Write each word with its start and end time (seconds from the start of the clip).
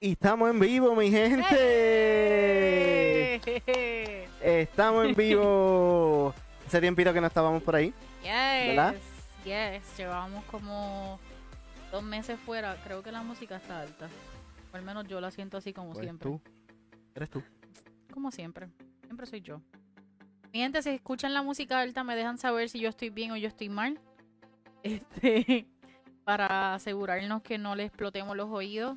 Y 0.00 0.12
estamos 0.12 0.48
en 0.50 0.60
vivo, 0.60 0.94
mi 0.94 1.10
gente. 1.10 1.44
¡Eh! 3.50 4.28
Estamos 4.42 5.04
en 5.06 5.14
vivo. 5.14 6.32
Hace 6.66 6.80
tiempito 6.80 7.12
que 7.12 7.20
no 7.20 7.26
estábamos 7.26 7.62
por 7.62 7.74
ahí. 7.74 7.92
Yes, 8.22 8.68
¿Verdad? 8.68 8.94
yes. 9.44 9.82
Llevamos 9.96 10.44
como 10.44 11.18
dos 11.90 12.02
meses 12.02 12.38
fuera. 12.40 12.76
Creo 12.84 13.02
que 13.02 13.10
la 13.10 13.22
música 13.22 13.56
está 13.56 13.80
alta. 13.80 14.08
O 14.72 14.76
al 14.76 14.82
menos 14.82 15.08
yo 15.08 15.20
la 15.20 15.30
siento 15.32 15.56
así 15.56 15.72
como 15.72 15.92
Pues 15.92 16.04
siempre. 16.04 16.28
tú. 16.28 16.40
Eres 17.14 17.30
tú. 17.30 17.42
Como 18.12 18.30
siempre. 18.30 18.68
Siempre 19.04 19.26
soy 19.26 19.40
yo. 19.40 19.60
Mi 20.52 20.60
gente, 20.60 20.80
si 20.82 20.90
escuchan 20.90 21.34
la 21.34 21.42
música 21.42 21.80
alta, 21.80 22.04
me 22.04 22.14
dejan 22.14 22.38
saber 22.38 22.68
si 22.68 22.78
yo 22.78 22.88
estoy 22.90 23.10
bien 23.10 23.32
o 23.32 23.36
yo 23.36 23.48
estoy 23.48 23.68
mal. 23.68 23.98
Este, 24.84 25.66
para 26.22 26.74
asegurarnos 26.74 27.42
que 27.42 27.58
no 27.58 27.74
le 27.74 27.82
explotemos 27.84 28.36
los 28.36 28.48
oídos. 28.48 28.96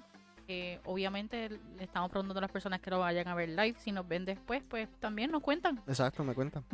Que 0.52 0.82
obviamente 0.84 1.50
le 1.50 1.84
estamos 1.84 2.12
preguntando 2.12 2.40
a 2.40 2.42
las 2.42 2.52
personas 2.52 2.82
que 2.82 2.90
lo 2.90 3.00
vayan 3.00 3.28
a 3.30 3.36
ver 3.36 3.48
live. 3.50 3.76
Si 3.80 3.94
nos 3.94 4.06
ven 4.06 4.26
después, 4.26 4.62
pues 4.68 4.90
también 5.00 5.32
nos 5.32 5.42
cuentan. 5.42 5.82
Exacto, 5.88 6.26
me 6.26 6.34
cuentan. 6.34 6.66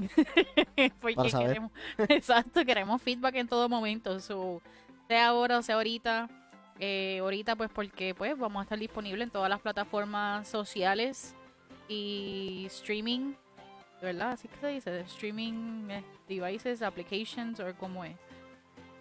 Porque 1.00 1.30
queremos, 1.30 1.72
exacto, 2.10 2.66
queremos 2.66 3.02
feedback 3.02 3.36
en 3.36 3.48
todo 3.48 3.70
momento. 3.70 4.20
So, 4.20 4.62
sea 5.08 5.28
ahora 5.28 5.60
o 5.60 5.62
sea 5.62 5.76
ahorita. 5.76 6.28
Eh, 6.80 7.20
ahorita 7.22 7.56
pues 7.56 7.70
porque 7.72 8.16
pues 8.16 8.38
vamos 8.38 8.60
a 8.60 8.64
estar 8.64 8.80
disponibles 8.80 9.28
en 9.28 9.32
todas 9.32 9.50
las 9.50 9.60
plataformas 9.60 10.48
sociales 10.48 11.36
y 11.88 12.66
streaming, 12.68 13.34
¿verdad? 14.02 14.32
Así 14.32 14.48
que 14.48 14.58
se 14.58 14.68
dice, 14.68 15.00
streaming 15.02 15.90
eh, 15.90 16.04
devices, 16.28 16.82
applications 16.82 17.60
o 17.60 17.74
como 17.76 18.04
es. 18.04 18.16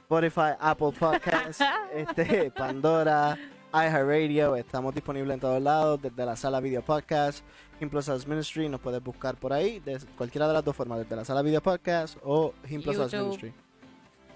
Spotify, 0.03 0.55
Apple 0.61 0.93
Podcasts, 0.93 1.65
este, 1.93 2.51
Pandora, 2.53 3.37
iHeartRadio. 3.73 4.57
Estamos 4.57 4.95
disponibles 4.95 5.35
en 5.35 5.41
todos 5.41 5.61
lados, 5.63 6.01
desde 6.01 6.25
la 6.25 6.37
sala 6.37 6.61
video 6.61 6.83
podcast, 6.83 7.45
Himplos 7.81 8.27
Ministry. 8.27 8.69
Nos 8.69 8.81
puedes 8.81 9.03
buscar 9.03 9.37
por 9.37 9.53
ahí, 9.53 9.81
de 9.81 9.99
cualquiera 10.17 10.47
de 10.49 10.55
las 10.55 10.65
dos 10.65 10.75
formas, 10.77 10.99
desde 11.01 11.17
la 11.17 11.25
sala 11.25 11.43
video 11.43 11.63
podcast 11.63 12.17
o 12.23 12.55
Himplos 12.69 12.97
YouTube. 12.97 13.21
Ministry. 13.21 13.53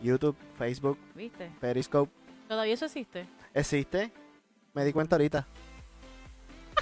YouTube, 0.02 0.36
Facebook, 0.58 0.98
¿Viste? 1.14 1.50
Periscope. 1.60 2.10
¿Todavía 2.48 2.74
eso 2.74 2.86
existe? 2.86 3.26
¿Existe? 3.54 4.10
Me 4.74 4.84
di 4.84 4.92
cuenta 4.92 5.16
ahorita. 5.16 5.46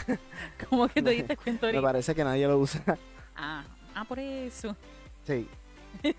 ¿Cómo 0.71 0.87
que 0.89 0.95
te 0.95 1.03
Me- 1.03 1.11
diste 1.13 1.37
cuenta 1.37 1.67
Me 1.67 1.69
ahorita? 1.73 1.83
parece 1.83 2.15
que 2.15 2.25
nadie 2.25 2.47
lo 2.47 2.59
usa. 2.59 2.83
Ah, 3.41 3.63
ah, 3.95 4.05
por 4.05 4.19
eso. 4.19 4.75
Sí. 5.25 5.47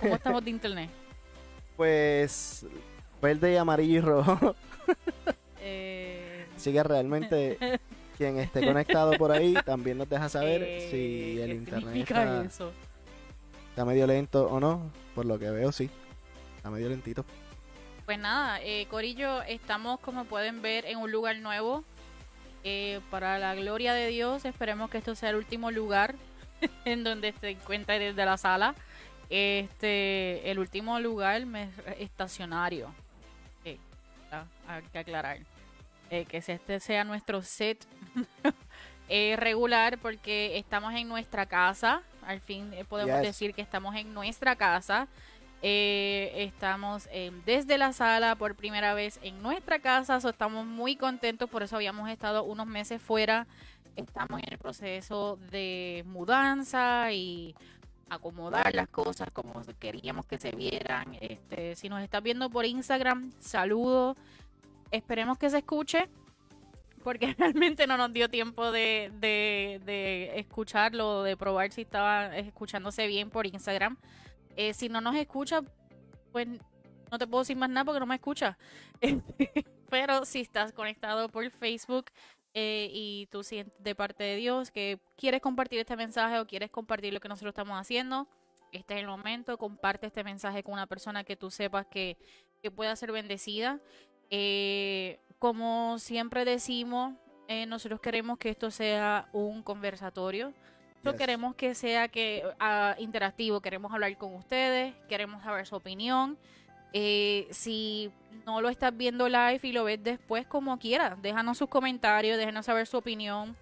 ¿Cómo 0.00 0.14
estamos 0.14 0.44
de 0.44 0.50
internet? 0.50 0.90
Pues 1.76 2.64
verde, 3.20 3.58
amarillo 3.58 3.98
y 3.98 4.00
rojo. 4.00 4.54
Eh, 5.62 6.46
Así 6.56 6.72
que 6.72 6.82
realmente 6.82 7.58
quien 8.18 8.38
esté 8.38 8.64
conectado 8.64 9.12
por 9.12 9.32
ahí 9.32 9.54
también 9.64 9.98
nos 9.98 10.08
deja 10.08 10.28
saber 10.28 10.62
eh, 10.62 10.88
si 10.90 11.40
el 11.40 11.48
¿qué 11.50 11.54
internet 11.56 11.96
está, 11.96 12.42
eso? 12.44 12.72
está 13.70 13.84
medio 13.84 14.06
lento 14.06 14.46
o 14.46 14.60
no. 14.60 14.90
Por 15.14 15.24
lo 15.26 15.38
que 15.38 15.50
veo, 15.50 15.72
sí. 15.72 15.88
Está 16.56 16.70
medio 16.70 16.88
lentito. 16.88 17.24
Pues 18.06 18.18
nada, 18.18 18.60
eh, 18.62 18.86
Corillo, 18.90 19.42
estamos 19.42 20.00
como 20.00 20.24
pueden 20.24 20.62
ver 20.62 20.84
en 20.86 20.98
un 20.98 21.10
lugar 21.12 21.36
nuevo. 21.38 21.84
Eh, 22.64 23.00
para 23.10 23.38
la 23.38 23.54
gloria 23.54 23.92
de 23.94 24.08
Dios, 24.08 24.44
esperemos 24.44 24.88
que 24.90 24.98
esto 24.98 25.14
sea 25.14 25.30
el 25.30 25.36
último 25.36 25.70
lugar 25.70 26.14
en 26.84 27.02
donde 27.04 27.32
se 27.40 27.50
encuentre 27.50 27.98
desde 27.98 28.24
la 28.24 28.36
sala. 28.36 28.74
Este, 29.30 30.50
el 30.50 30.58
último 30.58 30.98
lugar 31.00 31.44
me- 31.46 31.70
estacionario. 31.98 32.88
Hay 34.66 34.82
que 34.92 34.98
aclarar. 34.98 35.38
Eh, 36.12 36.26
que 36.26 36.36
este 36.46 36.78
sea 36.78 37.04
nuestro 37.04 37.40
set 37.40 37.86
eh, 39.08 39.34
regular 39.38 39.96
porque 39.96 40.58
estamos 40.58 40.92
en 40.92 41.08
nuestra 41.08 41.46
casa. 41.46 42.02
Al 42.26 42.40
fin 42.40 42.70
eh, 42.74 42.84
podemos 42.84 43.16
Yes. 43.16 43.22
decir 43.22 43.54
que 43.54 43.62
estamos 43.62 43.96
en 43.96 44.12
nuestra 44.12 44.54
casa. 44.54 45.08
Eh, 45.62 46.30
estamos 46.36 47.08
eh, 47.12 47.32
desde 47.46 47.78
la 47.78 47.94
sala 47.94 48.34
por 48.36 48.56
primera 48.56 48.92
vez 48.92 49.20
en 49.22 49.40
nuestra 49.42 49.78
casa, 49.78 50.20
so 50.20 50.28
estamos 50.28 50.66
muy 50.66 50.96
contentos, 50.96 51.48
por 51.48 51.62
eso 51.62 51.76
habíamos 51.76 52.10
estado 52.10 52.44
unos 52.44 52.66
meses 52.66 53.00
fuera. 53.00 53.46
Estamos 53.96 54.42
en 54.42 54.52
el 54.52 54.58
proceso 54.58 55.38
de 55.50 56.02
mudanza 56.06 57.10
y 57.12 57.54
acomodar 58.10 58.74
las 58.74 58.88
cosas 58.88 59.30
como 59.32 59.62
queríamos 59.78 60.26
que 60.26 60.36
se 60.36 60.50
vieran. 60.50 61.16
Este, 61.22 61.74
si 61.76 61.88
nos 61.88 62.02
estás 62.02 62.22
viendo 62.22 62.50
por 62.50 62.66
Instagram, 62.66 63.32
saludo. 63.40 64.14
Esperemos 64.92 65.38
que 65.38 65.50
se 65.50 65.58
escuche. 65.58 66.08
Porque 67.02 67.34
realmente 67.38 67.86
no 67.88 67.96
nos 67.96 68.12
dio 68.12 68.28
tiempo 68.28 68.70
de, 68.70 69.10
de, 69.18 70.32
escucharlo, 70.36 71.24
de 71.24 71.36
probar 71.36 71.72
si 71.72 71.80
estaba 71.80 72.36
escuchándose 72.36 73.08
bien 73.08 73.30
por 73.30 73.46
Instagram. 73.46 73.96
Eh, 74.56 74.72
si 74.74 74.88
no 74.88 75.00
nos 75.00 75.16
escucha, 75.16 75.62
pues 76.30 76.46
no 77.10 77.18
te 77.18 77.26
puedo 77.26 77.42
decir 77.42 77.56
más 77.56 77.70
nada 77.70 77.84
porque 77.84 78.00
no 78.00 78.06
me 78.06 78.14
escucha. 78.14 78.56
Pero 79.90 80.24
si 80.24 80.40
estás 80.40 80.72
conectado 80.72 81.28
por 81.28 81.50
Facebook 81.50 82.06
eh, 82.54 82.88
y 82.92 83.26
tú 83.30 83.42
sientes 83.42 83.74
de 83.82 83.94
parte 83.94 84.22
de 84.24 84.36
Dios 84.36 84.70
que 84.70 85.00
quieres 85.16 85.40
compartir 85.40 85.80
este 85.80 85.96
mensaje 85.96 86.38
o 86.38 86.46
quieres 86.46 86.70
compartir 86.70 87.12
lo 87.12 87.20
que 87.20 87.28
nosotros 87.28 87.50
estamos 87.50 87.78
haciendo, 87.78 88.28
este 88.72 88.94
es 88.94 89.00
el 89.00 89.06
momento. 89.06 89.58
Comparte 89.58 90.06
este 90.06 90.24
mensaje 90.24 90.62
con 90.62 90.74
una 90.74 90.86
persona 90.86 91.24
que 91.24 91.36
tú 91.36 91.50
sepas 91.50 91.86
que, 91.86 92.16
que 92.62 92.70
pueda 92.70 92.96
ser 92.96 93.12
bendecida. 93.12 93.80
Eh, 94.34 95.18
como 95.38 95.98
siempre 95.98 96.46
decimos, 96.46 97.12
eh, 97.48 97.66
nosotros 97.66 98.00
queremos 98.00 98.38
que 98.38 98.48
esto 98.48 98.70
sea 98.70 99.28
un 99.34 99.62
conversatorio. 99.62 100.54
Nosotros 100.94 101.12
Yes. 101.14 101.18
queremos 101.18 101.54
que 101.54 101.74
sea 101.74 102.08
que 102.08 102.42
ah, 102.58 102.94
interactivo, 102.98 103.60
queremos 103.60 103.92
hablar 103.92 104.16
con 104.16 104.34
ustedes, 104.34 104.94
queremos 105.06 105.42
saber 105.42 105.66
su 105.66 105.76
opinión. 105.76 106.38
Eh, 106.94 107.46
si 107.50 108.10
no 108.46 108.62
lo 108.62 108.70
estás 108.70 108.96
viendo 108.96 109.28
live 109.28 109.60
y 109.64 109.72
lo 109.72 109.84
ves 109.84 110.02
después, 110.02 110.46
como 110.46 110.78
quieras, 110.78 111.20
déjanos 111.20 111.58
sus 111.58 111.68
comentarios, 111.68 112.38
déjanos 112.38 112.64
saber 112.64 112.86
su 112.86 112.96
opinión. 112.96 113.54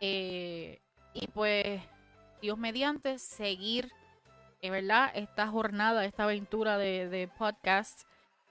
Eh, 0.00 0.80
y 1.12 1.28
pues, 1.28 1.80
Dios 2.42 2.58
mediante, 2.58 3.20
seguir, 3.20 3.92
eh, 4.60 4.70
¿verdad? 4.70 5.12
Esta 5.14 5.46
jornada, 5.46 6.04
esta 6.04 6.24
aventura 6.24 6.78
de, 6.78 7.08
de 7.08 7.28
podcast, 7.28 8.02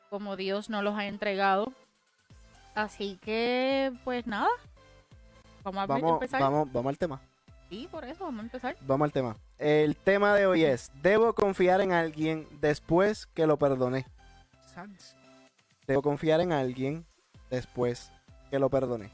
como 0.09 0.37
Dios 0.37 0.69
nos 0.69 0.85
los 0.85 0.95
ha 0.95 1.05
entregado. 1.07 1.73
Así 2.75 3.19
que, 3.21 3.91
pues 4.05 4.25
nada. 4.25 4.47
Vamos 5.63 5.83
a 5.83 5.85
Vamos, 5.85 6.11
empezar. 6.13 6.41
vamos, 6.41 6.71
vamos 6.71 6.89
al 6.89 6.97
tema. 6.97 7.21
Sí, 7.69 7.87
por 7.89 8.03
eso 8.03 8.25
vamos 8.25 8.39
a 8.41 8.43
empezar. 8.43 8.75
Vamos 8.81 9.05
al 9.05 9.11
tema. 9.11 9.37
El 9.57 9.95
tema 9.95 10.35
de 10.35 10.45
hoy 10.45 10.63
es, 10.63 10.91
¿debo 11.01 11.33
confiar 11.33 11.81
en 11.81 11.91
alguien 11.91 12.47
después 12.59 13.25
que 13.27 13.47
lo 13.47 13.57
perdoné? 13.57 14.05
Sans. 14.73 15.15
Debo 15.87 16.01
confiar 16.01 16.41
en 16.41 16.51
alguien 16.51 17.05
después 17.49 18.11
que 18.51 18.59
lo 18.59 18.69
perdoné. 18.69 19.09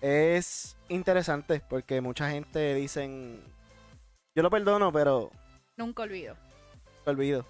Es 0.00 0.76
interesante 0.88 1.60
porque 1.68 2.00
mucha 2.00 2.30
gente 2.30 2.74
dicen, 2.74 3.40
yo 4.34 4.42
lo 4.42 4.50
perdono, 4.50 4.92
pero 4.92 5.30
Nunca 5.76 6.04
olvido. 6.04 6.36
lo 7.04 7.12
olvido. 7.12 7.44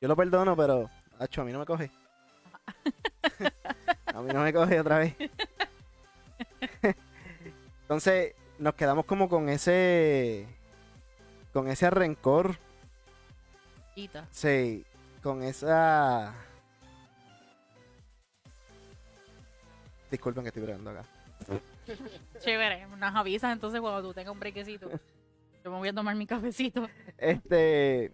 Yo 0.00 0.06
lo 0.08 0.14
perdono, 0.16 0.56
pero, 0.56 0.88
acho, 1.18 1.42
a 1.42 1.44
mí 1.44 1.52
no 1.52 1.58
me 1.58 1.66
coge. 1.66 1.90
a 4.14 4.22
mí 4.22 4.32
no 4.32 4.42
me 4.42 4.52
coge 4.52 4.78
otra 4.80 4.98
vez. 4.98 5.14
Entonces, 7.88 8.34
nos 8.58 8.74
quedamos 8.74 9.06
como 9.06 9.30
con 9.30 9.48
ese, 9.48 10.46
con 11.54 11.68
ese 11.68 11.88
rencor, 11.88 12.58
Quita. 13.94 14.28
sí, 14.30 14.84
con 15.22 15.42
esa... 15.42 16.34
Disculpen 20.10 20.42
que 20.42 20.48
estoy 20.48 20.64
bregando 20.64 20.90
acá. 20.90 21.04
Chévere. 22.40 22.86
Nos 22.88 23.16
avisas 23.16 23.54
entonces 23.54 23.80
cuando 23.80 24.06
tú 24.06 24.12
tengas 24.12 24.34
un 24.34 24.40
brequecito. 24.40 24.90
Yo 25.64 25.70
me 25.70 25.78
voy 25.78 25.88
a 25.88 25.94
tomar 25.94 26.14
mi 26.14 26.26
cafecito. 26.26 26.86
Este. 27.16 28.12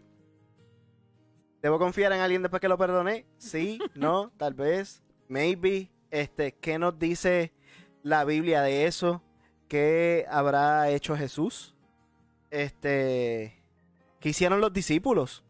¿Debo 1.60 1.80
confiar 1.80 2.12
en 2.12 2.20
alguien 2.20 2.42
después 2.42 2.60
que 2.60 2.68
lo 2.68 2.78
perdoné? 2.78 3.26
Sí, 3.38 3.80
no, 3.96 4.30
tal 4.36 4.54
vez, 4.54 5.02
maybe. 5.26 5.90
Este, 6.12 6.52
¿qué 6.52 6.78
nos 6.78 6.96
dice 6.96 7.52
la 8.04 8.24
Biblia 8.24 8.62
de 8.62 8.86
eso? 8.86 9.20
¿Qué 9.74 10.24
habrá 10.30 10.88
hecho 10.90 11.16
Jesús? 11.16 11.74
Este, 12.48 13.60
¿qué 14.20 14.28
hicieron 14.28 14.60
los 14.60 14.72
discípulos? 14.72 15.42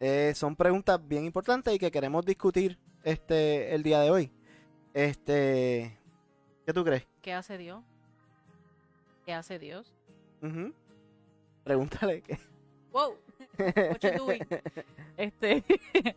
Eh, 0.00 0.32
son 0.34 0.56
preguntas 0.56 0.98
bien 1.06 1.24
importantes 1.24 1.72
y 1.72 1.78
que 1.78 1.92
queremos 1.92 2.26
discutir 2.26 2.76
este 3.04 3.72
el 3.72 3.84
día 3.84 4.00
de 4.00 4.10
hoy. 4.10 4.32
Este, 4.92 5.96
¿qué 6.66 6.72
tú 6.72 6.84
crees? 6.84 7.06
¿Qué 7.20 7.34
hace 7.34 7.56
Dios? 7.56 7.84
¿Qué 9.24 9.32
hace 9.32 9.60
Dios? 9.60 9.94
Pregúntale. 11.62 12.20
¿qué? 12.22 12.36
Wow. 12.90 13.16
What 13.58 14.00
you 14.00 14.18
doing? 14.18 14.42
Este. 15.16 15.62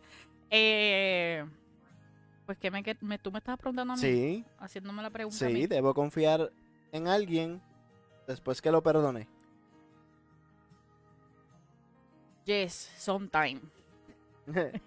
eh, 0.50 1.44
pues 2.46 2.56
que 2.58 2.70
me, 2.70 2.82
que 2.82 2.96
me- 3.00 3.18
tú 3.18 3.30
me 3.32 3.38
estabas 3.38 3.58
preguntando 3.60 3.92
a 3.92 3.96
mí, 3.96 4.02
Sí, 4.02 4.44
haciéndome 4.58 5.02
la 5.02 5.10
pregunta 5.10 5.36
a 5.44 5.48
Sí, 5.48 5.52
mí. 5.54 5.66
debo 5.66 5.92
confiar 5.92 6.50
en 6.92 7.08
alguien 7.08 7.60
después 8.26 8.62
que 8.62 8.70
lo 8.70 8.82
perdone. 8.82 9.28
Yes, 12.44 12.72
sometime. 12.96 13.60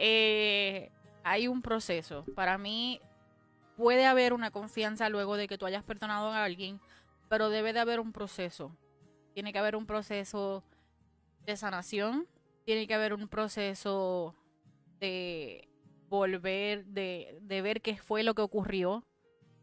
Eh, 0.00 0.92
hay 1.24 1.48
un 1.48 1.60
proceso. 1.60 2.24
Para 2.36 2.56
mí 2.56 3.00
puede 3.76 4.06
haber 4.06 4.32
una 4.32 4.52
confianza 4.52 5.08
luego 5.08 5.36
de 5.36 5.48
que 5.48 5.58
tú 5.58 5.66
hayas 5.66 5.82
perdonado 5.82 6.28
a 6.30 6.44
alguien, 6.44 6.80
pero 7.28 7.48
debe 7.50 7.72
de 7.72 7.80
haber 7.80 7.98
un 7.98 8.12
proceso. 8.12 8.70
Tiene 9.34 9.52
que 9.52 9.58
haber 9.58 9.74
un 9.74 9.86
proceso 9.86 10.62
de 11.44 11.56
sanación, 11.56 12.28
tiene 12.64 12.86
que 12.86 12.94
haber 12.94 13.12
un 13.12 13.26
proceso 13.26 14.36
de 15.00 15.68
volver, 16.08 16.84
de, 16.86 17.38
de 17.42 17.62
ver 17.62 17.82
qué 17.82 17.96
fue 17.96 18.22
lo 18.22 18.34
que 18.34 18.42
ocurrió, 18.42 19.06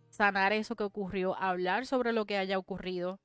sanar 0.10 0.54
eso 0.54 0.76
que 0.76 0.84
ocurrió, 0.84 1.36
hablar 1.36 1.86
sobre 1.86 2.14
lo 2.14 2.26
que 2.26 2.38
haya 2.38 2.58
ocurrido, 2.58 3.20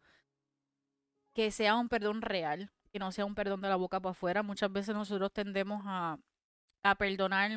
que 1.34 1.50
sea 1.50 1.76
un 1.76 1.88
perdón 1.88 2.22
real, 2.22 2.70
que 2.92 2.98
no 2.98 3.12
sea 3.12 3.24
un 3.24 3.34
perdón 3.34 3.60
de 3.60 3.68
la 3.68 3.76
boca 3.76 4.00
para 4.00 4.10
afuera. 4.10 4.42
Muchas 4.42 4.72
veces 4.72 4.94
nosotros 4.94 5.32
tendemos 5.32 5.82
a, 5.84 6.18
a 6.82 6.94
perdonar, 6.96 7.50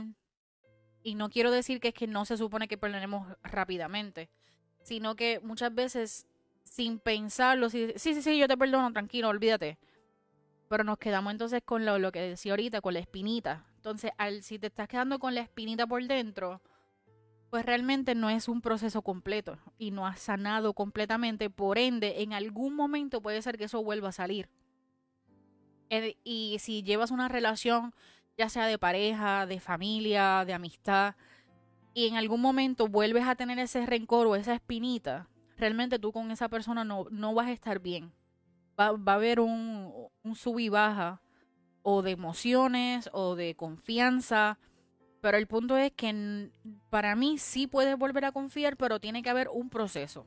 y 1.01 1.15
no 1.15 1.29
quiero 1.29 1.51
decir 1.51 1.79
que 1.79 1.89
es 1.89 1.93
que 1.93 2.07
no 2.07 2.25
se 2.25 2.37
supone 2.37 2.67
que 2.67 2.77
perdonemos 2.77 3.27
rápidamente, 3.43 4.29
sino 4.83 5.15
que 5.15 5.39
muchas 5.39 5.73
veces 5.73 6.27
sin 6.63 6.99
pensarlo, 6.99 7.69
sí, 7.69 7.93
sí, 7.95 8.13
sí, 8.13 8.21
sí, 8.21 8.37
yo 8.37 8.47
te 8.47 8.57
perdono, 8.57 8.91
tranquilo, 8.93 9.29
olvídate. 9.29 9.77
Pero 10.69 10.83
nos 10.83 10.97
quedamos 10.97 11.31
entonces 11.31 11.61
con 11.65 11.85
lo, 11.85 11.99
lo 11.99 12.11
que 12.11 12.21
decía 12.21 12.53
ahorita, 12.53 12.81
con 12.81 12.93
la 12.93 12.99
espinita. 12.99 13.65
Entonces, 13.83 14.11
al, 14.17 14.43
si 14.43 14.59
te 14.59 14.67
estás 14.67 14.87
quedando 14.87 15.19
con 15.19 15.35
la 15.35 15.41
espinita 15.41 15.85
por 15.85 16.01
dentro, 16.07 16.61
pues 17.49 17.65
realmente 17.65 18.15
no 18.15 18.29
es 18.29 18.47
un 18.47 18.61
proceso 18.61 19.01
completo 19.01 19.57
y 19.77 19.91
no 19.91 20.07
has 20.07 20.21
sanado 20.21 20.71
completamente. 20.73 21.49
Por 21.49 21.77
ende, 21.77 22.21
en 22.21 22.31
algún 22.31 22.77
momento 22.77 23.21
puede 23.21 23.41
ser 23.41 23.57
que 23.57 23.65
eso 23.65 23.83
vuelva 23.83 24.07
a 24.07 24.13
salir. 24.13 24.47
Eh, 25.89 26.15
Y 26.23 26.55
si 26.59 26.81
llevas 26.83 27.11
una 27.11 27.27
relación, 27.27 27.93
ya 28.37 28.47
sea 28.47 28.67
de 28.67 28.77
pareja, 28.77 29.45
de 29.47 29.59
familia, 29.59 30.45
de 30.45 30.53
amistad, 30.53 31.15
y 31.93 32.07
en 32.07 32.15
algún 32.15 32.39
momento 32.39 32.87
vuelves 32.87 33.27
a 33.27 33.35
tener 33.35 33.59
ese 33.59 33.85
rencor 33.85 34.27
o 34.27 34.37
esa 34.37 34.53
espinita, 34.53 35.27
realmente 35.57 35.99
tú 35.99 36.13
con 36.13 36.31
esa 36.31 36.47
persona 36.47 36.85
no, 36.85 37.07
no 37.11 37.33
vas 37.33 37.47
a 37.47 37.51
estar 37.51 37.79
bien. 37.79 38.13
Va, 38.79 38.93
va 38.93 39.11
a 39.11 39.15
haber 39.15 39.41
un, 39.41 40.07
un 40.23 40.35
sub 40.35 40.57
y 40.59 40.69
baja 40.69 41.21
o 41.83 42.01
de 42.01 42.11
emociones 42.11 43.09
o 43.13 43.35
de 43.35 43.55
confianza. 43.55 44.57
Pero 45.21 45.37
el 45.37 45.47
punto 45.47 45.77
es 45.77 45.91
que 45.91 46.49
para 46.89 47.15
mí 47.15 47.37
sí 47.37 47.67
puedes 47.67 47.97
volver 47.97 48.25
a 48.25 48.31
confiar, 48.31 48.75
pero 48.75 48.99
tiene 48.99 49.21
que 49.21 49.29
haber 49.29 49.47
un 49.49 49.69
proceso. 49.69 50.25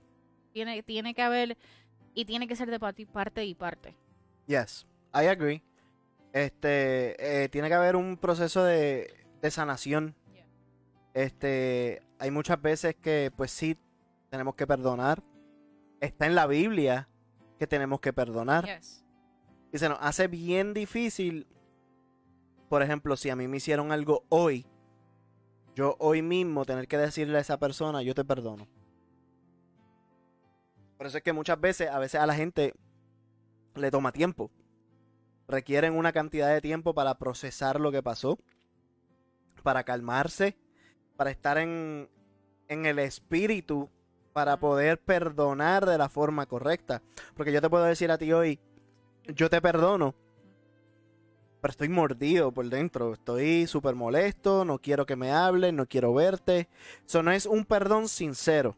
Tiene, 0.53 0.83
tiene 0.83 1.13
que 1.13 1.23
haber 1.23 1.59
y 2.15 2.25
tiene 2.25 2.49
que 2.49 2.57
ser 2.57 2.71
de 2.71 2.81
parte 2.81 3.45
y 3.45 3.55
parte. 3.55 3.95
Yes, 4.47 4.87
I 5.13 5.27
agree. 5.27 5.63
Este, 6.33 7.45
eh, 7.45 7.49
tiene 7.49 7.69
que 7.69 7.75
haber 7.75 7.97
un 7.97 8.17
proceso 8.17 8.65
de, 8.65 9.27
de 9.43 9.51
sanación. 9.51 10.15
Yeah. 10.33 10.47
Este, 11.15 12.03
hay 12.19 12.31
muchas 12.31 12.61
veces 12.61 12.95
que, 12.95 13.31
pues 13.37 13.51
sí, 13.51 13.77
tenemos 14.31 14.55
que 14.55 14.67
perdonar. 14.67 15.23
Está 16.01 16.27
en 16.27 16.35
la 16.35 16.47
Biblia 16.47 17.09
que 17.59 17.67
tenemos 17.67 18.01
que 18.01 18.13
perdonar. 18.13 18.67
Yes. 18.67 19.06
Y 19.77 19.79
se 19.79 19.91
nos 19.91 19.99
hace 20.01 20.27
bien 20.27 20.73
difícil. 20.73 21.47
Por 22.71 22.83
ejemplo, 22.83 23.15
si 23.15 23.29
a 23.29 23.37
mí 23.37 23.47
me 23.47 23.59
hicieron 23.59 23.93
algo 23.93 24.25
hoy, 24.31 24.65
yo 25.75 25.97
hoy 25.99 26.23
mismo 26.23 26.65
tener 26.65 26.89
que 26.89 26.97
decirle 26.97 27.37
a 27.37 27.43
esa 27.43 27.59
persona, 27.59 28.01
yo 28.01 28.15
te 28.15 28.25
perdono. 28.25 28.67
Por 30.97 31.07
eso 31.07 31.19
es 31.19 31.23
que 31.23 31.35
muchas 31.35 31.61
veces, 31.61 31.91
a 31.91 31.99
veces 31.99 32.19
a 32.23 32.25
la 32.25 32.35
gente 32.35 32.73
le 33.75 33.91
toma 33.91 34.13
tiempo. 34.13 34.51
Requieren 35.47 35.93
una 35.93 36.11
cantidad 36.11 36.49
de 36.55 36.63
tiempo 36.63 36.95
para 36.95 37.19
procesar 37.19 37.79
lo 37.79 37.93
que 37.93 38.03
pasó, 38.03 38.39
para 39.63 39.85
calmarse, 39.85 40.57
para 41.19 41.31
estar 41.31 41.59
en, 41.59 42.09
en 42.69 42.87
el 42.87 42.99
espíritu, 42.99 43.91
para 44.33 44.59
poder 44.59 45.03
perdonar 45.03 45.85
de 45.85 45.99
la 45.99 46.09
forma 46.09 46.47
correcta. 46.47 47.03
Porque 47.35 47.53
yo 47.53 47.61
te 47.61 47.69
puedo 47.69 47.85
decir 47.85 48.11
a 48.11 48.17
ti 48.17 48.33
hoy, 48.33 48.59
yo 49.35 49.51
te 49.51 49.61
perdono, 49.61 50.15
pero 51.61 51.71
estoy 51.71 51.89
mordido 51.89 52.53
por 52.53 52.69
dentro, 52.69 53.15
estoy 53.15 53.67
súper 53.67 53.95
molesto, 53.95 54.65
no 54.65 54.79
quiero 54.79 55.07
que 55.07 55.17
me 55.17 55.33
hables, 55.33 55.73
no 55.73 55.87
quiero 55.87 56.15
verte. 56.15 56.69
Eso 57.05 57.23
no 57.23 57.33
es 57.33 57.47
un 57.47 57.65
perdón 57.65 58.09
sincero. 58.09 58.77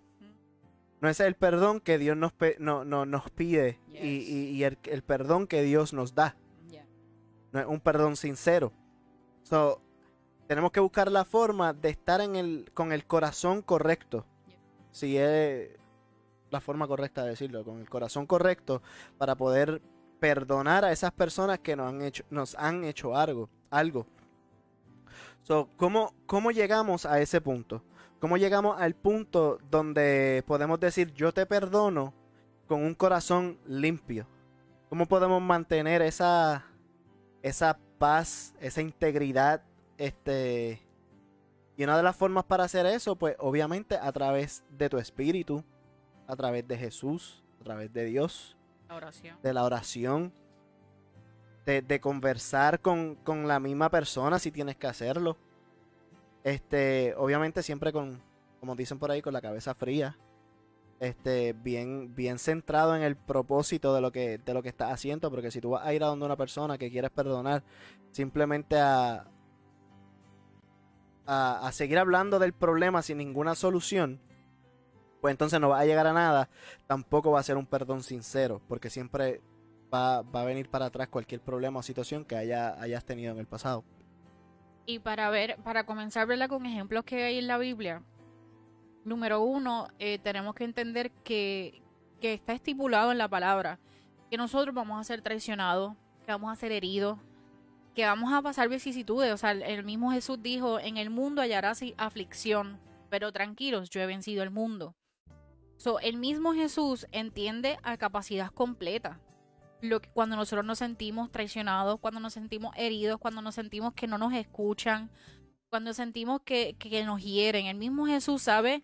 No 1.01 1.09
es 1.09 1.21
el 1.21 1.35
perdón 1.35 1.81
que 1.81 1.99
Dios 1.99 2.17
nos, 2.17 2.33
no, 2.59 2.85
no- 2.85 3.07
nos 3.07 3.31
pide 3.31 3.79
y, 3.93 4.09
y- 4.09 4.49
y 4.51 4.65
el, 4.65 4.79
el 4.85 5.03
perdón 5.03 5.47
que 5.47 5.63
Dios 5.63 5.93
nos 5.93 6.15
da. 6.15 6.35
Yeah. 6.71 6.87
No 7.53 7.61
es 7.61 7.67
un 7.67 7.79
perdón 7.81 8.17
sincero. 8.17 8.73
So, 9.45 9.81
tenemos 10.49 10.73
que 10.73 10.81
buscar 10.81 11.11
la 11.13 11.25
forma 11.25 11.73
de 11.73 11.91
estar 11.91 12.21
en 12.21 12.35
el, 12.37 12.71
con 12.75 12.93
el 12.93 13.07
corazón 13.07 13.63
correcto. 13.63 14.27
Yeah. 14.49 14.59
Si 14.91 15.17
es 15.19 15.71
la 16.51 16.61
forma 16.61 16.89
correcta 16.89 17.23
de 17.23 17.31
decirlo, 17.31 17.63
con 17.65 17.79
el 17.79 17.89
corazón 17.89 18.27
correcto 18.27 18.83
para 19.19 19.37
poder 19.37 19.81
perdonar 20.19 20.85
a 20.85 20.93
esas 20.93 21.13
personas 21.13 21.59
que 21.61 21.77
nos 21.77 21.89
han 21.89 22.03
hecho, 22.03 22.25
nos 22.31 22.55
han 22.57 22.85
hecho 22.85 23.17
algo. 23.17 23.49
algo. 23.71 24.07
So, 25.43 25.71
¿cómo, 25.77 26.15
¿Cómo 26.27 26.51
llegamos 26.51 27.07
a 27.07 27.21
ese 27.21 27.41
punto? 27.41 27.83
¿Cómo 28.21 28.37
llegamos 28.37 28.81
al 28.81 28.95
punto 28.95 29.59
donde 29.71 30.45
podemos 30.47 30.79
decir 30.81 31.15
yo 31.15 31.33
te 31.33 31.47
perdono 31.47 32.13
con 32.67 32.83
un 32.83 32.95
corazón 32.95 33.59
limpio? 33.67 34.27
¿Cómo 34.91 35.07
podemos 35.07 35.41
mantener 35.41 36.03
esa, 36.03 36.67
esa 37.43 37.79
paz, 37.99 38.55
esa 38.61 38.83
integridad? 38.83 39.63
Este, 39.97 40.83
y 41.79 41.85
una 41.85 41.97
de 41.97 42.03
las 42.03 42.17
formas 42.17 42.45
para 42.45 42.65
hacer 42.65 42.85
eso, 42.87 43.17
pues 43.17 43.37
obviamente 43.39 43.97
a 43.97 44.11
través 44.13 44.65
de 44.69 44.91
tu 44.91 44.99
espíritu, 44.99 45.65
a 46.27 46.35
través 46.35 46.67
de 46.67 46.77
Jesús, 46.77 47.45
a 47.61 47.65
través 47.65 47.93
de 47.93 48.05
Dios, 48.05 48.58
Oración. 48.91 49.37
de 49.43 49.53
la 49.53 49.65
oración, 49.65 50.33
de, 51.67 51.83
de 51.83 52.01
conversar 52.01 52.81
con, 52.81 53.17
con 53.17 53.47
la 53.47 53.61
misma 53.61 53.91
persona 53.91 54.39
si 54.39 54.51
tienes 54.51 54.77
que 54.77 54.87
hacerlo. 54.87 55.37
Este, 56.45 57.15
obviamente 57.17 57.63
siempre 57.63 57.93
con, 57.93 58.23
como 58.61 58.75
dicen 58.75 58.99
por 58.99 59.11
ahí, 59.11 59.21
con 59.23 59.33
la 59.33 59.41
cabeza 59.41 59.75
fría. 59.75 60.17
este, 61.01 61.53
bien, 61.53 62.15
bien 62.15 62.39
centrado 62.39 62.97
en 62.97 63.03
el 63.03 63.17
propósito 63.17 63.95
de 63.95 64.01
lo 64.01 64.11
que, 64.11 64.39
de 64.39 64.55
lo 64.55 64.63
que 64.63 64.69
estás 64.69 64.93
haciendo, 64.93 65.31
porque 65.31 65.51
si 65.51 65.61
tú 65.61 65.71
vas 65.71 65.87
a 65.87 65.95
ir 65.95 66.03
a 66.03 66.07
donde 66.07 66.27
una 66.27 66.37
persona 66.37 66.79
que 66.79 66.91
quieres 66.91 67.11
perdonar, 67.11 67.63
simplemente 68.11 68.79
a, 68.79 69.27
a, 71.27 71.71
seguir 71.73 71.99
hablando 71.99 72.39
del 72.39 72.53
problema 72.53 73.03
sin 73.03 73.19
ninguna 73.19 73.55
solución, 73.55 74.21
pues 75.21 75.33
entonces 75.33 75.61
no 75.61 75.69
va 75.69 75.81
a 75.81 75.87
llegar 75.87 76.07
a 76.07 76.13
nada, 76.13 76.49
tampoco 76.87 77.33
va 77.33 77.41
a 77.41 77.43
ser 77.43 77.57
un 77.57 77.67
perdón 77.67 78.03
sincero, 78.03 78.61
porque 78.69 78.91
siempre 78.91 79.41
va, 79.93 80.23
va 80.23 80.43
a 80.43 80.45
venir 80.45 80.69
para 80.69 80.87
atrás 80.87 81.09
cualquier 81.09 81.41
problema 81.41 81.81
o 81.81 81.83
situación 81.83 82.25
que 82.25 82.37
haya, 82.37 82.81
hayas 82.81 83.05
tenido 83.05 83.33
en 83.33 83.39
el 83.39 83.47
pasado. 83.47 83.85
Y 84.87 85.01
para 85.01 85.29
ver, 85.31 85.57
para 85.65 85.85
comenzar 85.85 86.23
a 86.23 86.27
verla 86.27 86.49
con 86.49 86.65
ejemplos 86.65 87.05
que 87.05 87.23
hay 87.25 87.39
en 87.39 87.47
la 87.47 87.59
Biblia, 87.59 88.03
número 89.05 89.43
uno, 89.43 89.89
eh, 89.99 90.19
tenemos 90.19 90.55
que 90.55 90.65
entender 90.65 91.11
que, 91.25 91.83
que 92.21 92.33
está 92.33 92.53
estipulado 92.53 93.13
en 93.13 93.19
la 93.19 93.29
palabra 93.29 93.79
que 94.31 94.37
nosotros 94.37 94.75
vamos 94.75 95.01
a 95.01 95.05
ser 95.05 95.23
traicionados, 95.23 95.95
que 96.25 96.33
vamos 96.33 96.53
a 96.53 96.57
ser 96.57 96.73
heridos, 96.73 97.19
que 97.95 98.05
vamos 98.05 98.33
a 98.33 98.43
pasar 98.43 98.69
vicisitudes. 98.69 99.33
O 99.33 99.37
sea, 99.37 99.53
el 99.53 99.85
mismo 99.85 100.13
Jesús 100.13 100.39
dijo, 100.43 100.79
en 100.79 100.97
el 100.97 101.11
mundo 101.11 101.43
hallarás 101.43 101.83
aflicción, 101.97 102.79
pero 103.09 103.33
tranquilos, 103.33 103.91
yo 103.91 104.01
he 104.01 104.07
vencido 104.07 104.43
el 104.43 104.51
mundo. 104.51 104.95
So, 105.79 106.01
el 106.01 106.17
mismo 106.17 106.55
Jesús 106.55 107.07
entiende 107.13 107.79
a 107.85 107.97
capacidad 107.97 108.51
completa. 108.51 109.21
Lo 109.81 110.01
que, 110.01 110.11
cuando 110.11 110.35
nosotros 110.35 110.67
nos 110.67 110.79
sentimos 110.79 111.31
traicionados, 111.31 112.01
cuando 112.01 112.19
nos 112.19 112.33
sentimos 112.33 112.75
heridos, 112.77 113.19
cuando 113.19 113.43
nos 113.43 113.55
sentimos 113.55 113.95
que 113.95 114.09
no 114.09 114.19
nos 114.19 114.33
escuchan, 114.35 115.09
cuando 115.71 115.95
sentimos 115.95 116.41
que, 116.45 116.75
que 116.81 117.05
nos 117.05 117.23
hieren. 117.23 117.67
El 117.67 117.77
mismo 117.77 118.07
Jesús 118.07 118.43
sabe 118.43 118.83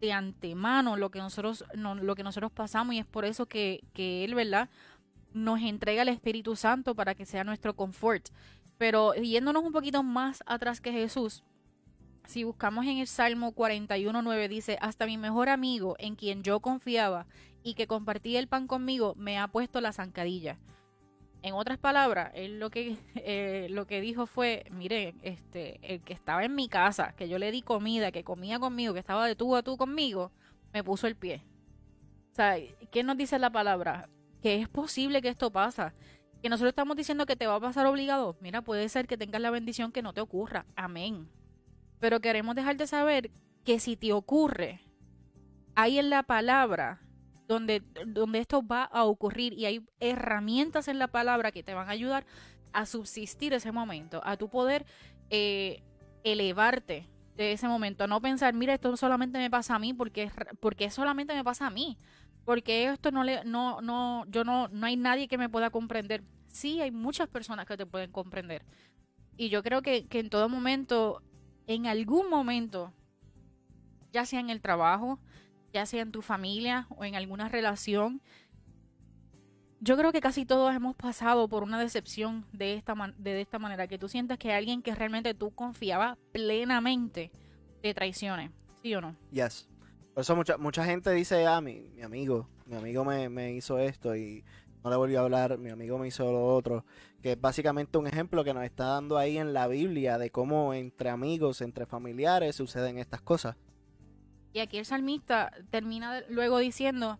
de 0.00 0.12
antemano 0.12 0.96
lo 0.96 1.10
que 1.10 1.18
nosotros, 1.18 1.64
lo 1.74 2.14
que 2.14 2.22
nosotros 2.22 2.52
pasamos 2.52 2.94
y 2.94 2.98
es 3.00 3.06
por 3.06 3.24
eso 3.24 3.46
que, 3.46 3.82
que 3.92 4.24
Él, 4.24 4.36
¿verdad? 4.36 4.70
Nos 5.32 5.60
entrega 5.60 6.02
el 6.02 6.08
Espíritu 6.08 6.54
Santo 6.54 6.94
para 6.94 7.16
que 7.16 7.26
sea 7.26 7.42
nuestro 7.42 7.74
confort. 7.74 8.28
Pero 8.78 9.14
yéndonos 9.14 9.64
un 9.64 9.72
poquito 9.72 10.04
más 10.04 10.44
atrás 10.46 10.80
que 10.80 10.92
Jesús, 10.92 11.42
si 12.26 12.44
buscamos 12.44 12.84
en 12.86 12.98
el 12.98 13.06
Salmo 13.06 13.54
41.9 13.54 14.48
dice, 14.48 14.78
hasta 14.80 15.06
mi 15.06 15.16
mejor 15.16 15.48
amigo 15.48 15.96
en 15.98 16.16
quien 16.16 16.42
yo 16.42 16.60
confiaba 16.60 17.26
y 17.62 17.74
que 17.74 17.86
compartía 17.86 18.38
el 18.38 18.48
pan 18.48 18.66
conmigo 18.66 19.14
me 19.16 19.38
ha 19.38 19.48
puesto 19.48 19.80
la 19.80 19.92
zancadilla. 19.92 20.58
En 21.42 21.54
otras 21.54 21.78
palabras, 21.78 22.32
él 22.34 22.58
lo 22.58 22.70
que, 22.70 22.96
eh, 23.14 23.68
lo 23.70 23.86
que 23.86 24.00
dijo 24.00 24.26
fue, 24.26 24.66
mire, 24.70 25.14
este, 25.22 25.78
el 25.82 26.00
que 26.00 26.12
estaba 26.12 26.44
en 26.44 26.54
mi 26.54 26.68
casa, 26.68 27.14
que 27.16 27.28
yo 27.28 27.38
le 27.38 27.50
di 27.50 27.62
comida, 27.62 28.10
que 28.10 28.24
comía 28.24 28.58
conmigo, 28.58 28.94
que 28.94 29.00
estaba 29.00 29.26
de 29.26 29.36
tú 29.36 29.54
a 29.54 29.62
tú 29.62 29.76
conmigo, 29.76 30.32
me 30.72 30.82
puso 30.82 31.06
el 31.06 31.16
pie. 31.16 31.42
O 32.32 32.34
sea, 32.34 32.56
¿qué 32.90 33.02
nos 33.02 33.16
dice 33.16 33.38
la 33.38 33.50
palabra? 33.50 34.08
Que 34.42 34.60
es 34.60 34.68
posible 34.68 35.22
que 35.22 35.28
esto 35.28 35.50
pasa. 35.50 35.94
Que 36.42 36.48
nosotros 36.48 36.70
estamos 36.70 36.96
diciendo 36.96 37.24
que 37.24 37.36
te 37.36 37.46
va 37.46 37.54
a 37.54 37.60
pasar 37.60 37.86
obligado. 37.86 38.36
Mira, 38.40 38.60
puede 38.62 38.88
ser 38.88 39.06
que 39.06 39.16
tengas 39.16 39.40
la 39.40 39.50
bendición 39.50 39.90
que 39.90 40.02
no 40.02 40.12
te 40.12 40.20
ocurra. 40.20 40.66
Amén. 40.76 41.28
Pero 41.98 42.20
queremos 42.20 42.54
dejarte 42.54 42.86
saber 42.86 43.30
que 43.64 43.80
si 43.80 43.96
te 43.96 44.12
ocurre, 44.12 44.80
hay 45.74 45.98
en 45.98 46.10
la 46.10 46.22
palabra 46.22 47.02
donde, 47.48 47.82
donde 48.06 48.40
esto 48.40 48.66
va 48.66 48.84
a 48.84 49.04
ocurrir 49.04 49.52
y 49.52 49.66
hay 49.66 49.86
herramientas 50.00 50.88
en 50.88 50.98
la 50.98 51.08
palabra 51.08 51.52
que 51.52 51.62
te 51.62 51.74
van 51.74 51.88
a 51.88 51.92
ayudar 51.92 52.26
a 52.72 52.86
subsistir 52.86 53.52
ese 53.52 53.72
momento, 53.72 54.20
a 54.24 54.36
tu 54.36 54.48
poder 54.48 54.84
eh, 55.30 55.82
elevarte 56.24 57.08
de 57.36 57.52
ese 57.52 57.68
momento, 57.68 58.06
no 58.06 58.20
pensar, 58.20 58.54
mira, 58.54 58.74
esto 58.74 58.96
solamente 58.96 59.38
me 59.38 59.50
pasa 59.50 59.74
a 59.74 59.78
mí 59.78 59.92
porque, 59.92 60.30
porque 60.60 60.90
solamente 60.90 61.34
me 61.34 61.44
pasa 61.44 61.66
a 61.66 61.70
mí, 61.70 61.98
porque 62.44 62.88
esto 62.88 63.10
no 63.10 63.24
le, 63.24 63.44
no, 63.44 63.80
no, 63.80 64.24
yo 64.28 64.42
no, 64.44 64.68
no 64.68 64.86
hay 64.86 64.96
nadie 64.96 65.28
que 65.28 65.38
me 65.38 65.48
pueda 65.48 65.70
comprender. 65.70 66.24
Sí, 66.46 66.80
hay 66.80 66.90
muchas 66.90 67.28
personas 67.28 67.66
que 67.66 67.76
te 67.76 67.84
pueden 67.84 68.10
comprender. 68.10 68.64
Y 69.36 69.50
yo 69.50 69.62
creo 69.62 69.82
que, 69.82 70.06
que 70.06 70.20
en 70.20 70.30
todo 70.30 70.48
momento, 70.48 71.22
en 71.66 71.86
algún 71.86 72.30
momento, 72.30 72.92
ya 74.12 74.24
sea 74.24 74.40
en 74.40 74.50
el 74.50 74.60
trabajo, 74.60 75.18
ya 75.72 75.86
sea 75.86 76.02
en 76.02 76.12
tu 76.12 76.22
familia 76.22 76.86
o 76.90 77.04
en 77.04 77.14
alguna 77.14 77.48
relación. 77.48 78.22
Yo 79.80 79.96
creo 79.96 80.12
que 80.12 80.20
casi 80.20 80.46
todos 80.46 80.74
hemos 80.74 80.96
pasado 80.96 81.48
por 81.48 81.62
una 81.62 81.78
decepción 81.78 82.46
de 82.52 82.74
esta, 82.74 82.94
de 83.18 83.40
esta 83.40 83.58
manera, 83.58 83.86
que 83.86 83.98
tú 83.98 84.08
sientas 84.08 84.38
que 84.38 84.52
alguien 84.52 84.82
que 84.82 84.94
realmente 84.94 85.34
tú 85.34 85.50
confiabas 85.50 86.16
plenamente 86.32 87.30
te 87.82 87.92
traicione, 87.92 88.52
¿sí 88.82 88.94
o 88.94 89.00
no? 89.00 89.16
Yes. 89.30 89.68
Por 90.14 90.22
eso 90.22 90.34
mucha, 90.34 90.56
mucha 90.56 90.84
gente 90.84 91.10
dice, 91.12 91.46
ah, 91.46 91.60
mi, 91.60 91.90
mi 91.94 92.02
amigo, 92.02 92.48
mi 92.64 92.76
amigo 92.76 93.04
me, 93.04 93.28
me 93.28 93.52
hizo 93.52 93.78
esto 93.78 94.16
y 94.16 94.44
no 94.86 94.90
le 94.90 94.96
volvió 94.96 95.18
a 95.18 95.22
hablar, 95.24 95.58
mi 95.58 95.70
amigo 95.70 95.98
me 95.98 96.06
hizo 96.06 96.30
lo 96.30 96.46
otro, 96.46 96.84
que 97.20 97.32
es 97.32 97.40
básicamente 97.40 97.98
un 97.98 98.06
ejemplo 98.06 98.44
que 98.44 98.54
nos 98.54 98.62
está 98.62 98.84
dando 98.84 99.18
ahí 99.18 99.36
en 99.36 99.52
la 99.52 99.66
Biblia 99.66 100.16
de 100.16 100.30
cómo 100.30 100.74
entre 100.74 101.10
amigos, 101.10 101.60
entre 101.60 101.86
familiares 101.86 102.54
suceden 102.54 102.98
estas 102.98 103.20
cosas. 103.20 103.56
Y 104.52 104.60
aquí 104.60 104.78
el 104.78 104.84
salmista 104.84 105.50
termina 105.70 106.22
luego 106.28 106.58
diciendo, 106.58 107.18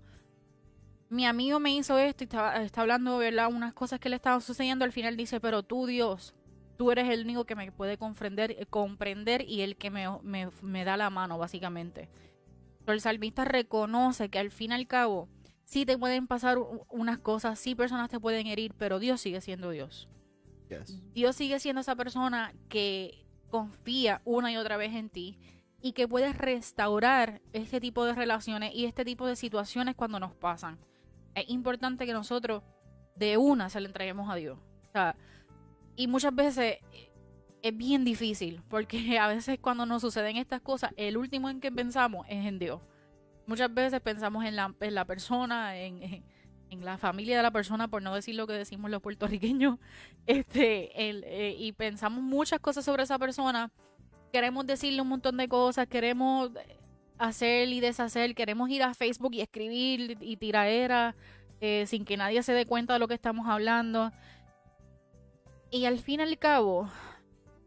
mi 1.09 1.27
amigo 1.27 1.59
me 1.59 1.75
hizo 1.75 1.99
esto 1.99 2.23
y 2.23 2.27
está, 2.27 2.63
está 2.63 2.83
hablando, 2.83 3.19
¿verdad? 3.19 3.49
Unas 3.49 3.75
cosas 3.75 3.99
que 3.99 4.11
le 4.11 4.15
estaban 4.15 4.41
sucediendo. 4.41 4.85
Al 4.85 4.93
final 4.93 5.17
dice, 5.17 5.41
pero 5.41 5.65
tú, 5.65 5.87
Dios, 5.87 6.37
tú 6.79 6.93
eres 6.93 7.09
el 7.09 7.25
único 7.25 7.47
que 7.47 7.57
me 7.57 7.73
puede 7.73 7.99
comprender, 7.99 8.69
comprender 8.69 9.43
y 9.43 9.63
el 9.63 9.75
que 9.75 9.91
me, 9.91 10.07
me, 10.23 10.85
da 10.85 10.97
la 10.97 11.11
mano, 11.11 11.37
básicamente. 11.37 12.09
Pero 12.85 12.95
el 12.95 13.01
salmista 13.01 13.45
reconoce 13.45 14.29
que 14.29 14.39
al 14.39 14.53
fin 14.53 14.71
y 14.71 14.75
al 14.75 14.87
cabo, 14.87 15.29
sí 15.67 15.85
te 15.85 15.99
pueden 15.99 16.27
pasar 16.27 16.59
unas 16.89 17.19
cosas, 17.19 17.59
sí 17.59 17.75
personas 17.75 18.09
te 18.09 18.19
pueden 18.19 18.47
herir, 18.47 18.73
pero 18.79 18.99
Dios 18.99 19.21
sigue 19.21 19.41
siendo 19.43 19.71
Dios. 19.71 20.09
Dios 21.13 21.37
sigue 21.37 21.61
siendo 21.61 21.81
esa 21.81 21.97
persona 21.97 22.55
que 22.69 23.27
confía 23.51 24.23
una 24.25 24.51
y 24.51 24.57
otra 24.57 24.77
vez 24.77 24.95
en 24.95 25.11
ti 25.11 25.39
y 25.81 25.93
que 25.93 26.09
puedes 26.09 26.37
restaurar 26.37 27.43
este 27.53 27.81
tipo 27.81 28.05
de 28.05 28.15
relaciones 28.15 28.75
y 28.75 28.87
este 28.87 29.05
tipo 29.05 29.27
de 29.27 29.37
situaciones 29.37 29.97
cuando 29.97 30.19
nos 30.19 30.35
pasan. 30.35 30.79
Es 31.35 31.51
importante 31.51 32.07
que 32.07 32.13
nosotros 32.13 32.63
de 33.17 33.37
una 33.37 33.69
se 33.69 33.81
le 33.81 33.89
entreguemos 33.89 34.31
a 34.31 34.37
Dios. 34.37 34.59
y 35.97 36.07
muchas 36.07 36.35
veces 36.35 36.79
es 37.63 37.77
bien 37.77 38.05
difícil, 38.05 38.63
porque 38.69 39.19
a 39.19 39.27
veces 39.27 39.59
cuando 39.61 39.85
nos 39.85 40.03
suceden 40.03 40.37
estas 40.37 40.61
cosas, 40.61 40.93
el 40.97 41.17
último 41.17 41.51
en 41.51 41.61
que 41.61 41.73
pensamos 41.73 42.25
es 42.29 42.47
en 42.47 42.59
Dios. 42.61 42.81
Muchas 43.47 43.73
veces 43.73 44.01
pensamos 44.01 44.45
en 44.45 44.57
la, 44.57 44.75
en 44.81 44.95
la 44.95 45.05
persona, 45.05 45.79
en, 45.79 46.25
la 46.71 46.99
familia 46.99 47.37
de 47.37 47.43
la 47.43 47.51
persona, 47.51 47.89
por 47.89 48.03
no 48.03 48.15
decir 48.15 48.35
lo 48.35 48.47
que 48.47 48.53
decimos 48.53 48.91
los 48.91 49.01
puertorriqueños, 49.01 49.79
este, 50.27 51.09
el, 51.09 51.25
eh, 51.25 51.55
y 51.59 51.73
pensamos 51.73 52.23
muchas 52.23 52.61
cosas 52.61 52.85
sobre 52.85 53.05
esa 53.05 53.19
persona 53.19 53.71
queremos 54.37 54.67
decirle 54.67 55.01
un 55.01 55.09
montón 55.09 55.39
de 55.39 55.49
cosas, 55.49 55.87
queremos 55.87 56.51
hacer 57.19 57.69
y 57.69 57.81
deshacer, 57.81 58.35
queremos 58.35 58.69
ir 58.69 58.83
a 58.83 58.93
Facebook 58.93 59.33
y 59.33 59.41
escribir 59.41 60.19
y 60.21 60.37
tiraera 60.37 61.17
eh, 61.61 61.85
sin 61.87 62.05
que 62.05 62.19
nadie 62.19 62.43
se 62.43 62.53
dé 62.53 62.67
cuenta 62.67 62.93
de 62.93 62.99
lo 62.99 63.09
que 63.09 63.15
estamos 63.15 63.49
hablando. 63.49 64.13
Y 65.71 65.87
al 65.87 65.99
fin 65.99 66.21
y 66.21 66.25
al 66.25 66.39
cabo, 66.39 66.91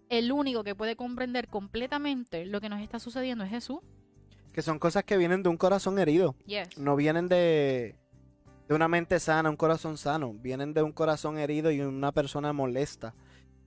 el 0.10 0.32
único 0.32 0.64
que 0.64 0.76
puede 0.76 0.96
comprender 0.96 1.48
completamente 1.48 2.46
lo 2.46 2.62
que 2.62 2.70
nos 2.70 2.82
está 2.82 3.00
sucediendo 3.00 3.44
es 3.44 3.50
Jesús. 3.50 3.80
Que 4.60 4.64
son 4.64 4.78
cosas 4.78 5.06
que 5.06 5.16
vienen 5.16 5.42
de 5.42 5.48
un 5.48 5.56
corazón 5.56 6.00
herido. 6.00 6.36
No 6.76 6.98
vienen 6.98 7.30
de, 7.30 7.96
de 8.68 8.76
una 8.76 8.90
mente 8.90 9.18
sana, 9.22 9.50
un 9.50 9.56
corazón 9.56 9.98
sano. 9.98 10.34
Vienen 10.34 10.74
de 10.74 10.84
un 10.84 10.92
corazón 10.92 11.38
herido 11.38 11.72
y 11.72 11.80
una 11.80 12.12
persona 12.12 12.52
molesta. 12.52 13.16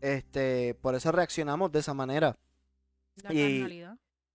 Este, 0.02 0.74
por 0.82 0.94
eso 0.94 1.10
reaccionamos 1.10 1.72
de 1.72 1.78
esa 1.78 1.94
manera 1.94 2.36
y, 3.30 3.64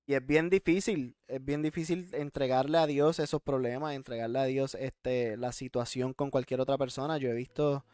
y 0.07 0.13
es 0.15 0.25
bien 0.25 0.49
difícil, 0.49 1.15
es 1.27 1.45
bien 1.45 1.61
difícil 1.61 2.09
entregarle 2.13 2.79
a 2.79 2.87
Dios 2.87 3.19
esos 3.19 3.39
problemas, 3.39 3.93
entregarle 3.93 4.39
a 4.39 4.45
Dios 4.45 4.73
este 4.79 5.37
la 5.37 5.51
situación 5.51 6.13
con 6.13 6.31
cualquier 6.31 6.59
otra 6.59 6.79
persona. 6.79 7.19
Yo 7.19 7.29
he 7.29 7.35
visto 7.35 7.85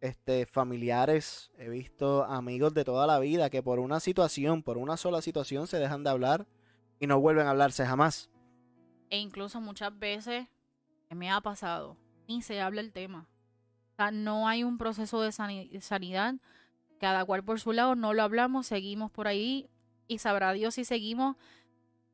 este 0.00 0.44
familiares, 0.44 1.52
he 1.56 1.68
visto 1.68 2.24
amigos 2.24 2.74
de 2.74 2.84
toda 2.84 3.06
la 3.06 3.20
vida 3.20 3.48
que 3.48 3.62
por 3.62 3.78
una 3.78 4.00
situación, 4.00 4.64
por 4.64 4.76
una 4.76 4.96
sola 4.96 5.22
situación 5.22 5.68
se 5.68 5.78
dejan 5.78 6.02
de 6.02 6.10
hablar 6.10 6.48
y 7.00 7.06
no 7.06 7.20
vuelven 7.20 7.46
a 7.46 7.50
hablarse 7.50 7.86
jamás. 7.86 8.30
E 9.10 9.18
incluso 9.18 9.60
muchas 9.60 9.96
veces 9.98 10.46
me 11.10 11.30
ha 11.30 11.40
pasado, 11.40 11.96
ni 12.26 12.42
se 12.42 12.60
habla 12.60 12.80
el 12.80 12.92
tema. 12.92 13.28
O 13.92 13.96
sea, 13.96 14.10
no 14.10 14.48
hay 14.48 14.64
un 14.64 14.78
proceso 14.78 15.20
de 15.22 15.32
sanidad, 15.32 16.34
cada 16.98 17.24
cual 17.24 17.44
por 17.44 17.60
su 17.60 17.72
lado, 17.72 17.94
no 17.94 18.12
lo 18.12 18.22
hablamos, 18.22 18.66
seguimos 18.66 19.10
por 19.10 19.28
ahí 19.28 19.70
y 20.06 20.18
sabrá 20.18 20.52
Dios 20.52 20.74
si 20.74 20.84
seguimos 20.84 21.36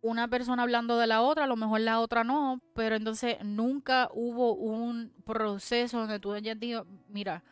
una 0.01 0.29
persona 0.29 0.63
hablando 0.63 0.99
de 0.99 1.07
la 1.07 1.23
otra, 1.23 1.45
a 1.45 1.47
lo 1.47 1.57
mejor 1.57 1.81
la 1.81 2.01
otra 2.01 2.25
no, 2.25 2.61
pero 2.75 2.95
entonces 2.95 3.39
nunca 3.43 4.11
hubo 4.13 4.55
un 4.55 5.13
proceso 5.25 5.99
donde 5.99 6.21
tú 6.21 6.37
ya 6.37 6.55
digo, 6.55 6.87
mira, 7.09 7.43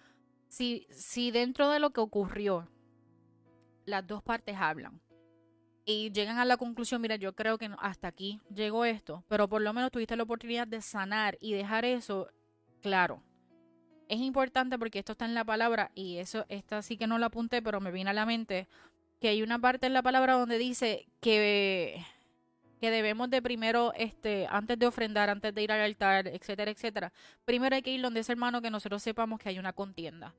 si, 0.48 0.86
si 0.90 1.30
dentro 1.30 1.70
de 1.70 1.78
lo 1.78 1.90
que 1.90 2.02
ocurrió 2.02 2.68
las 3.86 4.06
dos 4.06 4.22
partes 4.22 4.56
hablan 4.58 5.00
y 5.84 6.12
llegan 6.12 6.38
a 6.38 6.44
la 6.44 6.56
conclusión, 6.56 7.00
mira, 7.00 7.16
yo 7.16 7.34
creo 7.34 7.58
que 7.58 7.70
hasta 7.78 8.08
aquí 8.08 8.40
llegó 8.54 8.84
esto, 8.84 9.24
pero 9.28 9.48
por 9.48 9.62
lo 9.62 9.72
menos 9.72 9.90
tuviste 9.90 10.16
la 10.16 10.22
oportunidad 10.22 10.66
de 10.66 10.80
sanar 10.80 11.36
y 11.40 11.52
dejar 11.54 11.84
eso 11.84 12.28
claro. 12.80 13.22
Es 14.08 14.20
importante 14.20 14.78
porque 14.78 14.98
esto 14.98 15.12
está 15.12 15.24
en 15.24 15.34
la 15.34 15.44
palabra 15.44 15.90
y 15.94 16.18
eso, 16.18 16.44
esta 16.48 16.82
sí 16.82 16.96
que 16.96 17.06
no 17.06 17.18
la 17.18 17.26
apunté, 17.26 17.62
pero 17.62 17.80
me 17.80 17.90
viene 17.90 18.10
a 18.10 18.14
la 18.14 18.26
mente 18.26 18.68
que 19.20 19.28
hay 19.28 19.42
una 19.42 19.58
parte 19.58 19.86
en 19.86 19.92
la 19.94 20.02
palabra 20.02 20.34
donde 20.34 20.58
dice 20.58 21.06
que, 21.20 22.04
que 22.80 22.90
debemos 22.90 23.30
de 23.30 23.40
primero, 23.40 23.92
este, 23.96 24.46
antes 24.50 24.78
de 24.78 24.86
ofrendar, 24.86 25.30
antes 25.30 25.54
de 25.54 25.62
ir 25.62 25.72
al 25.72 25.80
altar, 25.80 26.28
etcétera, 26.28 26.70
etcétera, 26.70 27.12
primero 27.44 27.74
hay 27.74 27.82
que 27.82 27.92
ir 27.92 28.02
donde 28.02 28.20
ese 28.20 28.32
hermano 28.32 28.60
que 28.60 28.70
nosotros 28.70 29.02
sepamos 29.02 29.40
que 29.40 29.48
hay 29.48 29.58
una 29.58 29.72
contienda. 29.72 30.34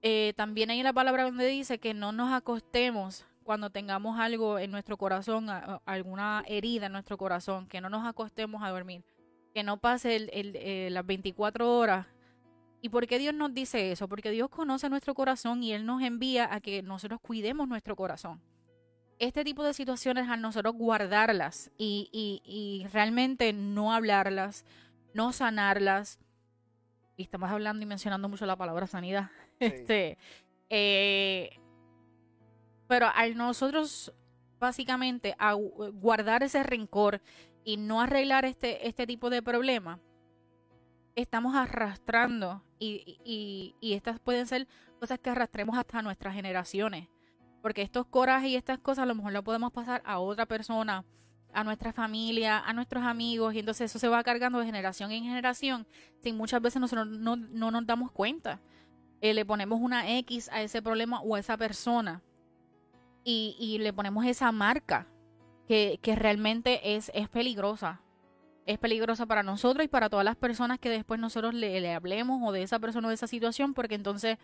Eh, 0.00 0.32
también 0.36 0.70
hay 0.70 0.82
la 0.82 0.92
palabra 0.92 1.24
donde 1.24 1.46
dice 1.46 1.78
que 1.78 1.94
no 1.94 2.10
nos 2.10 2.32
acostemos 2.32 3.24
cuando 3.42 3.70
tengamos 3.70 4.18
algo 4.18 4.58
en 4.58 4.70
nuestro 4.70 4.96
corazón, 4.96 5.48
alguna 5.84 6.44
herida 6.46 6.86
en 6.86 6.92
nuestro 6.92 7.16
corazón, 7.16 7.66
que 7.66 7.80
no 7.80 7.88
nos 7.88 8.06
acostemos 8.06 8.62
a 8.62 8.70
dormir, 8.70 9.04
que 9.54 9.62
no 9.62 9.78
pase 9.78 10.16
el, 10.16 10.30
eh, 10.32 10.88
las 10.90 11.04
24 11.04 11.78
horas. 11.78 12.06
¿Y 12.80 12.88
por 12.88 13.06
qué 13.06 13.18
Dios 13.18 13.34
nos 13.34 13.54
dice 13.54 13.92
eso? 13.92 14.08
Porque 14.08 14.30
Dios 14.30 14.48
conoce 14.48 14.88
nuestro 14.88 15.14
corazón 15.14 15.62
y 15.62 15.72
Él 15.72 15.86
nos 15.86 16.02
envía 16.02 16.52
a 16.52 16.60
que 16.60 16.82
nosotros 16.82 17.20
cuidemos 17.20 17.68
nuestro 17.68 17.94
corazón. 17.94 18.40
Este 19.18 19.44
tipo 19.44 19.62
de 19.62 19.72
situaciones, 19.72 20.28
al 20.28 20.40
nosotros 20.40 20.74
guardarlas 20.74 21.70
y, 21.78 22.08
y, 22.12 22.86
realmente 22.92 23.52
no 23.52 23.92
hablarlas, 23.92 24.64
no 25.14 25.32
sanarlas, 25.32 26.18
y 27.16 27.22
estamos 27.22 27.50
hablando 27.50 27.84
y 27.84 27.86
mencionando 27.86 28.28
mucho 28.28 28.46
la 28.46 28.56
palabra 28.56 28.88
sanidad, 28.88 29.30
este, 29.60 30.18
eh, 30.70 31.60
pero 32.92 33.06
al 33.14 33.38
nosotros 33.38 34.12
básicamente 34.60 35.34
guardar 35.94 36.42
ese 36.42 36.62
rencor 36.62 37.22
y 37.64 37.78
no 37.78 38.02
arreglar 38.02 38.44
este, 38.44 38.86
este 38.86 39.06
tipo 39.06 39.30
de 39.30 39.40
problemas, 39.40 39.98
estamos 41.14 41.56
arrastrando 41.56 42.62
y, 42.78 43.18
y, 43.24 43.74
y, 43.80 43.94
estas 43.94 44.20
pueden 44.20 44.46
ser 44.46 44.68
cosas 45.00 45.18
que 45.20 45.30
arrastremos 45.30 45.78
hasta 45.78 46.02
nuestras 46.02 46.34
generaciones. 46.34 47.08
Porque 47.62 47.80
estos 47.80 48.04
corajes 48.04 48.50
y 48.50 48.56
estas 48.56 48.78
cosas 48.78 49.04
a 49.04 49.06
lo 49.06 49.14
mejor 49.14 49.32
lo 49.32 49.42
podemos 49.42 49.72
pasar 49.72 50.02
a 50.04 50.18
otra 50.18 50.44
persona, 50.44 51.06
a 51.54 51.64
nuestra 51.64 51.94
familia, 51.94 52.58
a 52.58 52.74
nuestros 52.74 53.04
amigos, 53.04 53.54
y 53.54 53.60
entonces 53.60 53.90
eso 53.90 53.98
se 53.98 54.08
va 54.08 54.22
cargando 54.22 54.58
de 54.58 54.66
generación 54.66 55.12
en 55.12 55.24
generación, 55.24 55.86
sin 56.18 56.36
muchas 56.36 56.60
veces 56.60 56.78
nosotros 56.78 57.06
no, 57.06 57.36
no 57.36 57.70
nos 57.70 57.86
damos 57.86 58.12
cuenta. 58.12 58.60
Eh, 59.22 59.32
le 59.32 59.46
ponemos 59.46 59.80
una 59.80 60.18
X 60.18 60.50
a 60.52 60.60
ese 60.60 60.82
problema 60.82 61.22
o 61.22 61.36
a 61.36 61.38
esa 61.38 61.56
persona 61.56 62.22
y, 63.24 63.78
le 63.78 63.92
ponemos 63.92 64.24
esa 64.26 64.52
marca 64.52 65.06
que, 65.68 65.98
realmente 66.16 66.96
es, 66.96 67.10
es 67.14 67.28
peligrosa. 67.28 68.00
Es 68.64 68.78
peligrosa 68.78 69.26
para 69.26 69.42
nosotros 69.42 69.84
y 69.84 69.88
para 69.88 70.08
todas 70.08 70.24
las 70.24 70.36
personas 70.36 70.78
que 70.78 70.88
después 70.88 71.18
nosotros 71.18 71.52
le, 71.54 71.80
le 71.80 71.94
hablemos 71.94 72.40
o 72.44 72.52
de 72.52 72.62
esa 72.62 72.78
persona 72.78 73.08
o 73.08 73.10
de 73.10 73.14
esa 73.14 73.26
situación, 73.26 73.74
porque 73.74 73.96
entonces 73.96 74.38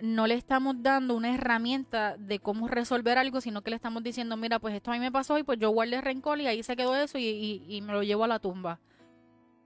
no 0.00 0.26
le 0.26 0.34
estamos 0.34 0.82
dando 0.82 1.16
una 1.16 1.34
herramienta 1.34 2.16
de 2.18 2.38
cómo 2.38 2.68
resolver 2.68 3.16
algo, 3.16 3.40
sino 3.40 3.62
que 3.62 3.70
le 3.70 3.76
estamos 3.76 4.02
diciendo, 4.02 4.36
mira, 4.36 4.58
pues 4.58 4.74
esto 4.74 4.90
a 4.90 4.94
mí 4.94 5.00
me 5.00 5.12
pasó 5.12 5.38
y 5.38 5.42
pues 5.42 5.58
yo 5.58 5.70
guardé 5.70 6.00
rencor 6.00 6.40
y 6.40 6.46
ahí 6.46 6.62
se 6.62 6.76
quedó 6.76 6.96
eso 6.96 7.16
y, 7.16 7.64
y, 7.66 7.80
me 7.80 7.92
lo 7.92 8.02
llevo 8.02 8.24
a 8.24 8.28
la 8.28 8.38
tumba. 8.38 8.80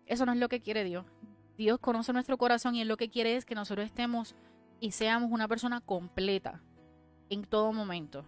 Eso 0.06 0.26
no 0.26 0.32
es 0.32 0.38
lo 0.38 0.48
que 0.48 0.60
quiere 0.60 0.84
Dios. 0.84 1.06
Dios 1.56 1.80
conoce 1.80 2.12
nuestro 2.12 2.38
corazón 2.38 2.74
y 2.74 2.82
él 2.82 2.88
lo 2.88 2.96
que 2.96 3.10
quiere 3.10 3.36
es 3.36 3.44
que 3.44 3.54
nosotros 3.54 3.86
estemos 3.86 4.36
y 4.80 4.92
seamos 4.92 5.32
una 5.32 5.48
persona 5.48 5.80
completa 5.80 6.62
en 7.30 7.44
todo 7.44 7.72
momento. 7.72 8.24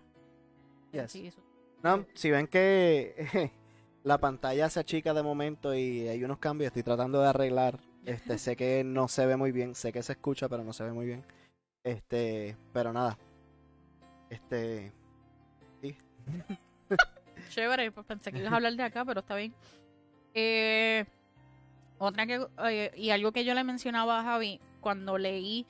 No, 1.83 2.07
si 2.14 2.30
ven 2.30 2.47
que 2.47 3.52
la 4.02 4.19
pantalla 4.19 4.69
se 4.69 4.80
achica 4.80 5.14
de 5.14 5.23
momento 5.23 5.75
y 5.75 6.09
hay 6.09 6.23
unos 6.25 6.38
cambios, 6.38 6.69
estoy 6.69 6.83
tratando 6.83 7.21
de 7.21 7.28
arreglar. 7.28 7.78
Este, 8.04 8.39
sé 8.39 8.56
que 8.56 8.82
no 8.84 9.08
se 9.08 9.26
ve 9.26 9.36
muy 9.36 9.52
bien, 9.52 9.75
sé 9.75 9.93
que 9.93 10.02
se 10.02 10.13
escucha, 10.13 10.49
pero 10.49 10.65
no 10.65 10.73
se 10.73 10.84
ve 10.84 10.93
muy 10.93 11.06
bien. 11.06 11.25
Este, 11.84 12.56
pero 12.73 12.93
nada. 12.93 13.19
Este, 14.28 14.93
sí. 15.80 15.97
Chévere, 17.50 17.91
pues 17.91 18.06
pensé 18.06 18.30
que 18.30 18.39
ibas 18.39 18.52
a 18.52 18.56
hablar 18.56 18.75
de 18.75 18.82
acá, 18.82 19.04
pero 19.04 19.21
está 19.21 19.34
bien. 19.34 19.54
Eh, 20.34 21.04
otra 21.99 22.26
que, 22.26 22.93
y 22.97 23.10
algo 23.10 23.32
que 23.32 23.45
yo 23.45 23.54
le 23.54 23.65
mencionaba 23.65 24.21
a 24.21 24.25
Javi, 24.25 24.60
cuando 24.80 25.19
leí 25.19 25.67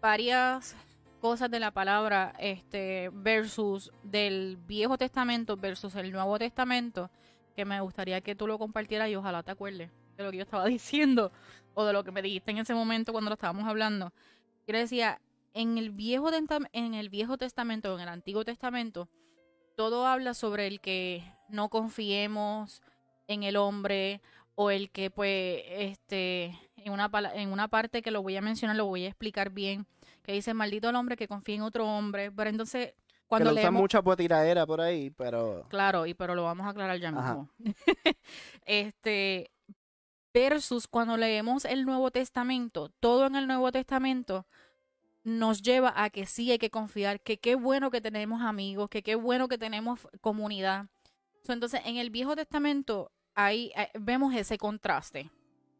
varias 0.00 0.76
cosas 1.20 1.50
de 1.50 1.60
la 1.60 1.70
palabra 1.70 2.34
este 2.38 3.10
versus 3.12 3.92
del 4.02 4.56
Viejo 4.66 4.98
Testamento 4.98 5.56
versus 5.56 5.94
el 5.94 6.10
Nuevo 6.10 6.38
Testamento 6.38 7.10
que 7.54 7.64
me 7.64 7.80
gustaría 7.80 8.20
que 8.22 8.34
tú 8.34 8.46
lo 8.46 8.58
compartieras 8.58 9.08
y 9.10 9.16
ojalá 9.16 9.42
te 9.42 9.50
acuerdes 9.50 9.90
de 10.16 10.24
lo 10.24 10.30
que 10.30 10.38
yo 10.38 10.42
estaba 10.42 10.64
diciendo 10.66 11.30
o 11.74 11.84
de 11.84 11.92
lo 11.92 12.02
que 12.02 12.10
me 12.10 12.22
dijiste 12.22 12.50
en 12.50 12.58
ese 12.58 12.74
momento 12.74 13.12
cuando 13.12 13.30
lo 13.30 13.34
estábamos 13.34 13.68
hablando. 13.68 14.12
Yo 14.66 14.76
decía, 14.76 15.20
en 15.54 15.78
el 15.78 15.90
Viejo, 15.90 16.30
en 16.72 16.94
el 16.94 17.08
Viejo 17.08 17.36
Testamento, 17.36 17.94
en 17.94 18.00
el 18.00 18.08
Antiguo 18.08 18.44
Testamento, 18.44 19.08
todo 19.76 20.06
habla 20.06 20.34
sobre 20.34 20.66
el 20.66 20.80
que 20.80 21.24
no 21.48 21.68
confiemos 21.68 22.82
en 23.26 23.42
el 23.42 23.56
hombre 23.56 24.20
o 24.54 24.70
el 24.70 24.90
que 24.90 25.10
pues 25.10 25.62
este 25.68 26.58
en 26.76 26.92
una 26.92 27.10
en 27.34 27.52
una 27.52 27.68
parte 27.68 28.02
que 28.02 28.10
lo 28.10 28.22
voy 28.22 28.36
a 28.36 28.42
mencionar 28.42 28.76
lo 28.76 28.86
voy 28.86 29.04
a 29.04 29.08
explicar 29.08 29.50
bien 29.50 29.86
que 30.30 30.36
dice 30.36 30.54
maldito 30.54 30.88
el 30.88 30.94
hombre 30.94 31.16
que 31.16 31.26
confía 31.26 31.56
en 31.56 31.62
otro 31.62 31.84
hombre, 31.86 32.30
pero 32.30 32.48
entonces 32.48 32.94
cuando 33.26 33.50
que 33.50 33.56
leemos 33.56 33.80
mucha 33.80 34.00
tiraera 34.16 34.64
por 34.64 34.80
ahí, 34.80 35.10
pero 35.10 35.66
Claro, 35.68 36.06
y 36.06 36.14
pero 36.14 36.36
lo 36.36 36.44
vamos 36.44 36.66
a 36.66 36.70
aclarar 36.70 37.00
ya 37.00 37.10
mismo. 37.10 37.50
este 38.64 39.50
versus 40.32 40.86
cuando 40.86 41.16
leemos 41.16 41.64
el 41.64 41.84
Nuevo 41.84 42.12
Testamento, 42.12 42.90
todo 43.00 43.26
en 43.26 43.34
el 43.34 43.48
Nuevo 43.48 43.72
Testamento 43.72 44.46
nos 45.24 45.62
lleva 45.62 45.92
a 45.96 46.10
que 46.10 46.26
sí 46.26 46.52
hay 46.52 46.58
que 46.58 46.70
confiar, 46.70 47.20
que 47.20 47.40
qué 47.40 47.56
bueno 47.56 47.90
que 47.90 48.00
tenemos 48.00 48.40
amigos, 48.40 48.88
que 48.88 49.02
qué 49.02 49.16
bueno 49.16 49.48
que 49.48 49.58
tenemos 49.58 50.06
comunidad. 50.20 50.86
entonces, 51.48 51.80
en 51.84 51.96
el 51.96 52.10
Viejo 52.10 52.36
Testamento 52.36 53.10
ahí 53.34 53.72
eh, 53.76 53.90
vemos 53.98 54.32
ese 54.34 54.58
contraste. 54.58 55.28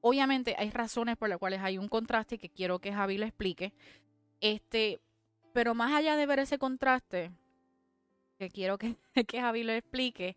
Obviamente 0.01 0.57
hay 0.59 0.71
razones 0.71 1.17
por 1.17 1.29
las 1.29 1.39
cuales 1.39 1.61
hay 1.63 1.79
un 1.79 1.89
contraste 1.89 2.39
que 2.39 2.49
quiero 2.49 2.81
que 2.81 2.93
Javi 2.93 3.17
lo 3.17 3.27
explique. 3.27 3.73
Este, 4.41 5.01
pero 5.53 5.75
más 5.75 5.93
allá 5.93 6.17
de 6.17 6.27
ver 6.27 6.39
ese 6.39 6.59
contraste, 6.59 7.31
que 8.39 8.49
quiero 8.49 8.79
que, 8.79 8.97
que 9.27 9.41
Javi 9.41 9.63
lo 9.63 9.73
explique, 9.73 10.37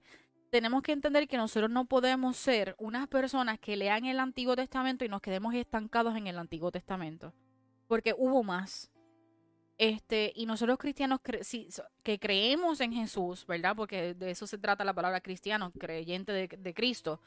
tenemos 0.54 0.84
que 0.84 0.92
entender 0.92 1.28
que 1.28 1.38
nosotros 1.38 1.72
no 1.72 1.86
podemos 1.86 2.38
ser 2.38 2.76
unas 2.78 3.08
personas 3.08 3.58
que 3.60 3.76
lean 3.76 4.06
el 4.06 4.20
Antiguo 4.20 4.56
Testamento 4.56 5.04
y 5.04 5.10
nos 5.10 5.20
quedemos 5.20 5.56
estancados 5.56 6.16
en 6.16 6.28
el 6.28 6.38
Antiguo 6.38 6.72
Testamento. 6.72 7.34
Porque 7.88 8.14
hubo 8.16 8.44
más. 8.44 8.92
Este, 9.80 10.32
y 10.36 10.46
nosotros 10.46 10.78
cristianos 10.78 11.22
que 12.04 12.20
creemos 12.20 12.82
en 12.82 12.94
Jesús, 12.94 13.48
¿verdad? 13.48 13.76
Porque 13.76 14.14
de 14.14 14.30
eso 14.30 14.46
se 14.46 14.60
trata 14.60 14.86
la 14.86 14.94
palabra 14.94 15.22
cristiano, 15.22 15.72
creyente 15.72 16.32
de, 16.32 16.48
de 16.48 16.74
Cristo. 16.76 17.20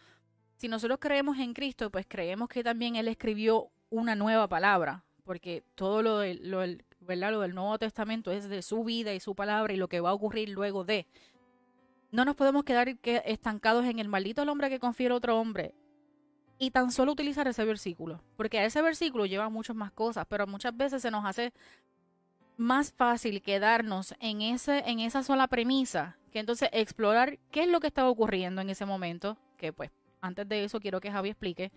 Si 0.57 0.69
nosotros 0.69 1.01
creemos 1.01 1.37
en 1.39 1.53
Cristo, 1.53 1.91
pues 1.91 2.07
creemos 2.09 2.49
que 2.49 2.63
también 2.63 2.95
Él 2.95 3.09
escribió 3.09 3.71
una 3.91 4.15
nueva 4.15 4.49
palabra, 4.49 5.05
porque 5.27 5.65
todo 5.75 6.03
lo, 6.03 6.25
lo, 6.25 6.61
¿verdad? 7.01 7.33
lo 7.33 7.41
del 7.41 7.55
Nuevo 7.55 7.77
Testamento 7.79 8.31
es 8.31 8.49
de 8.49 8.63
su 8.63 8.85
vida 8.85 9.13
y 9.13 9.21
su 9.21 9.35
palabra 9.35 9.73
y 9.73 9.77
lo 9.77 9.89
que 9.89 10.01
va 10.01 10.11
a 10.11 10.15
ocurrir 10.15 10.49
luego 10.49 10.85
de. 10.85 11.07
No 12.13 12.25
nos 12.25 12.37
podemos 12.37 12.65
quedar 12.65 12.97
estancados 13.03 13.85
en 13.85 13.99
el 13.99 14.09
maldito 14.09 14.43
hombre 14.43 14.71
que 14.71 14.79
confía 14.79 15.09
en 15.09 15.13
otro 15.13 15.39
hombre 15.39 15.75
y 16.59 16.71
tan 16.71 16.93
solo 16.93 17.13
utilizar 17.13 17.47
ese 17.49 17.65
versículo, 17.65 18.23
porque 18.37 18.65
ese 18.65 18.81
versículo 18.81 19.27
lleva 19.27 19.51
muchas 19.51 19.77
más 19.77 19.91
cosas, 19.91 20.25
pero 20.29 20.47
muchas 20.47 20.75
veces 20.75 21.03
se 21.03 21.11
nos 21.11 21.27
hace 21.27 21.53
más 22.57 22.93
fácil 22.93 23.43
quedarnos 23.43 24.15
en 24.21 24.41
ese 24.41 24.79
en 24.89 25.01
esa 25.01 25.23
sola 25.23 25.47
premisa 25.47 26.17
que 26.33 26.39
entonces 26.39 26.71
explorar 26.73 27.39
qué 27.51 27.65
es 27.65 27.69
lo 27.69 27.81
que 27.81 27.89
estaba 27.89 28.09
ocurriendo 28.09 28.63
en 28.63 28.71
ese 28.71 28.87
momento, 28.87 29.37
que 29.59 29.73
pues 29.73 29.91
antes 30.23 30.49
de 30.49 30.65
eso 30.65 30.81
quiero 30.81 31.01
que 31.01 31.11
Javi 31.11 31.31
explique, 31.31 31.71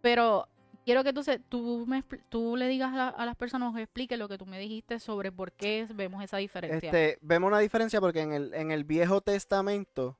pero 0.00 0.48
quiero 0.84 1.02
que 1.02 1.10
entonces 1.10 1.40
tú, 1.48 1.84
me, 1.86 2.02
tú 2.28 2.56
le 2.56 2.68
digas 2.68 2.92
a, 2.94 3.24
las 3.24 3.36
personas, 3.36 3.76
explique 3.76 4.16
lo 4.16 4.28
que 4.28 4.38
tú 4.38 4.46
me 4.46 4.58
dijiste 4.58 5.00
sobre 5.00 5.32
por 5.32 5.52
qué 5.52 5.86
vemos 5.94 6.22
esa 6.22 6.38
diferencia. 6.38 6.90
Este, 6.90 7.18
vemos 7.22 7.48
una 7.48 7.58
diferencia 7.58 8.00
porque 8.00 8.20
en 8.20 8.32
el, 8.32 8.54
en 8.54 8.70
el 8.70 8.84
Viejo 8.84 9.20
Testamento 9.20 10.18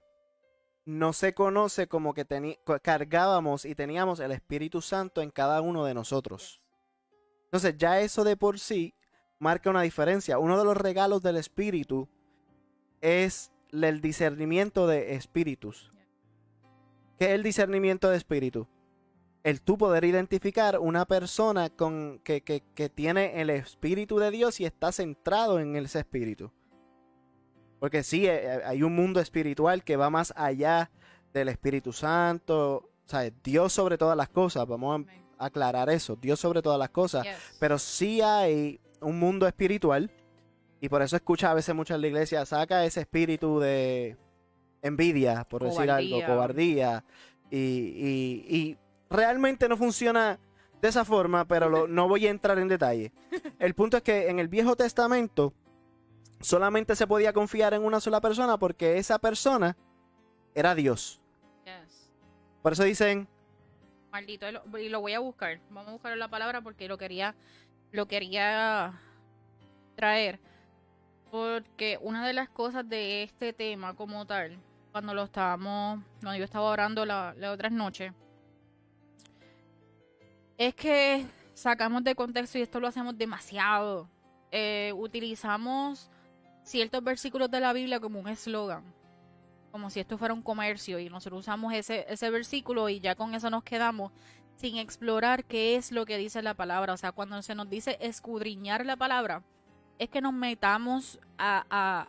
no 0.85 1.12
se 1.12 1.35
conoce 1.35 1.87
como 1.87 2.12
que 2.14 2.27
cargábamos 2.83 3.64
y 3.64 3.74
teníamos 3.74 4.20
el 4.20 4.33
Espíritu 4.33 4.83
Santo 4.83 5.22
en 5.22 5.31
cada 5.31 5.61
uno 5.61 5.85
de 5.85 5.94
nosotros. 5.94 6.61
Entonces 7.44 7.77
ya 7.79 8.00
eso 8.00 8.24
de 8.24 8.37
por 8.37 8.59
sí 8.59 8.94
marca 9.38 9.70
una 9.70 9.83
diferencia. 9.83 10.38
Uno 10.38 10.59
de 10.59 10.64
los 10.64 10.77
regalos 10.77 11.22
del 11.22 11.37
Espíritu 11.37 12.09
es 13.00 13.53
el 13.72 14.00
discernimiento 14.00 14.87
de 14.87 15.14
espíritus. 15.14 15.90
¿Qué 17.18 17.27
es 17.27 17.31
el 17.33 17.42
discernimiento 17.42 18.11
de 18.11 18.16
espíritu? 18.16 18.66
El 19.45 19.61
tú 19.61 19.77
poder 19.79 20.05
identificar 20.05 20.79
una 20.81 21.05
persona 21.05 21.69
con, 21.69 22.19
que, 22.25 22.41
tiene 22.95 23.41
el 23.43 23.51
Espíritu 23.51 24.19
de 24.19 24.31
Dios 24.31 24.59
y 24.59 24.65
está 24.65 24.91
centrado 24.91 25.61
en 25.61 25.77
ese 25.77 26.01
Espíritu. 26.01 26.51
Porque 27.79 28.03
sí, 28.03 28.27
eh, 28.27 28.41
eh, 28.43 28.61
hay 28.65 28.83
un 28.83 28.95
mundo 28.97 29.21
espiritual 29.21 29.85
que 29.85 29.97
va 29.97 30.09
más 30.09 30.33
allá 30.35 30.91
del 31.35 31.51
Espíritu 31.51 31.93
Santo, 31.93 32.77
o 32.77 33.09
sea, 33.09 33.31
Dios 33.43 33.73
sobre 33.75 33.99
todas 33.99 34.17
las 34.17 34.31
cosas, 34.31 34.67
vamos 34.67 35.05
a 35.39 35.45
aclarar 35.45 35.91
eso, 35.91 36.17
Dios 36.17 36.41
sobre 36.41 36.63
todas 36.63 36.79
las 36.79 36.89
cosas, 36.89 37.27
pero 37.61 37.79
sí 37.79 38.23
hay 38.23 38.81
un 39.03 39.19
mundo 39.19 39.47
espiritual. 39.47 40.11
Y 40.81 40.89
por 40.89 41.03
eso 41.03 41.17
escucha 41.17 41.51
a 41.51 41.55
veces 41.55 41.75
mucho 41.75 41.95
en 41.95 42.01
la 42.01 42.07
iglesia, 42.07 42.47
saca 42.47 42.85
ese 42.87 43.01
espíritu 43.01 43.59
de 43.61 44.17
envidia, 44.81 45.45
por 45.45 45.65
decir 45.65 45.91
algo, 45.91 46.17
Cobardía. 46.21 46.27
cobardía, 46.27 47.05
y, 47.51 47.59
y- 47.59 48.47
y 48.49 48.79
realmente 49.11 49.69
no 49.69 49.77
funciona 49.77 50.38
de 50.81 50.88
esa 50.88 51.05
forma, 51.05 51.45
pero 51.47 51.69
lo- 51.69 51.87
no 51.88 52.09
voy 52.09 52.27
a 52.27 52.31
entrar 52.31 52.59
en 52.59 52.69
detalle. 52.69 53.12
El 53.59 53.75
punto 53.75 53.97
es 53.97 54.03
que 54.03 54.29
en 54.29 54.38
el 54.38 54.49
Viejo 54.49 54.77
Testamento 54.77 55.53
solamente 56.40 56.95
se 56.97 57.07
podía 57.07 57.33
confiar 57.33 57.73
en 57.75 57.83
una 57.85 58.01
sola 58.01 58.21
persona 58.21 58.59
porque 58.59 58.99
esa 58.99 59.19
persona 59.19 59.77
era 60.55 60.75
Dios. 60.75 61.21
Yes. 61.64 62.11
Por 62.62 62.73
eso 62.73 62.85
dicen, 62.85 63.27
Maldito, 64.12 64.49
y 64.49 64.53
lo- 64.53 64.79
y 64.79 64.88
lo 64.90 65.01
voy 65.01 65.14
a 65.14 65.19
buscar. 65.21 65.59
Vamos 65.71 65.88
a 65.88 65.93
buscar 65.93 66.17
la 66.17 66.29
palabra 66.29 66.61
porque 66.61 66.87
lo 66.87 66.99
quería, 66.99 67.35
lo 67.93 68.07
quería 68.07 69.01
traer. 69.97 70.38
Porque 71.31 71.99
una 72.01 72.25
de 72.27 72.33
las 72.33 72.49
cosas 72.49 72.88
de 72.88 73.25
este 73.25 73.53
tema 73.53 73.95
como 73.97 74.25
tal, 74.27 74.57
cuando 74.93 75.14
lo 75.14 75.25
estábamos, 75.25 76.01
cuando 76.21 76.38
yo 76.38 76.45
estaba 76.45 76.67
orando 76.71 77.05
la, 77.05 77.35
la 77.38 77.51
otras 77.51 77.73
noches, 77.73 78.12
es 80.59 80.75
que 80.75 81.25
sacamos 81.55 82.05
de 82.05 82.14
contexto 82.14 82.59
y 82.59 82.62
esto 82.62 82.81
lo 82.81 82.87
hacemos 82.87 83.17
demasiado. 83.17 84.09
Eh, 84.51 84.93
utilizamos 84.97 86.11
ciertos 86.62 87.03
versículos 87.03 87.51
de 87.51 87.61
la 87.61 87.73
Biblia 87.73 88.01
como 88.01 88.21
un 88.21 88.29
eslogan 88.29 88.85
como 89.75 89.90
si 89.90 89.99
esto 89.99 90.17
fuera 90.17 90.33
un 90.33 90.43
comercio 90.43 91.01
y 91.01 91.11
nosotros 91.11 91.40
usamos 91.40 91.73
ese, 91.73 92.07
ese 92.09 92.31
versículo 92.31 92.88
y 92.88 93.01
ya 93.01 93.17
con 93.17 93.35
eso 93.35 93.51
nos 93.51 93.64
quedamos 93.64 94.12
sin 94.55 94.77
explorar 94.77 95.45
qué 95.47 95.75
es 95.75 95.90
lo 95.90 96.07
que 96.07 96.17
dice 96.17 96.43
la 96.43 96.55
palabra. 96.55 96.93
O 96.93 96.97
sea, 96.97 97.11
cuando 97.11 97.43
se 97.43 97.57
nos 97.57 97.69
dice 97.69 97.99
escudriñar 98.01 98.87
la 98.87 98.95
palabra, 98.95 99.43
es 99.99 100.09
que 100.11 100.21
nos 100.21 100.33
metamos 100.33 101.19
al 101.37 102.07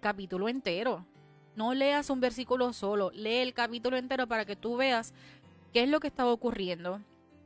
capítulo 0.00 0.48
entero. 0.48 1.04
No 1.54 1.74
leas 1.74 2.08
un 2.08 2.20
versículo 2.20 2.72
solo, 2.72 3.10
lee 3.12 3.42
el 3.42 3.52
capítulo 3.52 3.98
entero 3.98 4.26
para 4.26 4.46
que 4.46 4.56
tú 4.56 4.78
veas 4.78 5.12
qué 5.74 5.82
es 5.82 5.88
lo 5.90 6.00
que 6.00 6.06
estaba 6.06 6.32
ocurriendo, 6.32 7.02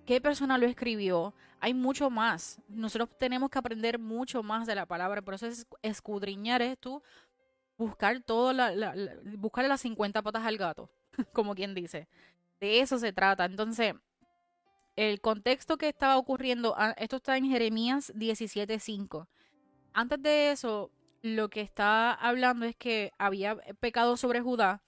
qué 0.06 0.20
persona 0.20 0.58
lo 0.58 0.66
escribió. 0.66 1.34
Hay 1.60 1.74
mucho 1.74 2.10
más. 2.10 2.60
Nosotros 2.68 3.10
tenemos 3.18 3.50
que 3.50 3.58
aprender 3.58 3.98
mucho 3.98 4.42
más 4.42 4.66
de 4.66 4.74
la 4.74 4.86
palabra. 4.86 5.22
Por 5.22 5.34
eso 5.34 5.46
es 5.46 5.66
escudriñar 5.82 6.62
es 6.62 6.78
tú 6.78 7.02
buscar 7.76 8.20
todo 8.20 8.52
las 8.52 9.80
50 9.80 10.22
patas 10.22 10.46
al 10.46 10.56
gato, 10.56 10.90
como 11.32 11.54
quien 11.54 11.74
dice. 11.74 12.08
De 12.60 12.80
eso 12.80 12.98
se 12.98 13.12
trata. 13.12 13.44
Entonces, 13.44 13.94
el 14.96 15.20
contexto 15.20 15.78
que 15.78 15.88
estaba 15.88 16.16
ocurriendo, 16.16 16.74
ah, 16.76 16.94
esto 16.98 17.16
está 17.16 17.36
en 17.36 17.46
Jeremías 17.46 18.12
17:5. 18.14 19.26
Antes 19.94 20.22
de 20.22 20.52
eso, 20.52 20.90
lo 21.22 21.48
que 21.48 21.60
está 21.60 22.12
hablando 22.12 22.66
es 22.66 22.76
que 22.76 23.12
había 23.18 23.56
pecado 23.80 24.16
sobre 24.16 24.40
Judá 24.40 24.82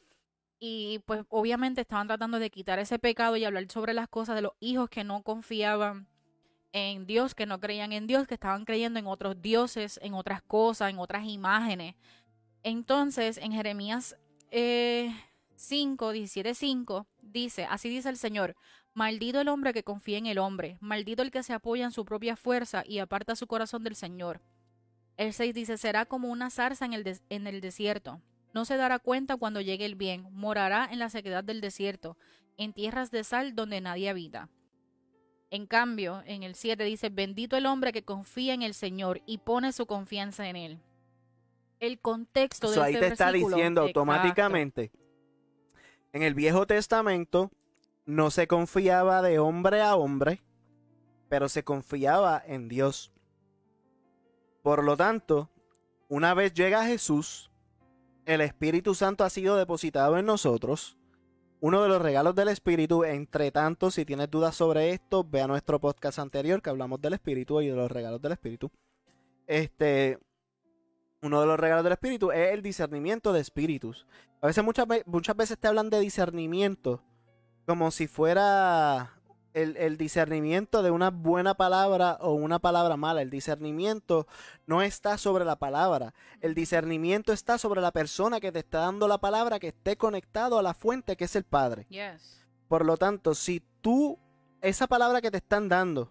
y 0.67 1.01
pues 1.01 1.27
obviamente 1.29 1.83
estaban 1.83 2.07
tratando 2.07 2.39
de 2.39 2.49
quitar 2.49 2.79
ese 2.79 2.99
pecado 2.99 3.37
y 3.37 3.45
hablar 3.45 3.71
sobre 3.71 3.93
las 3.93 4.09
cosas 4.09 4.35
de 4.35 4.41
los 4.41 4.53
hijos 4.61 4.89
que 4.89 5.05
no 5.05 5.23
confiaban 5.23 6.09
en 6.73 7.05
Dios, 7.05 7.35
que 7.35 7.45
no 7.45 7.61
creían 7.61 7.93
en 7.93 8.07
Dios, 8.07 8.27
que 8.27 8.33
estaban 8.33 8.65
creyendo 8.65 8.99
en 8.99 9.07
otros 9.07 9.43
dioses, 9.43 10.01
en 10.03 10.15
otras 10.15 10.41
cosas, 10.41 10.89
en 10.89 10.99
otras 10.99 11.27
imágenes. 11.27 11.97
Entonces, 12.63 13.37
en 13.37 13.53
Jeremías 13.53 14.17
eh, 14.51 15.15
5, 15.57 16.13
17, 16.13 16.55
5, 16.55 17.07
dice, 17.21 17.67
así 17.69 17.91
dice 17.91 18.09
el 18.09 18.17
Señor, 18.17 18.57
maldito 18.95 19.43
el 19.43 19.49
hombre 19.49 19.75
que 19.75 19.85
confía 19.85 20.17
en 20.17 20.25
el 20.25 20.39
hombre, 20.39 20.79
maldito 20.81 21.23
el 21.23 21.31
que 21.31 21.43
se 21.43 21.53
apoya 21.53 21.85
en 21.85 21.93
su 21.93 22.07
propia 22.07 22.37
fuerza 22.37 22.85
y 22.87 23.01
aparta 23.01 23.37
su 23.37 23.47
corazón 23.47 23.85
del 23.85 23.97
Señor. 23.97 24.41
El 25.19 25.35
6 25.35 25.53
dice, 25.53 25.77
será 25.77 26.07
como 26.07 26.31
una 26.31 26.49
zarza 26.49 26.87
en 26.87 26.95
el, 26.95 27.21
en 27.29 27.47
el 27.47 27.61
desierto. 27.61 28.23
No 28.55 28.65
se 28.65 28.77
dará 28.77 28.99
cuenta 28.99 29.37
cuando 29.37 29.61
llegue 29.61 29.85
el 29.85 29.97
bien, 29.97 30.29
morará 30.31 30.89
en 30.91 31.01
la 31.01 31.11
sequedad 31.11 31.45
del 31.45 31.61
desierto, 31.61 32.17
en 32.57 32.73
tierras 32.73 33.11
de 33.11 33.25
sal 33.25 33.55
donde 33.55 33.81
nadie 33.81 34.09
habita. 34.09 34.49
En 35.51 35.67
cambio, 35.67 36.23
en 36.27 36.43
el 36.43 36.55
7 36.55 36.83
dice, 36.85 37.11
bendito 37.11 37.57
el 37.57 37.67
hombre 37.67 37.93
que 37.93 38.05
confía 38.05 38.55
en 38.55 38.63
el 38.63 38.75
Señor 38.75 39.23
y 39.27 39.39
pone 39.39 39.73
su 39.73 39.87
confianza 39.87 40.49
en 40.49 40.57
él. 40.57 40.81
El 41.81 42.01
contexto 42.01 42.69
de 42.69 42.73
eso 42.75 42.83
ahí 42.83 42.95
este 42.95 43.09
te 43.09 43.13
está 43.13 43.31
diciendo 43.31 43.83
Exacto. 43.83 44.01
automáticamente, 44.01 44.91
en 46.13 46.23
el 46.23 46.35
Viejo 46.35 46.67
Testamento 46.67 47.51
no 48.07 48.31
se 48.31 48.47
confiaba 48.47 49.21
de 49.21 49.39
hombre 49.39 49.83
a 49.83 49.97
hombre, 49.97 50.43
pero 51.29 51.49
se 51.49 51.65
confiaba 51.65 52.43
en 52.47 52.69
Dios. 52.69 53.13
Por 54.63 54.85
lo 54.85 54.97
tanto, 54.97 55.51
una 56.09 56.35
vez 56.35 56.55
llega 56.55 56.87
Jesús, 56.87 57.51
el 58.27 58.41
Espíritu 58.41 58.95
Santo 58.95 59.25
ha 59.25 59.31
sido 59.31 59.57
depositado 59.57 60.19
en 60.19 60.27
nosotros. 60.27 60.97
Uno 61.61 61.83
de 61.83 61.89
los 61.89 62.03
regalos 62.03 62.35
del 62.35 62.49
Espíritu, 62.49 63.05
entre 63.05 63.51
tanto, 63.51 63.91
si 63.91 64.05
tienes 64.05 64.31
dudas 64.31 64.55
sobre 64.55 64.91
esto, 64.91 65.25
ve 65.25 65.41
a 65.41 65.47
nuestro 65.47 65.81
podcast 65.81 66.19
anterior 66.19 66.61
que 66.61 66.71
hablamos 66.71 67.01
del 67.01 67.15
Espíritu 67.15 67.61
y 67.61 67.69
de 67.69 67.77
los 67.77 67.91
regalos 67.91 68.21
del 68.21 68.33
Espíritu. 68.33 68.71
Este, 69.47 70.19
uno 71.23 71.41
de 71.41 71.47
los 71.47 71.59
regalos 71.59 71.85
del 71.85 71.95
Espíritu 71.95 72.33
es 72.33 72.53
el 72.53 72.63
discernimiento 72.63 73.33
de 73.33 73.41
espíritus. 73.41 74.07
A 74.43 74.47
veces, 74.47 74.63
muchas, 74.63 74.87
muchas 75.07 75.37
veces 75.37 75.59
te 75.59 75.69
hablan 75.69 75.89
de 75.89 76.01
discernimiento 76.01 77.03
como 77.67 77.91
si 77.91 78.07
fuera 78.07 79.14
el, 79.55 79.77
el 79.77 79.97
discernimiento 79.97 80.83
de 80.83 80.91
una 80.91 81.11
buena 81.11 81.55
palabra 81.55 82.19
o 82.21 82.35
una 82.35 82.59
palabra 82.59 82.97
mala. 82.97 83.23
El 83.23 83.31
discernimiento 83.31 84.27
no 84.67 84.83
está 84.83 85.17
sobre 85.17 85.45
la 85.45 85.57
palabra. 85.57 86.13
El 86.41 86.55
discernimiento 86.55 87.33
está 87.33 87.57
sobre 87.57 87.81
la 87.81 87.93
persona 87.93 88.41
que 88.41 88.53
te 88.53 88.59
está 88.59 88.81
dando 88.81 89.09
la 89.09 89.19
palabra 89.19 89.59
que 89.59 89.69
esté 89.69 89.97
conectado 89.97 90.59
a 90.59 90.63
la 90.63 90.75
fuente 90.75 91.17
que 91.17 91.25
es 91.25 91.37
el 91.37 91.45
Padre. 91.45 91.87
Yes. 91.89 92.45
Por 92.69 92.85
lo 92.85 92.97
tanto, 92.97 93.35
si 93.35 93.63
tú, 93.81 94.19
esa 94.61 94.87
palabra 94.87 95.21
que 95.21 95.31
te 95.31 95.39
están 95.39 95.69
dando, 95.69 96.11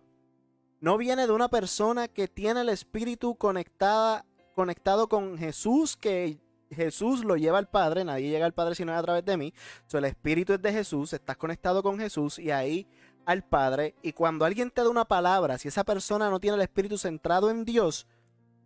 no 0.80 0.98
viene 0.98 1.28
de 1.28 1.34
una 1.34 1.50
persona 1.50 2.08
que 2.08 2.28
tiene 2.28 2.62
el 2.62 2.70
espíritu 2.70 3.36
conectada, 3.36 4.26
conectado 4.56 5.08
con 5.08 5.38
Jesús, 5.38 5.98
que 5.98 6.40
Jesús 6.74 7.24
lo 7.24 7.38
lleva 7.38 7.58
al 7.58 7.70
Padre, 7.70 8.04
nadie 8.04 8.30
llega 8.30 8.46
al 8.46 8.54
Padre 8.54 8.76
si 8.76 8.84
no 8.84 8.92
es 8.92 9.00
a 9.00 9.04
través 9.04 9.26
de 9.26 9.38
mí. 9.38 9.54
So, 9.88 9.98
el 9.98 10.06
espíritu 10.06 10.54
es 10.54 10.62
de 10.62 10.72
Jesús, 10.74 11.14
estás 11.14 11.38
conectado 11.38 11.82
con 11.84 12.00
Jesús 12.00 12.40
y 12.40 12.52
ahí 12.52 12.88
al 13.26 13.44
Padre. 13.44 13.96
Y 14.02 14.14
cuando 14.14 14.46
alguien 14.46 14.72
te 14.72 14.82
da 14.82 14.90
una 14.90 15.06
palabra, 15.06 15.58
si 15.58 15.68
esa 15.68 15.84
persona 15.84 16.30
no 16.30 16.40
tiene 16.40 16.56
el 16.56 16.62
espíritu 16.62 16.98
centrado 16.98 17.50
en 17.50 17.66
Dios, 17.66 18.08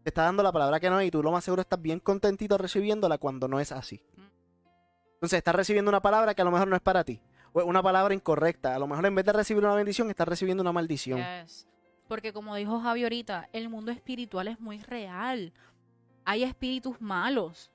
te 0.03 0.09
está 0.09 0.23
dando 0.23 0.43
la 0.43 0.51
palabra 0.51 0.79
que 0.79 0.89
no 0.89 0.99
es 0.99 1.07
y 1.07 1.11
tú 1.11 1.21
lo 1.21 1.31
más 1.31 1.43
seguro 1.43 1.61
estás 1.61 1.81
bien 1.81 1.99
contentito 1.99 2.57
recibiéndola 2.57 3.17
cuando 3.17 3.47
no 3.47 3.59
es 3.59 3.71
así. 3.71 4.01
Entonces 5.15 5.37
estás 5.37 5.55
recibiendo 5.55 5.89
una 5.89 6.01
palabra 6.01 6.33
que 6.35 6.41
a 6.41 6.45
lo 6.45 6.51
mejor 6.51 6.67
no 6.67 6.75
es 6.75 6.81
para 6.81 7.03
ti. 7.03 7.19
O 7.53 7.63
una 7.65 7.81
palabra 7.81 8.13
incorrecta. 8.13 8.75
A 8.75 8.79
lo 8.79 8.87
mejor 8.87 9.05
en 9.05 9.15
vez 9.15 9.25
de 9.25 9.33
recibir 9.33 9.63
una 9.63 9.73
bendición, 9.73 10.09
estás 10.09 10.27
recibiendo 10.27 10.61
una 10.61 10.71
maldición. 10.71 11.19
Porque 12.07 12.31
como 12.31 12.55
dijo 12.55 12.79
Javi 12.79 13.03
ahorita, 13.03 13.49
el 13.51 13.67
mundo 13.69 13.91
espiritual 13.91 14.47
es 14.47 14.59
muy 14.59 14.77
real. 14.77 15.53
Hay 16.23 16.43
espíritus 16.43 17.01
malos. 17.01 17.71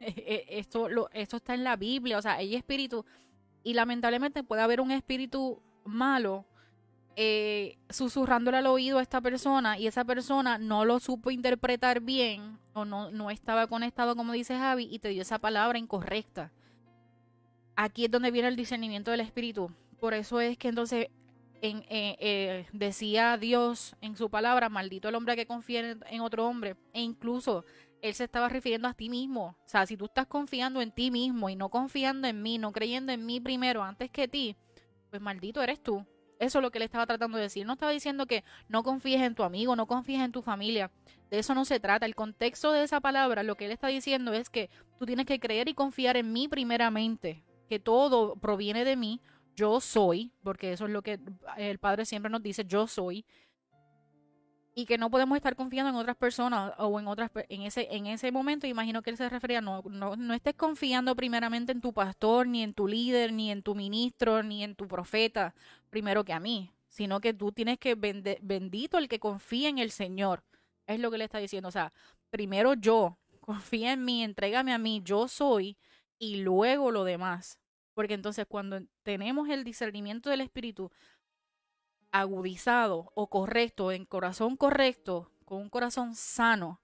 Eh, 0.00 0.12
eh, 0.16 0.44
Esto, 0.48 0.88
lo, 0.88 1.08
esto 1.12 1.36
está 1.36 1.54
en 1.54 1.64
la 1.64 1.76
Biblia. 1.76 2.18
O 2.18 2.22
sea, 2.22 2.34
hay 2.34 2.54
espíritus. 2.56 3.04
Y 3.62 3.74
lamentablemente 3.74 4.42
puede 4.42 4.62
haber 4.62 4.80
un 4.80 4.90
espíritu 4.90 5.62
malo 5.84 6.46
eh, 7.14 7.76
susurrándole 7.90 8.56
al 8.58 8.66
oído 8.66 8.98
a 8.98 9.02
esta 9.02 9.20
persona 9.20 9.78
y 9.78 9.86
esa 9.86 10.04
persona 10.04 10.56
no 10.56 10.86
lo 10.86 10.98
supo 10.98 11.30
interpretar 11.30 12.00
bien 12.00 12.58
o 12.72 12.86
no, 12.86 13.10
no 13.10 13.30
estaba 13.30 13.66
conectado, 13.66 14.16
como 14.16 14.32
dice 14.32 14.56
Javi, 14.56 14.88
y 14.90 14.98
te 14.98 15.08
dio 15.08 15.20
esa 15.20 15.38
palabra 15.38 15.78
incorrecta. 15.78 16.52
Aquí 17.76 18.06
es 18.06 18.10
donde 18.10 18.30
viene 18.30 18.48
el 18.48 18.56
discernimiento 18.56 19.10
del 19.10 19.20
espíritu. 19.20 19.70
Por 20.00 20.14
eso 20.14 20.40
es 20.40 20.56
que 20.56 20.68
entonces 20.68 21.08
en, 21.60 21.84
eh, 21.90 22.16
eh, 22.18 22.66
decía 22.72 23.36
Dios 23.36 23.94
en 24.00 24.16
su 24.16 24.30
palabra, 24.30 24.68
maldito 24.68 25.08
el 25.08 25.14
hombre 25.14 25.36
que 25.36 25.46
confía 25.46 25.80
en, 25.80 26.00
en 26.08 26.20
otro 26.22 26.46
hombre. 26.46 26.76
E 26.94 27.02
incluso 27.02 27.64
él 28.00 28.14
se 28.14 28.24
estaba 28.24 28.48
refiriendo 28.48 28.88
a 28.88 28.94
ti 28.94 29.10
mismo. 29.10 29.56
O 29.64 29.68
sea, 29.68 29.86
si 29.86 29.96
tú 29.96 30.06
estás 30.06 30.26
confiando 30.26 30.80
en 30.80 30.90
ti 30.92 31.10
mismo 31.10 31.50
y 31.50 31.56
no 31.56 31.68
confiando 31.68 32.26
en 32.26 32.42
mí, 32.42 32.58
no 32.58 32.72
creyendo 32.72 33.12
en 33.12 33.24
mí 33.24 33.38
primero 33.38 33.82
antes 33.82 34.10
que 34.10 34.28
ti, 34.28 34.56
pues 35.12 35.20
maldito 35.20 35.62
eres 35.62 35.82
tú. 35.82 36.06
Eso 36.38 36.58
es 36.58 36.62
lo 36.62 36.70
que 36.70 36.78
él 36.78 36.84
estaba 36.84 37.04
tratando 37.04 37.36
de 37.36 37.42
decir. 37.42 37.66
No 37.66 37.74
estaba 37.74 37.92
diciendo 37.92 38.24
que 38.24 38.44
no 38.66 38.82
confíes 38.82 39.20
en 39.20 39.34
tu 39.34 39.42
amigo, 39.42 39.76
no 39.76 39.86
confíes 39.86 40.22
en 40.22 40.32
tu 40.32 40.40
familia. 40.40 40.90
De 41.30 41.38
eso 41.38 41.54
no 41.54 41.66
se 41.66 41.80
trata. 41.80 42.06
El 42.06 42.14
contexto 42.14 42.72
de 42.72 42.82
esa 42.82 42.98
palabra, 42.98 43.42
lo 43.42 43.54
que 43.54 43.66
él 43.66 43.72
está 43.72 43.88
diciendo 43.88 44.32
es 44.32 44.48
que 44.48 44.70
tú 44.98 45.04
tienes 45.04 45.26
que 45.26 45.38
creer 45.38 45.68
y 45.68 45.74
confiar 45.74 46.16
en 46.16 46.32
mí 46.32 46.48
primeramente. 46.48 47.44
Que 47.68 47.78
todo 47.78 48.36
proviene 48.36 48.86
de 48.86 48.96
mí. 48.96 49.20
Yo 49.54 49.82
soy, 49.82 50.32
porque 50.42 50.72
eso 50.72 50.86
es 50.86 50.92
lo 50.92 51.02
que 51.02 51.20
el 51.58 51.78
Padre 51.78 52.06
siempre 52.06 52.30
nos 52.30 52.42
dice, 52.42 52.64
yo 52.64 52.86
soy. 52.86 53.26
Y 54.74 54.86
que 54.86 54.98
no 54.98 55.10
podemos 55.10 55.36
estar 55.36 55.54
confiando 55.56 55.90
en 55.90 55.96
otras 55.96 56.16
personas 56.16 56.72
o 56.78 56.98
en 56.98 57.06
otras 57.06 57.30
en 57.48 57.62
ese 57.62 57.88
en 57.90 58.06
ese 58.06 58.32
momento 58.32 58.66
imagino 58.66 59.02
que 59.02 59.10
él 59.10 59.16
se 59.16 59.28
refería 59.28 59.60
no 59.60 59.82
no 59.90 60.16
no 60.16 60.34
estés 60.34 60.54
confiando 60.54 61.14
primeramente 61.14 61.72
en 61.72 61.80
tu 61.80 61.92
pastor 61.92 62.46
ni 62.46 62.62
en 62.62 62.72
tu 62.72 62.86
líder 62.88 63.32
ni 63.32 63.50
en 63.50 63.62
tu 63.62 63.74
ministro 63.74 64.42
ni 64.42 64.64
en 64.64 64.74
tu 64.74 64.88
profeta 64.88 65.54
primero 65.90 66.24
que 66.24 66.32
a 66.32 66.40
mí 66.40 66.72
sino 66.92 67.20
que 67.20 67.32
tú 67.32 67.52
tienes 67.52 67.78
que 67.78 67.94
bendito 67.94 68.98
el 68.98 69.08
que 69.08 69.18
confía 69.18 69.70
en 69.70 69.78
el 69.78 69.90
Señor 69.90 70.44
es 70.86 71.00
lo 71.00 71.10
que 71.10 71.18
le 71.18 71.24
está 71.24 71.38
diciendo. 71.38 71.68
O 71.68 71.72
sea 71.72 71.92
primero 72.30 72.74
yo 72.74 73.18
confía 73.40 73.92
en 73.92 74.04
mí 74.04 74.22
entrégame 74.22 74.72
a 74.72 74.78
mí 74.78 75.00
yo 75.02 75.26
soy 75.26 75.78
y 76.18 76.36
luego 76.36 76.90
lo 76.90 77.04
demás. 77.04 77.58
Porque 77.94 78.14
entonces 78.14 78.46
cuando 78.46 78.80
tenemos 79.02 79.48
el 79.48 79.64
discernimiento 79.64 80.30
del 80.30 80.42
espíritu 80.42 80.90
agudizado 82.12 83.10
o 83.14 83.28
correcto, 83.28 83.90
en 83.90 84.04
corazón 84.04 84.56
correcto, 84.56 85.32
con 85.44 85.60
un 85.60 85.70
corazón 85.70 86.14
sano, 86.14 86.80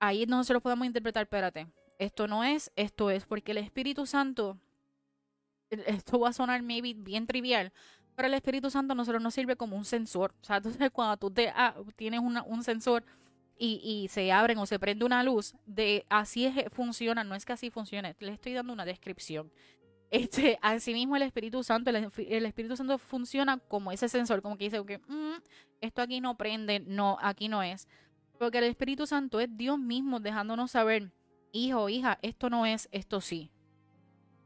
ahí 0.00 0.26
nosotros 0.26 0.62
podemos 0.62 0.86
interpretar, 0.86 1.22
espérate, 1.22 1.68
esto 1.98 2.26
no 2.26 2.44
es, 2.44 2.72
esto 2.76 3.10
es, 3.10 3.26
porque 3.26 3.52
el 3.52 3.58
Espíritu 3.58 4.06
Santo, 4.06 4.58
esto 5.70 6.18
va 6.18 6.30
a 6.30 6.32
sonar 6.32 6.62
maybe 6.62 6.94
bien 6.94 7.26
trivial, 7.26 7.72
pero 8.14 8.26
el 8.26 8.34
Espíritu 8.34 8.70
Santo 8.70 8.94
nosotros 8.94 9.22
nos 9.22 9.34
sirve 9.34 9.56
como 9.56 9.76
un 9.76 9.84
sensor. 9.84 10.34
O 10.40 10.44
sea, 10.44 10.60
cuando 10.92 11.16
tú 11.16 11.32
ah, 11.54 11.74
tienes 11.94 12.20
un 12.20 12.64
sensor 12.64 13.04
y, 13.56 13.80
y 13.84 14.08
se 14.08 14.32
abren 14.32 14.58
o 14.58 14.66
se 14.66 14.78
prende 14.78 15.04
una 15.04 15.22
luz, 15.22 15.54
de 15.66 16.04
así 16.08 16.46
es, 16.46 16.54
funciona, 16.72 17.22
no 17.22 17.34
es 17.34 17.44
que 17.44 17.52
así 17.52 17.70
funcione, 17.70 18.16
le 18.18 18.32
estoy 18.32 18.54
dando 18.54 18.72
una 18.72 18.84
descripción. 18.84 19.52
Este, 20.10 20.58
asimismo 20.62 21.16
el 21.16 21.22
Espíritu 21.22 21.62
Santo, 21.62 21.90
el, 21.90 22.46
Espíritu 22.46 22.76
Santo 22.76 22.98
funciona 22.98 23.58
como 23.58 23.92
ese 23.92 24.08
sensor, 24.08 24.42
como 24.42 24.56
que 24.56 24.64
dice, 24.64 24.78
ok, 24.78 24.92
mm, 25.06 25.34
esto 25.80 26.02
aquí 26.02 26.20
no 26.20 26.36
prende, 26.36 26.80
no, 26.80 27.18
aquí 27.20 27.48
no 27.48 27.62
es. 27.62 27.88
Porque 28.38 28.58
el 28.58 28.64
Espíritu 28.64 29.06
Santo 29.06 29.40
es 29.40 29.48
Dios 29.56 29.78
mismo 29.78 30.20
dejándonos 30.20 30.70
saber, 30.70 31.12
hijo, 31.52 31.88
hija, 31.88 32.18
esto 32.22 32.50
no 32.50 32.66
es, 32.66 32.88
esto 32.92 33.20
sí. 33.20 33.50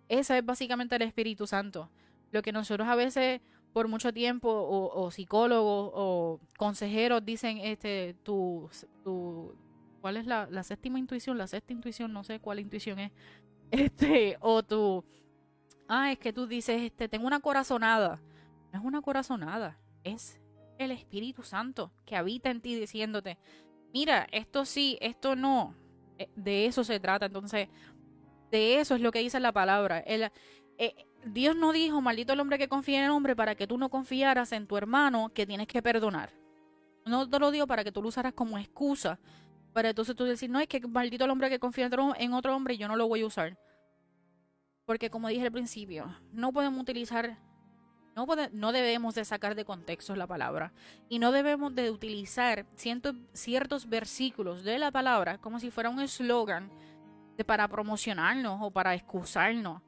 Ese 0.09 0.39
es 0.39 0.45
básicamente 0.45 0.97
el 0.97 1.03
Espíritu 1.03 1.47
Santo. 1.47 1.91
Lo 2.31 2.43
que 2.43 2.53
nosotros 2.53 2.89
a 2.89 2.95
veces 2.95 3.41
por 3.73 3.89
mucho 3.89 4.13
tiempo 4.13 4.51
o, 4.51 5.11
psicólogos 5.11 5.91
o 5.95 6.41
consejeros 6.59 7.25
dicen, 7.25 7.59
este, 7.59 8.15
tu, 8.23 8.69
¿cuál 10.01 10.19
es 10.19 10.27
la, 10.27 10.47
la 10.51 10.63
séptima 10.63 10.99
intuición? 10.99 11.39
La 11.39 11.47
sexta 11.47 11.73
intuición, 11.73 12.13
no 12.13 12.25
sé 12.25 12.41
cuál 12.41 12.61
intuición 12.61 12.99
es. 12.99 13.13
Este, 13.73 14.37
o 14.41 14.63
tu, 14.63 15.03
ah, 15.93 16.11
es 16.13 16.19
que 16.19 16.33
tú 16.33 16.47
dices, 16.47 16.81
este, 16.81 17.09
tengo 17.09 17.27
una 17.27 17.41
corazonada. 17.41 18.21
No 18.73 18.79
es 18.79 18.85
una 18.85 19.03
corazonada, 19.03 19.79
es 20.03 20.41
el 20.79 20.91
Espíritu 20.91 21.43
Santo 21.43 21.93
que 22.07 22.17
habita 22.17 22.51
en 22.51 22.63
ti 22.63 22.75
diciéndote, 22.75 23.39
mira, 23.93 24.27
esto 24.33 24.65
sí, 24.65 24.97
esto 25.01 25.37
no. 25.37 25.75
Eh, 26.19 26.31
De 26.35 26.67
eso 26.67 26.83
se 26.83 26.99
trata. 26.99 27.27
Entonces, 27.27 27.69
de 28.51 28.81
eso 28.81 28.95
es 28.95 29.03
lo 29.03 29.13
que 29.13 29.19
dice 29.19 29.39
la 29.41 29.53
palabra. 29.53 29.99
El, 30.01 30.31
eh, 30.79 31.07
Dios 31.27 31.55
no 31.55 31.73
dijo, 31.73 32.01
maldito 32.01 32.33
el 32.33 32.41
hombre 32.41 32.59
que 32.59 32.69
confía 32.69 33.01
en 33.01 33.05
el 33.05 33.11
hombre, 33.11 33.37
para 33.37 33.55
que 33.55 33.67
tú 33.67 33.77
no 33.77 33.91
confiaras 33.91 34.53
en 34.53 34.67
tu 34.67 34.77
hermano 34.79 35.31
que 35.35 35.47
tienes 35.47 35.67
que 35.67 35.83
perdonar. 35.83 36.31
No 37.05 37.29
te 37.29 37.39
lo 37.39 37.51
digo 37.51 37.67
para 37.67 37.85
que 37.85 37.93
tú 37.93 38.03
lo 38.03 38.09
usaras 38.09 38.33
como 38.33 38.59
excusa. 38.59 39.19
Para 39.73 39.91
entonces 39.91 40.17
tú 40.17 40.25
decir, 40.25 40.49
no, 40.49 40.61
es 40.61 40.69
que 40.69 40.81
maldito 40.81 41.25
el 41.25 41.31
hombre 41.31 41.51
que 41.51 41.59
confía 41.59 41.87
en 41.87 41.93
otro, 41.93 42.15
en 42.17 42.33
otro 42.33 42.57
hombre 42.57 42.75
y 42.75 42.79
yo 42.79 42.89
no 42.89 42.97
lo 42.97 43.09
voy 43.09 43.23
a 43.23 43.27
usar. 43.27 43.59
Porque 44.85 45.11
como 45.11 45.29
dije 45.29 45.45
al 45.47 45.53
principio, 45.53 46.07
no 46.33 46.53
podemos 46.53 46.81
utilizar, 46.81 47.39
no, 48.17 48.27
pode- 48.27 48.51
no 48.53 48.73
debemos 48.73 49.15
de 49.15 49.25
sacar 49.25 49.55
de 49.55 49.65
contexto 49.65 50.17
la 50.17 50.27
palabra. 50.27 50.73
Y 51.09 51.19
no 51.19 51.31
debemos 51.33 51.75
de 51.75 51.91
utilizar 51.91 52.67
ciertos 52.75 53.89
versículos 53.89 54.65
de 54.65 54.79
la 54.79 54.91
palabra 54.91 55.39
como 55.39 55.61
si 55.61 55.71
fuera 55.71 55.91
un 55.91 56.01
eslogan 56.01 56.71
para 57.47 57.67
promocionarnos 57.69 58.59
o 58.61 58.71
para 58.71 58.95
excusarnos. 58.95 59.83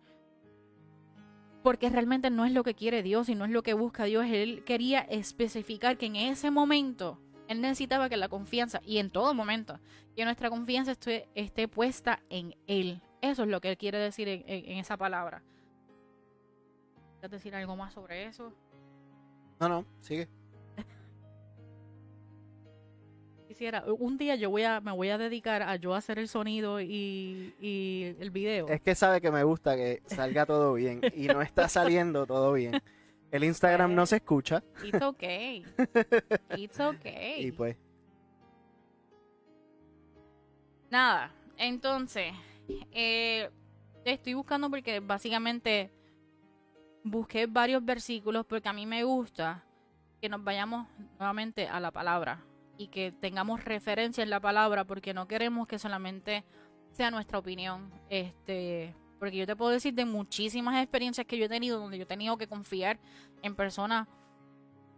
Porque 1.63 1.89
realmente 1.89 2.31
no 2.31 2.45
es 2.45 2.53
lo 2.53 2.63
que 2.63 2.75
quiere 2.75 3.03
Dios 3.03 3.29
y 3.29 3.35
no 3.35 3.45
es 3.45 3.51
lo 3.51 3.63
que 3.63 3.75
busca 3.75 4.05
Dios. 4.05 4.27
Él 4.29 4.65
quería 4.65 5.01
especificar 5.01 5.97
que 5.97 6.07
en 6.07 6.17
ese 6.17 6.51
momento 6.51 7.21
Él 7.49 7.61
necesitaba 7.61 8.09
que 8.09 8.17
la 8.17 8.29
confianza, 8.29 8.81
y 8.85 8.99
en 8.99 9.11
todo 9.11 9.35
momento, 9.35 9.79
que 10.17 10.25
nuestra 10.25 10.51
confianza 10.51 10.95
esté 11.35 11.69
puesta 11.69 12.21
en 12.29 12.55
Él. 12.67 13.03
Eso 13.31 13.43
es 13.45 13.49
lo 13.49 13.61
que 13.61 13.71
Él 13.71 13.79
quiere 13.79 13.99
decir 13.99 14.29
en, 14.29 14.43
en- 14.47 14.65
en 14.73 14.79
esa 14.79 14.97
palabra. 14.97 15.43
¿Quieres 17.21 17.31
decir 17.31 17.55
algo 17.55 17.75
más 17.75 17.95
sobre 17.95 18.25
eso? 18.27 18.53
No, 19.61 19.69
no, 19.69 19.87
sigue. 20.01 20.29
Quisiera, 23.49 23.85
un 23.87 24.19
día 24.19 24.35
yo 24.35 24.51
voy 24.51 24.65
a, 24.65 24.81
me 24.81 24.91
voy 24.93 25.09
a 25.11 25.17
dedicar 25.17 25.63
a 25.63 25.77
yo 25.77 25.95
hacer 25.95 26.19
el 26.19 26.29
sonido 26.29 26.81
y, 26.81 27.55
y 27.61 28.15
el 28.19 28.31
video. 28.31 28.67
Es 28.69 28.81
que 28.81 28.95
sabe 28.95 29.21
que 29.21 29.31
me 29.31 29.43
gusta 29.45 29.77
que 29.77 30.03
salga 30.07 30.45
todo 30.45 30.75
bien 30.75 31.01
y 31.15 31.27
no 31.29 31.41
está 31.41 31.69
saliendo 31.69 32.27
todo 32.27 32.53
bien. 32.55 32.81
El 33.31 33.45
Instagram 33.45 33.95
no 33.95 34.07
se 34.07 34.17
escucha 34.17 34.63
It's 34.85 35.01
okay. 35.03 35.65
It's 36.57 36.79
okay. 36.81 37.47
y 37.47 37.53
pues 37.53 37.77
Nada, 40.91 41.33
entonces, 41.57 42.33
eh, 42.69 43.51
estoy 44.05 44.35
buscando 44.35 44.71
porque 44.71 45.01
básicamente 45.01 45.91
busqué 47.03 47.47
varios 47.47 47.85
versículos 47.85 48.47
porque 48.47 48.69
a 48.69 48.73
mí 48.73 48.87
me 48.87 49.05
gusta 49.05 49.65
que 50.21 50.29
nos 50.29 50.43
vayamos 50.43 50.89
nuevamente 51.19 51.69
a 51.69 51.81
la 51.81 51.91
palabra 51.91 52.45
y 52.79 52.89
que 52.89 53.13
tengamos 53.13 53.65
referencia 53.65 54.23
en 54.23 54.31
la 54.31 54.41
palabra 54.41 54.85
porque 54.85 55.15
no 55.15 55.29
queremos 55.29 55.69
que 55.69 55.79
solamente 55.79 56.45
sea 56.93 57.11
nuestra 57.11 57.39
opinión. 57.39 57.93
Este, 58.09 58.95
porque 59.19 59.37
yo 59.37 59.47
te 59.47 59.57
puedo 59.57 59.71
decir 59.71 59.95
de 59.95 60.05
muchísimas 60.05 60.83
experiencias 60.83 61.27
que 61.27 61.39
yo 61.39 61.45
he 61.45 61.49
tenido 61.49 61.79
donde 61.79 61.99
yo 61.99 62.05
he 62.05 62.07
tenido 62.07 62.37
que 62.37 62.47
confiar 62.47 62.99
en 63.43 63.55
personas 63.55 64.09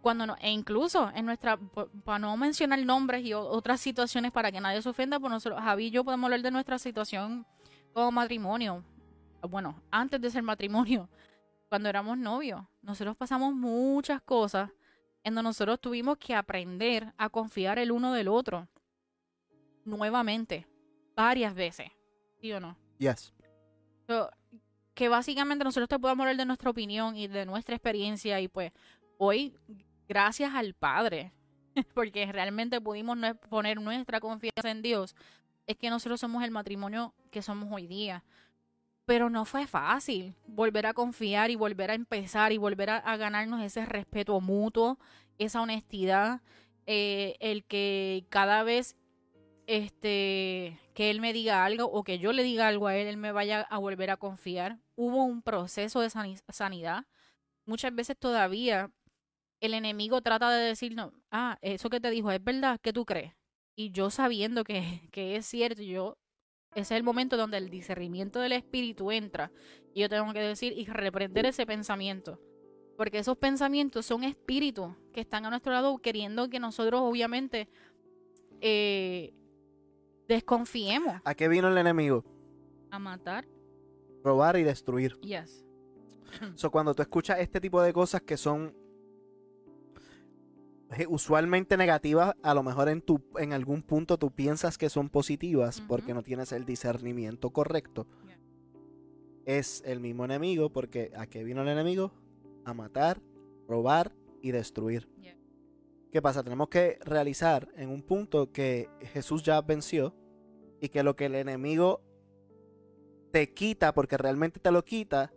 cuando 0.01 0.25
no, 0.25 0.35
e 0.39 0.49
incluso 0.51 1.11
en 1.13 1.25
nuestra, 1.25 1.57
para 2.05 2.19
no 2.19 2.37
mencionar 2.37 2.79
nombres 2.79 3.25
y 3.25 3.33
otras 3.33 3.81
situaciones 3.81 4.31
para 4.31 4.51
que 4.51 4.61
nadie 4.61 4.81
se 4.81 4.87
ofenda, 4.87 5.19
pues 5.19 5.31
nosotros, 5.31 5.61
Javi 5.61 5.87
y 5.87 5.91
yo 5.91 6.05
podemos 6.05 6.25
hablar 6.25 6.41
de 6.41 6.51
nuestra 6.51 6.79
situación 6.79 7.45
como 7.97 8.11
matrimonio. 8.11 8.83
Bueno, 9.49 9.81
antes 9.89 10.21
de 10.21 10.29
ser 10.29 10.43
matrimonio, 10.43 11.09
cuando 11.67 11.89
éramos 11.89 12.15
novios, 12.15 12.61
nosotros 12.83 13.17
pasamos 13.17 13.55
muchas 13.55 14.21
cosas 14.21 14.69
en 15.23 15.33
donde 15.33 15.49
nosotros 15.49 15.81
tuvimos 15.81 16.19
que 16.19 16.35
aprender 16.35 17.11
a 17.17 17.27
confiar 17.27 17.79
el 17.79 17.91
uno 17.91 18.13
del 18.13 18.27
otro 18.27 18.67
nuevamente, 19.83 20.67
varias 21.15 21.55
veces, 21.55 21.89
¿sí 22.39 22.53
o 22.53 22.59
no? 22.59 22.77
yes. 22.99 23.33
So, 24.07 24.29
que 24.93 25.09
básicamente 25.09 25.63
nosotros 25.63 25.89
te 25.89 25.97
podemos 25.97 26.23
hablar 26.23 26.37
de 26.37 26.45
nuestra 26.45 26.69
opinión 26.69 27.15
y 27.17 27.27
de 27.27 27.47
nuestra 27.47 27.75
experiencia 27.75 28.39
y 28.39 28.47
pues 28.47 28.71
hoy, 29.17 29.55
gracias 30.07 30.53
al 30.53 30.75
Padre, 30.75 31.33
porque 31.95 32.31
realmente 32.31 32.79
pudimos 32.79 33.17
poner 33.49 33.81
nuestra 33.81 34.19
confianza 34.19 34.69
en 34.69 34.83
Dios, 34.83 35.15
es 35.67 35.77
que 35.77 35.89
nosotros 35.89 36.19
somos 36.19 36.43
el 36.43 36.51
matrimonio 36.51 37.13
que 37.29 37.41
somos 37.41 37.69
hoy 37.71 37.87
día. 37.87 38.23
Pero 39.05 39.29
no 39.29 39.45
fue 39.45 39.67
fácil 39.67 40.35
volver 40.47 40.85
a 40.85 40.93
confiar 40.93 41.51
y 41.51 41.55
volver 41.55 41.91
a 41.91 41.93
empezar 41.93 42.51
y 42.51 42.57
volver 42.57 42.89
a, 42.89 43.17
ganarnos 43.17 43.61
ese 43.61 43.85
respeto 43.85 44.41
mutuo, 44.41 44.97
esa 45.37 45.61
honestidad, 45.61 46.41
eh, 46.85 47.35
el 47.39 47.63
que 47.63 48.25
cada 48.29 48.63
vez 48.63 48.95
este 49.67 50.79
que 50.93 51.11
él 51.11 51.21
me 51.21 51.33
diga 51.33 51.65
algo 51.65 51.85
o 51.85 52.03
que 52.03 52.19
yo 52.19 52.31
le 52.33 52.43
diga 52.43 52.67
algo 52.67 52.87
a 52.87 52.95
él, 52.95 53.07
él 53.07 53.17
me 53.17 53.31
vaya 53.31 53.61
a 53.61 53.77
volver 53.77 54.09
a 54.09 54.17
confiar. 54.17 54.79
Hubo 54.95 55.23
un 55.23 55.41
proceso 55.41 56.01
de 56.01 56.09
sani- 56.09 56.41
sanidad. 56.49 57.05
Muchas 57.65 57.93
veces 57.93 58.17
todavía 58.17 58.89
el 59.61 59.73
enemigo 59.73 60.21
trata 60.21 60.49
de 60.51 60.67
decirnos, 60.67 61.13
ah, 61.31 61.57
eso 61.61 61.89
que 61.89 61.99
te 61.99 62.09
dijo 62.09 62.31
es 62.31 62.43
verdad, 62.43 62.79
¿qué 62.81 62.93
tú 62.93 63.05
crees? 63.05 63.33
Y 63.77 63.91
yo 63.91 64.09
sabiendo 64.09 64.65
que, 64.65 65.07
que 65.11 65.37
es 65.37 65.45
cierto, 65.45 65.81
yo 65.81 66.17
ese 66.75 66.93
es 66.93 66.97
el 66.97 67.03
momento 67.03 67.37
donde 67.37 67.57
el 67.57 67.69
discernimiento 67.69 68.39
del 68.39 68.51
espíritu 68.51 69.11
entra 69.11 69.51
y 69.93 70.01
yo 70.01 70.09
tengo 70.09 70.31
que 70.33 70.39
decir 70.41 70.73
y 70.77 70.85
reprender 70.85 71.45
ese 71.45 71.65
pensamiento. 71.65 72.39
Porque 72.97 73.19
esos 73.19 73.37
pensamientos 73.37 74.05
son 74.05 74.23
espíritus 74.23 74.91
que 75.13 75.21
están 75.21 75.45
a 75.45 75.49
nuestro 75.49 75.71
lado 75.71 75.97
queriendo 75.99 76.49
que 76.49 76.59
nosotros 76.59 77.01
obviamente 77.01 77.69
eh, 78.59 79.33
desconfiemos 80.27 81.21
¿A 81.23 81.35
qué 81.35 81.47
vino 81.47 81.67
el 81.69 81.77
enemigo? 81.77 82.25
a 82.91 82.99
matar. 82.99 83.47
Robar 84.23 84.57
y 84.57 84.63
destruir. 84.63 85.19
Yes. 85.21 85.63
So, 86.55 86.69
cuando 86.71 86.93
tú 86.93 87.01
escuchas 87.01 87.39
este 87.39 87.61
tipo 87.61 87.81
de 87.81 87.93
cosas 87.93 88.21
que 88.21 88.37
son 88.37 88.75
usualmente 91.09 91.77
negativas, 91.77 92.35
a 92.41 92.53
lo 92.53 92.63
mejor 92.63 92.89
en 92.89 93.01
tu 93.01 93.21
en 93.37 93.53
algún 93.53 93.81
punto 93.81 94.17
tú 94.17 94.31
piensas 94.31 94.77
que 94.77 94.89
son 94.89 95.09
positivas 95.09 95.81
porque 95.81 96.13
no 96.13 96.23
tienes 96.23 96.51
el 96.51 96.65
discernimiento 96.65 97.49
correcto. 97.49 98.07
Yeah. 98.25 98.39
Es 99.45 99.83
el 99.85 99.99
mismo 99.99 100.25
enemigo 100.25 100.71
porque 100.71 101.11
¿a 101.15 101.27
qué 101.27 101.43
vino 101.43 101.61
el 101.61 101.67
enemigo? 101.67 102.13
A 102.65 102.73
matar, 102.73 103.21
robar 103.67 104.13
y 104.41 104.51
destruir. 104.51 105.09
¿Qué 106.11 106.21
pasa? 106.21 106.41
Tenemos 106.41 106.69
que 106.69 106.97
realizar 107.03 107.67
en 107.75 107.89
un 107.89 108.01
punto 108.01 108.51
que 108.51 108.89
Jesús 109.13 109.43
ya 109.43 109.61
venció 109.61 110.15
y 110.79 110.89
que 110.89 111.03
lo 111.03 111.15
que 111.15 111.25
el 111.25 111.35
enemigo 111.35 112.01
te 113.31 113.53
quita, 113.53 113.93
porque 113.93 114.17
realmente 114.17 114.59
te 114.59 114.71
lo 114.71 114.85
quita, 114.85 115.33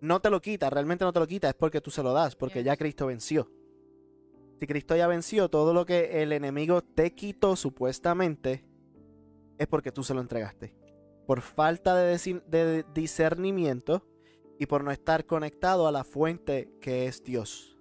no 0.00 0.20
te 0.20 0.30
lo 0.30 0.40
quita, 0.40 0.70
realmente 0.70 1.04
no 1.04 1.12
te 1.12 1.20
lo 1.20 1.26
quita, 1.26 1.50
es 1.50 1.54
porque 1.54 1.80
tú 1.82 1.90
se 1.90 2.02
lo 2.02 2.14
das, 2.14 2.36
porque 2.36 2.64
ya. 2.64 2.76
Cristo 2.76 3.06
venció. 3.06 3.50
Si 4.60 4.66
Cristo 4.66 4.94
ya 4.94 5.06
venció, 5.06 5.48
todo 5.48 5.72
lo 5.72 5.86
que 5.86 6.22
el 6.22 6.32
enemigo 6.32 6.82
te 6.82 7.14
quitó 7.14 7.56
supuestamente 7.56 8.62
es 9.56 9.66
porque 9.66 9.90
tú 9.90 10.04
se 10.04 10.12
lo 10.12 10.20
entregaste. 10.20 10.76
Por 11.26 11.40
falta 11.40 11.96
de, 11.96 12.84
discernimiento 12.92 14.06
y 14.58 14.66
por 14.66 14.84
no 14.84 14.90
estar 14.90 15.24
conectado 15.24 15.86
a 15.88 15.92
la 15.92 16.04
fuente 16.04 16.74
que 16.82 17.06
es 17.06 17.24
Dios. 17.24 17.78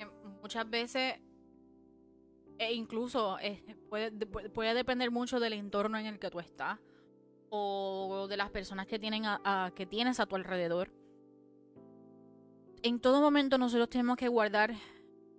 Eh, 0.00 0.06
Muchas 0.42 0.68
veces, 0.68 1.14
e 2.58 2.74
incluso 2.74 3.38
eh, 3.38 3.62
puede, 3.88 4.10
de- 4.10 4.26
puede- 4.26 4.50
puede 4.50 4.74
depender 4.74 5.12
mucho 5.12 5.38
del 5.38 5.52
entorno 5.52 5.98
en 5.98 6.06
el 6.06 6.18
que 6.18 6.30
tú 6.30 6.40
estás 6.40 6.80
o 7.48 8.26
de 8.28 8.36
las 8.36 8.50
personas 8.50 8.88
que, 8.88 8.98
tienen 8.98 9.22
que 9.76 9.86
tienes 9.86 10.18
a 10.18 10.26
tu 10.26 10.34
alrededor. 10.34 10.90
En 12.82 13.00
todo 13.00 13.20
momento 13.20 13.58
nosotros 13.58 13.88
tenemos 13.88 14.16
que 14.16 14.28
guardar 14.28 14.74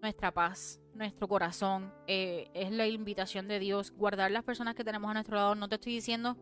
nuestra 0.02 0.32
paz, 0.34 0.80
nuestro 0.94 1.28
corazón. 1.28 1.94
eh, 2.08 2.50
es 2.54 2.72
la 2.72 2.88
invitación 2.88 3.48
de 3.48 3.60
Dios, 3.60 3.92
guardar 3.92 4.32
las 4.32 4.44
personas 4.44 4.76
que 4.76 4.84
tenemos 4.84 5.10
a 5.10 5.14
nuestro 5.14 5.36
lado. 5.36 5.56
No 5.56 5.70
te 5.70 5.76
estoy 5.76 5.94
diciendo 5.94 6.38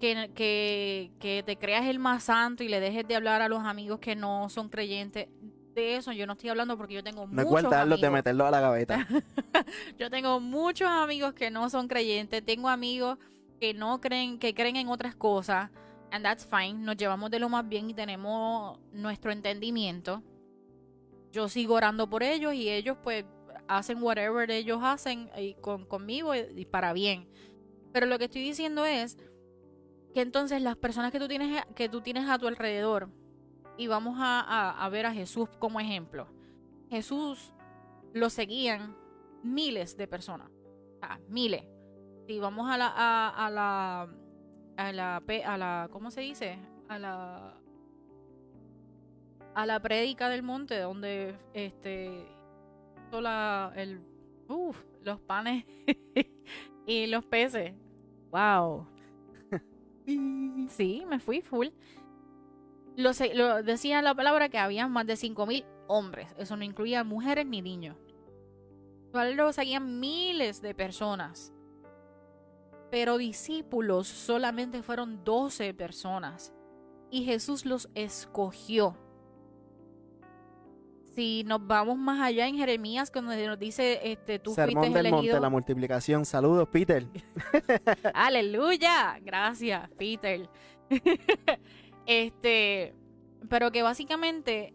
que, 0.00 0.30
que, 0.34 1.10
que 1.18 1.42
te 1.44 1.56
creas 1.56 1.86
el 1.86 1.98
más 1.98 2.24
santo 2.24 2.62
y 2.64 2.68
le 2.68 2.80
dejes 2.80 3.06
de 3.06 3.16
hablar 3.16 3.42
a 3.42 3.48
los 3.48 3.64
amigos 3.64 3.98
que 4.00 4.16
no 4.16 4.48
son 4.48 4.68
creyentes. 4.68 5.28
De 5.74 5.96
eso 5.96 6.10
yo 6.12 6.26
no 6.26 6.32
estoy 6.32 6.50
hablando 6.50 6.76
porque 6.76 6.94
yo 6.94 7.04
tengo 7.04 7.22
No 7.26 7.32
muchos 7.44 7.48
guardarlo 7.50 7.96
de 7.96 8.06
amigos. 8.06 8.12
meterlo 8.18 8.46
a 8.46 8.50
la 8.50 8.60
gaveta. 8.60 9.06
Yo 9.98 10.10
tengo 10.10 10.40
muchos 10.40 10.88
amigos 10.88 11.34
que 11.34 11.50
no 11.52 11.68
son 11.70 11.86
creyentes, 11.88 12.44
tengo 12.44 12.68
amigos 12.68 13.18
que 13.60 13.74
no 13.74 14.00
creen, 14.00 14.38
que 14.40 14.54
creen 14.54 14.76
en 14.76 14.88
otras 14.88 15.14
cosas, 15.14 15.70
and 16.10 16.24
that's 16.24 16.44
fine, 16.46 16.84
nos 16.84 16.96
llevamos 16.96 17.30
de 17.30 17.38
lo 17.38 17.48
más 17.48 17.68
bien 17.68 17.90
y 17.90 17.94
tenemos 17.94 18.78
nuestro 18.92 19.30
entendimiento. 19.30 20.22
Yo 21.30 21.48
sigo 21.48 21.74
orando 21.74 22.08
por 22.08 22.22
ellos 22.22 22.54
y 22.54 22.68
ellos 22.70 22.96
pues 23.02 23.24
hacen 23.68 24.02
whatever 24.02 24.50
ellos 24.50 24.80
hacen 24.82 25.30
y 25.36 25.54
con, 25.54 25.84
conmigo 25.84 26.34
y, 26.34 26.64
para 26.64 26.92
bien. 26.92 27.28
Pero 27.92 28.06
lo 28.06 28.18
que 28.18 28.24
estoy 28.24 28.42
diciendo 28.42 28.84
es 28.86 29.16
que 30.14 30.22
entonces 30.22 30.62
las 30.62 30.76
personas 30.76 31.12
que 31.12 31.18
tú 31.20 31.28
tienes, 31.28 31.64
que 31.74 31.88
tú 31.88 32.00
tienes 32.00 32.28
a 32.28 32.38
tu 32.38 32.46
alrededor, 32.48 33.10
y 33.76 33.86
vamos 33.86 34.16
a, 34.18 34.84
a- 34.84 34.88
ver 34.88 35.06
a 35.06 35.12
Jesús 35.12 35.48
como 35.60 35.78
ejemplo. 35.78 36.26
Jesús 36.90 37.54
lo 38.12 38.28
seguían 38.28 38.96
miles 39.44 39.96
de 39.96 40.08
personas. 40.08 40.50
Miles. 41.28 41.62
Si 42.26 42.40
vamos 42.40 42.68
a 42.68 42.76
la, 42.76 42.88
a 43.28 43.50
la, 43.50 44.08
a 44.78 44.92
la, 44.92 45.16
a 45.16 45.58
la, 45.58 45.88
¿cómo 45.90 46.10
se 46.10 46.20
dice? 46.20 46.56
A 46.88 46.98
la, 46.98 47.52
a 49.54 49.66
la 49.66 49.80
prédica 49.80 50.28
del 50.28 50.44
monte, 50.44 50.78
donde, 50.78 51.36
este, 51.52 52.24
la, 53.10 53.72
el, 53.74 54.00
uf, 54.48 54.80
los 55.02 55.20
panes 55.20 55.64
y 56.86 57.06
los 57.08 57.24
peces. 57.24 57.74
Wow. 58.30 58.86
Sí, 60.68 61.04
me 61.08 61.18
fui 61.18 61.40
full. 61.40 61.68
Lo, 62.96 63.10
lo 63.34 63.62
decía 63.62 64.00
la 64.00 64.14
palabra 64.14 64.48
que 64.48 64.58
había 64.58 64.86
más 64.86 65.06
de 65.06 65.14
5.000 65.14 65.64
hombres. 65.88 66.28
Eso 66.38 66.56
no 66.56 66.64
incluía 66.64 67.02
mujeres 67.04 67.46
ni 67.46 67.62
niños. 67.62 67.96
Lo 69.12 69.52
seguían 69.52 69.98
miles 69.98 70.62
de 70.62 70.74
personas. 70.74 71.52
Pero 72.90 73.18
discípulos 73.18 74.08
solamente 74.08 74.82
fueron 74.82 75.22
12 75.24 75.74
personas. 75.74 76.52
Y 77.10 77.24
Jesús 77.24 77.64
los 77.66 77.88
escogió. 77.94 78.96
Si 81.14 81.42
nos 81.44 81.66
vamos 81.66 81.98
más 81.98 82.20
allá 82.20 82.46
en 82.46 82.56
Jeremías, 82.56 83.10
cuando 83.10 83.34
nos 83.34 83.58
dice, 83.58 84.00
este, 84.04 84.38
tú 84.38 84.54
Sermón 84.54 84.84
fuiste 84.84 85.02
del 85.02 85.10
monte, 85.10 85.26
elegido. 85.26 85.40
la 85.40 85.50
multiplicación. 85.50 86.24
Saludos, 86.24 86.68
Peter. 86.68 87.06
Aleluya. 88.14 89.18
Gracias, 89.22 89.90
Peter. 89.98 90.48
este, 92.06 92.94
pero 93.48 93.70
que 93.72 93.82
básicamente 93.82 94.74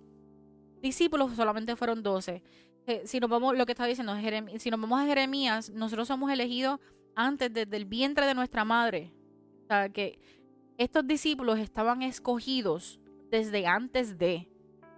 discípulos 0.82 1.34
solamente 1.36 1.76
fueron 1.76 2.04
12. 2.04 2.44
Eh, 2.88 3.02
Si 3.06 3.20
nos 3.20 3.30
vamos, 3.30 3.58
lo 3.58 3.66
que 3.66 3.72
está 3.72 3.86
diciendo, 3.86 4.14
Jerem- 4.16 4.58
si 4.60 4.70
nos 4.70 4.82
vamos 4.82 5.00
a 5.02 5.06
Jeremías, 5.06 5.70
nosotros 5.70 6.08
somos 6.10 6.30
elegidos 6.32 6.80
antes 7.16 7.54
desde 7.54 7.78
el 7.78 7.86
vientre 7.86 8.26
de 8.26 8.34
nuestra 8.34 8.66
madre. 8.66 9.12
O 9.64 9.68
sea, 9.68 9.90
que 9.90 10.20
estos 10.78 11.06
discípulos 11.08 11.60
estaban 11.60 12.02
escogidos 12.02 13.00
desde 13.30 13.66
antes 13.68 14.18
de. 14.18 14.50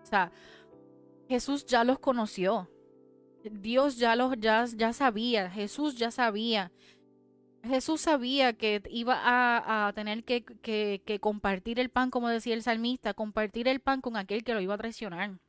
O 0.03 0.05
sea, 0.05 0.31
Jesús 1.27 1.65
ya 1.65 1.83
los 1.83 1.99
conoció. 1.99 2.69
Dios 3.43 3.97
ya 3.97 4.15
los 4.15 4.35
ya, 4.39 4.65
ya 4.65 4.91
sabía, 4.91 5.49
Jesús 5.51 5.95
ya 5.95 6.09
sabía. 6.11 6.71
Jesús 7.63 8.01
sabía 8.01 8.53
que 8.53 8.81
iba 8.89 9.15
a, 9.87 9.91
tener 9.93 10.23
que, 10.23 10.43
que- 10.43 11.01
que 11.05 11.19
compartir 11.19 11.79
el 11.79 11.89
pan, 11.89 12.11
como 12.11 12.29
decía 12.29 12.53
el 12.53 12.61
salmista, 12.63 13.13
compartir 13.13 13.67
el 13.67 13.79
pan 13.79 14.01
con 14.01 14.17
aquel 14.17 14.43
que 14.43 14.53
lo 14.53 14.61
iba 14.61 14.75
a 14.75 14.77
traicionar. 14.77 15.39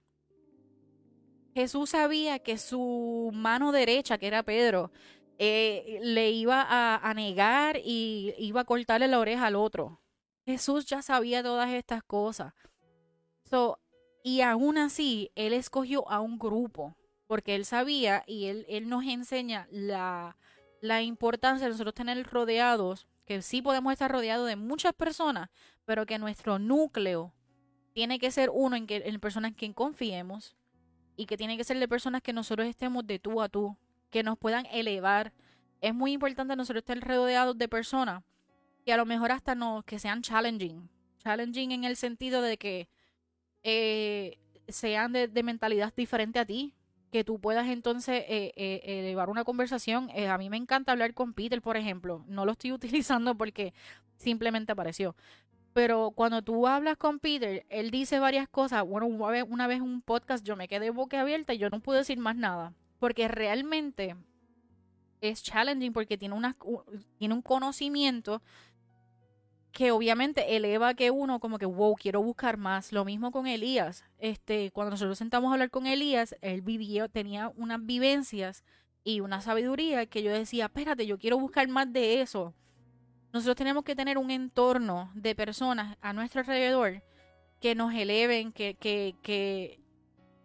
Jesús 1.54 1.90
sabía 1.90 2.38
que 2.38 2.58
su 2.58 3.30
mano 3.32 3.72
derecha, 3.72 4.18
que 4.18 4.26
era 4.26 4.42
Pedro, 4.42 4.90
eh, 5.38 5.98
le 6.02 6.30
iba 6.30 6.66
a, 6.68 7.14
negar 7.14 7.78
y 7.84 8.34
iba 8.38 8.62
a 8.62 8.64
cortarle 8.64 9.08
la 9.08 9.18
oreja 9.18 9.46
al 9.46 9.56
otro. 9.56 10.00
Jesús 10.44 10.86
ya 10.86 11.02
sabía 11.02 11.42
todas 11.42 11.70
estas 11.70 12.02
cosas. 12.02 12.54
So, 13.44 13.78
y 14.22 14.40
aún 14.40 14.78
así, 14.78 15.30
él 15.34 15.52
escogió 15.52 16.08
a 16.10 16.20
un 16.20 16.38
grupo, 16.38 16.96
porque 17.26 17.54
él 17.54 17.64
sabía 17.64 18.24
y 18.26 18.46
él, 18.46 18.64
él 18.68 18.88
nos 18.88 19.04
enseña 19.04 19.68
la, 19.70 20.36
la 20.80 21.02
importancia 21.02 21.66
de 21.66 21.72
nosotros 21.72 21.94
tener 21.94 22.24
rodeados, 22.26 23.06
que 23.24 23.42
sí 23.42 23.60
podemos 23.60 23.92
estar 23.92 24.10
rodeados 24.10 24.46
de 24.46 24.56
muchas 24.56 24.94
personas, 24.94 25.50
pero 25.84 26.06
que 26.06 26.18
nuestro 26.18 26.58
núcleo 26.58 27.34
tiene 27.92 28.18
que 28.18 28.30
ser 28.30 28.50
uno 28.52 28.76
en, 28.76 28.86
que, 28.86 29.02
en 29.04 29.20
personas 29.20 29.50
en 29.50 29.54
quien 29.54 29.72
confiemos 29.72 30.56
y 31.16 31.26
que 31.26 31.36
tiene 31.36 31.56
que 31.56 31.64
ser 31.64 31.78
de 31.78 31.88
personas 31.88 32.22
que 32.22 32.32
nosotros 32.32 32.68
estemos 32.68 33.06
de 33.06 33.18
tú 33.18 33.40
a 33.40 33.48
tú, 33.48 33.76
que 34.10 34.22
nos 34.22 34.38
puedan 34.38 34.66
elevar. 34.66 35.32
Es 35.80 35.94
muy 35.94 36.12
importante 36.12 36.56
nosotros 36.56 36.82
estar 36.82 37.00
rodeados 37.00 37.56
de 37.58 37.68
personas 37.68 38.22
que 38.86 38.92
a 38.92 38.96
lo 38.96 39.04
mejor 39.04 39.32
hasta 39.32 39.56
no, 39.56 39.82
que 39.84 39.98
sean 39.98 40.22
challenging. 40.22 40.88
Challenging 41.18 41.72
en 41.72 41.84
el 41.84 41.96
sentido 41.96 42.40
de 42.40 42.56
que 42.56 42.88
eh, 43.64 44.38
sean 44.68 45.12
de, 45.12 45.42
mentalidad 45.42 45.92
diferente 45.94 46.38
a 46.38 46.44
ti, 46.44 46.72
que 47.10 47.24
tú 47.24 47.40
puedas 47.40 47.66
entonces 47.66 48.24
eh, 48.28 48.52
eh, 48.54 48.80
elevar 48.84 49.28
una 49.28 49.42
conversación. 49.42 50.08
A 50.28 50.38
mí 50.38 50.48
me 50.48 50.56
encanta 50.56 50.92
hablar 50.92 51.14
con 51.14 51.34
Peter, 51.34 51.60
por 51.60 51.76
ejemplo. 51.76 52.24
No 52.28 52.44
lo 52.44 52.52
estoy 52.52 52.70
utilizando 52.72 53.36
porque 53.36 53.74
simplemente 54.16 54.70
apareció. 54.70 55.16
Pero 55.72 56.12
cuando 56.12 56.40
tú 56.42 56.68
hablas 56.68 56.96
con 56.96 57.18
Peter, 57.18 57.66
él 57.68 57.90
dice 57.90 58.20
varias 58.20 58.48
cosas. 58.48 58.84
Bueno, 58.84 59.06
una 59.06 59.28
vez, 59.30 59.44
una 59.48 59.66
vez 59.66 59.80
un 59.80 60.00
podcast 60.00 60.44
yo 60.46 60.54
me 60.54 60.68
quedé 60.68 60.90
boca 60.90 61.20
abierta 61.20 61.54
y 61.54 61.58
yo 61.58 61.70
no 61.70 61.80
pude 61.80 61.98
decir 61.98 62.18
más 62.18 62.36
nada. 62.36 62.72
Porque 62.98 63.28
realmente 63.28 64.16
es 65.20 65.42
challenging 65.42 65.92
porque 65.92 66.18
tiene, 66.18 66.34
una, 66.34 66.56
tiene 67.18 67.34
un 67.34 67.42
conocimiento 67.42 68.42
que 69.72 69.90
obviamente 69.90 70.56
eleva 70.56 70.94
que 70.94 71.10
uno 71.10 71.38
como 71.38 71.58
que, 71.58 71.66
wow, 71.66 71.94
quiero 71.96 72.22
buscar 72.22 72.56
más. 72.56 72.92
Lo 72.92 73.04
mismo 73.04 73.30
con 73.30 73.46
Elías. 73.46 74.04
Este, 74.18 74.70
cuando 74.70 74.92
nosotros 74.92 75.18
sentamos 75.18 75.50
a 75.50 75.52
hablar 75.52 75.70
con 75.70 75.86
Elías, 75.86 76.34
él 76.40 76.62
vivió, 76.62 77.10
tenía 77.10 77.52
unas 77.56 77.84
vivencias 77.84 78.64
y 79.04 79.20
una 79.20 79.40
sabiduría 79.40 80.06
que 80.06 80.22
yo 80.22 80.32
decía, 80.32 80.64
espérate, 80.64 81.06
yo 81.06 81.18
quiero 81.18 81.38
buscar 81.38 81.68
más 81.68 81.92
de 81.92 82.22
eso. 82.22 82.54
Nosotros 83.32 83.56
tenemos 83.56 83.84
que 83.84 83.94
tener 83.94 84.16
un 84.16 84.30
entorno 84.30 85.12
de 85.14 85.34
personas 85.34 85.98
a 86.00 86.14
nuestro 86.14 86.40
alrededor 86.40 87.02
que 87.60 87.74
nos 87.74 87.92
eleven, 87.92 88.52
que, 88.52 88.74
que, 88.74 89.14
que, 89.22 89.78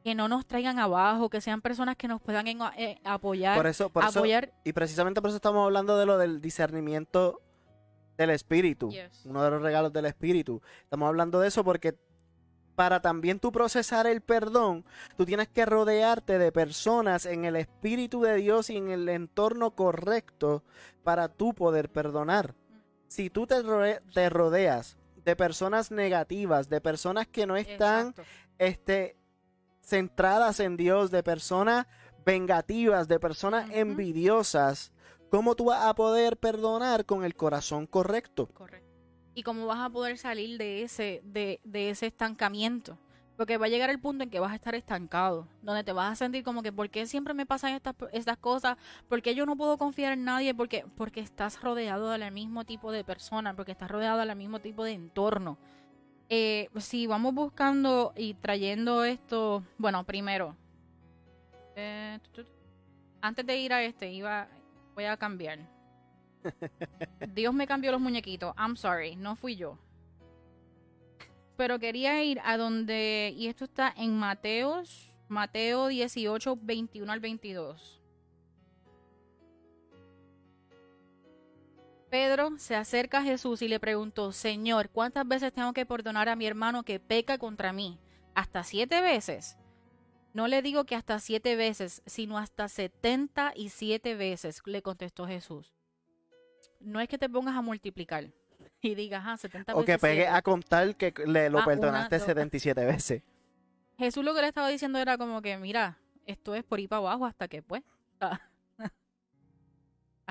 que 0.04 0.16
no 0.16 0.28
nos 0.28 0.46
traigan 0.46 0.80
abajo, 0.80 1.30
que 1.30 1.42
sean 1.42 1.62
personas 1.62 1.96
que 1.96 2.08
nos 2.08 2.22
puedan 2.22 2.48
en- 2.48 2.60
eh, 2.78 3.00
apoyar, 3.04 3.56
Por 3.58 3.68
eso, 3.68 3.90
por 3.90 4.04
eso, 4.04 4.20
apoyar. 4.20 4.52
y 4.64 4.74
precisamente 4.74 5.22
por 5.22 5.30
eso 5.30 5.36
estamos 5.38 5.64
hablando 5.66 5.98
de 5.98 6.06
lo 6.06 6.18
del 6.18 6.42
discernimiento 6.42 7.42
del 8.18 8.32
espíritu. 8.32 8.90
Yes. 8.90 9.26
Uno 9.26 9.44
de 9.44 9.50
los 9.52 9.62
regalos 9.62 9.94
del 9.94 10.06
espíritu. 10.06 10.62
Estamos 10.84 11.08
hablando 11.08 11.40
de 11.40 11.48
eso 11.48 11.64
porque 11.64 11.98
para 12.76 13.02
también 13.02 13.40
tú 13.40 13.52
procesar 13.52 14.08
el 14.08 14.22
perdón, 14.22 14.86
tú 15.18 15.26
tienes 15.26 15.50
que 15.50 15.66
rodearte 15.66 16.40
de 16.40 16.52
personas 16.52 17.26
en 17.26 17.46
el 17.46 17.56
espíritu 17.56 18.22
de 18.22 18.36
Dios 18.38 18.70
y 18.70 18.78
en 18.78 18.90
el 18.90 19.08
entorno 19.10 19.72
correcto 19.76 20.64
para 21.04 21.28
tú 21.28 21.54
poder 21.54 21.92
perdonar. 21.92 22.56
Si 23.08 23.30
tú 23.30 23.46
te, 23.46 23.62
rode- 23.62 24.02
te 24.14 24.30
rodeas 24.30 24.98
de 25.24 25.36
personas 25.36 25.92
negativas, 25.92 26.70
de 26.70 26.82
personas 26.82 27.28
que 27.28 27.46
no 27.46 27.56
están 27.58 28.08
Exacto. 28.10 28.24
este, 28.58 29.16
centradas 29.82 30.60
en 30.60 30.78
Dios, 30.78 31.12
de 31.12 31.24
personas 31.24 31.88
vengativas, 32.26 33.08
de 33.08 33.20
personas 33.20 33.70
envidiosas, 33.72 34.92
¿cómo 35.30 35.56
tú 35.56 35.66
vas 35.66 35.86
a 35.86 35.96
poder 35.96 36.38
perdonar 36.38 37.06
con 37.06 37.24
el 37.24 37.36
corazón 37.36 37.88
correcto? 37.88 38.48
Correcto. 38.54 38.90
¿Y 39.34 39.44
cómo 39.44 39.66
vas 39.66 39.80
a 39.80 39.90
poder 39.90 40.18
salir 40.18 40.58
de 40.58 40.84
ese, 40.84 41.22
de, 41.24 41.62
de 41.64 41.90
ese 41.90 42.08
estancamiento? 42.08 42.98
Porque 43.38 43.58
va 43.58 43.66
a 43.66 43.70
llegar 43.70 43.90
el 43.90 44.00
punto 44.00 44.24
en 44.24 44.30
que 44.30 44.40
vas 44.40 44.52
a 44.52 44.56
estar 44.56 44.76
estancado, 44.76 45.48
donde 45.64 45.84
te 45.84 45.94
vas 45.94 46.12
a 46.12 46.16
sentir 46.16 46.44
como 46.44 46.62
que, 46.62 46.72
¿por 46.72 46.90
qué 46.90 47.08
siempre 47.08 47.34
me 47.34 47.46
pasan 47.46 47.74
estas, 47.74 47.96
estas 48.12 48.38
cosas? 48.38 48.78
¿Por 49.08 49.22
qué 49.22 49.34
yo 49.34 49.46
no 49.46 49.56
puedo 49.56 49.78
confiar 49.78 50.14
en 50.14 50.26
nadie? 50.26 50.54
Porque, 50.54 50.86
porque 50.96 51.22
estás 51.22 51.62
rodeado 51.62 52.10
del 52.10 52.30
mismo 52.32 52.66
tipo 52.66 52.92
de 52.92 53.04
personas, 53.04 53.56
porque 53.56 53.72
estás 53.72 53.90
rodeado 53.90 54.20
del 54.20 54.36
mismo 54.36 54.60
tipo 54.60 54.84
de 54.84 54.92
entorno. 54.92 55.58
Eh, 56.34 56.70
si 56.80 57.08
vamos 57.08 57.34
buscando 57.34 58.14
y 58.16 58.36
trayendo 58.36 59.04
esto, 59.04 59.66
bueno, 59.78 60.06
primero, 60.06 60.56
eh, 61.76 62.20
antes 63.20 63.46
de 63.46 63.58
ir 63.58 63.74
a 63.74 63.84
este, 63.84 64.10
iba, 64.14 64.48
voy 64.96 65.04
a 65.04 65.18
cambiar. 65.18 65.60
Dios 67.36 67.54
me 67.54 67.68
cambió 67.68 67.92
los 67.92 68.00
muñequitos. 68.00 68.56
I'm 68.58 68.78
sorry, 68.78 69.18
no 69.18 69.36
fui 69.36 69.58
yo. 69.58 69.78
Pero 71.58 71.80
quería 71.80 72.24
ir 72.24 72.40
a 72.46 72.56
donde, 72.56 73.34
y 73.36 73.48
esto 73.48 73.66
está 73.66 73.94
en 73.98 74.18
Mateos, 74.18 75.20
Mateo 75.28 75.88
18, 75.88 76.58
21 76.62 77.12
al 77.12 77.20
22. 77.20 78.01
Pedro 82.12 82.52
se 82.58 82.76
acerca 82.76 83.20
a 83.20 83.24
Jesús 83.24 83.62
y 83.62 83.70
le 83.70 83.80
preguntó, 83.80 84.32
Señor, 84.34 84.90
¿cuántas 84.90 85.26
veces 85.28 85.54
tengo 85.54 85.72
que 85.74 85.86
perdonar 85.86 86.28
a 86.30 86.36
mi 86.36 86.46
hermano 86.46 86.84
que 86.84 87.00
peca 87.00 87.38
contra 87.38 87.72
mí? 87.74 87.98
¿Hasta 88.36 88.64
siete 88.64 89.02
veces? 89.02 89.58
No 90.34 90.48
le 90.48 90.62
digo 90.62 90.86
que 90.86 90.96
hasta 90.96 91.20
siete 91.20 91.56
veces, 91.56 92.02
sino 92.06 92.38
hasta 92.38 92.68
setenta 92.68 93.54
y 93.56 93.70
siete 93.70 94.16
veces, 94.16 94.62
le 94.66 94.82
contestó 94.82 95.26
Jesús. 95.26 95.74
No 96.82 97.00
es 97.00 97.08
que 97.08 97.18
te 97.18 97.30
pongas 97.30 97.56
a 97.56 97.62
multiplicar 97.62 98.30
y 98.82 98.96
digas, 98.96 99.24
ah, 99.26 99.38
70 99.38 99.74
O 99.74 99.80
veces. 99.80 99.96
que 99.96 100.00
pegue 100.00 100.22
siete". 100.24 100.28
a 100.36 100.42
contar 100.42 100.96
que 100.96 101.14
le 101.26 101.50
lo 101.50 101.60
Ah, 101.60 101.64
una, 101.66 101.76
perdonaste 101.76 102.18
dos. 102.18 102.26
77 102.28 102.86
veces. 102.86 103.24
Jesús 103.98 104.24
lo 104.26 104.34
que 104.36 104.42
le 104.42 104.48
estaba 104.48 104.68
diciendo 104.68 105.00
era 105.00 105.18
como 105.18 105.42
que, 105.42 105.58
mira, 105.58 105.98
esto 106.26 106.56
es 106.56 106.64
por 106.64 106.80
ir 106.80 106.90
para 106.90 107.00
abajo 107.00 107.26
hasta 107.26 107.48
que, 107.48 107.62
pues, 107.62 107.84
ah, 108.20 108.40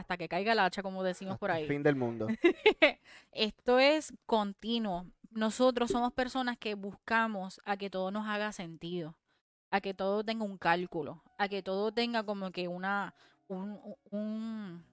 hasta 0.01 0.17
que 0.17 0.29
caiga 0.29 0.53
el 0.53 0.59
hacha, 0.59 0.83
como 0.83 1.03
decimos 1.03 1.39
por 1.39 1.51
ahí. 1.51 1.67
Fin 1.67 1.83
del 1.83 1.97
mundo. 1.97 2.27
Esto 3.33 3.79
es 3.79 4.13
continuo. 4.27 5.07
Nosotros 5.31 5.91
somos 5.91 6.13
personas 6.13 6.57
que 6.59 6.75
buscamos 6.75 7.61
a 7.65 7.77
que 7.77 7.89
todo 7.91 8.11
nos 8.11 8.27
haga 8.27 8.51
sentido, 8.53 9.17
a 9.71 9.81
que 9.81 9.95
todo 9.95 10.25
tenga 10.25 10.45
un 10.45 10.59
cálculo, 10.59 11.23
a 11.39 11.49
que 11.49 11.63
todo 11.63 11.93
tenga 11.93 12.25
como 12.25 12.51
que 12.51 12.67
una, 12.67 13.15
un, 13.49 13.79
un- 14.11 14.85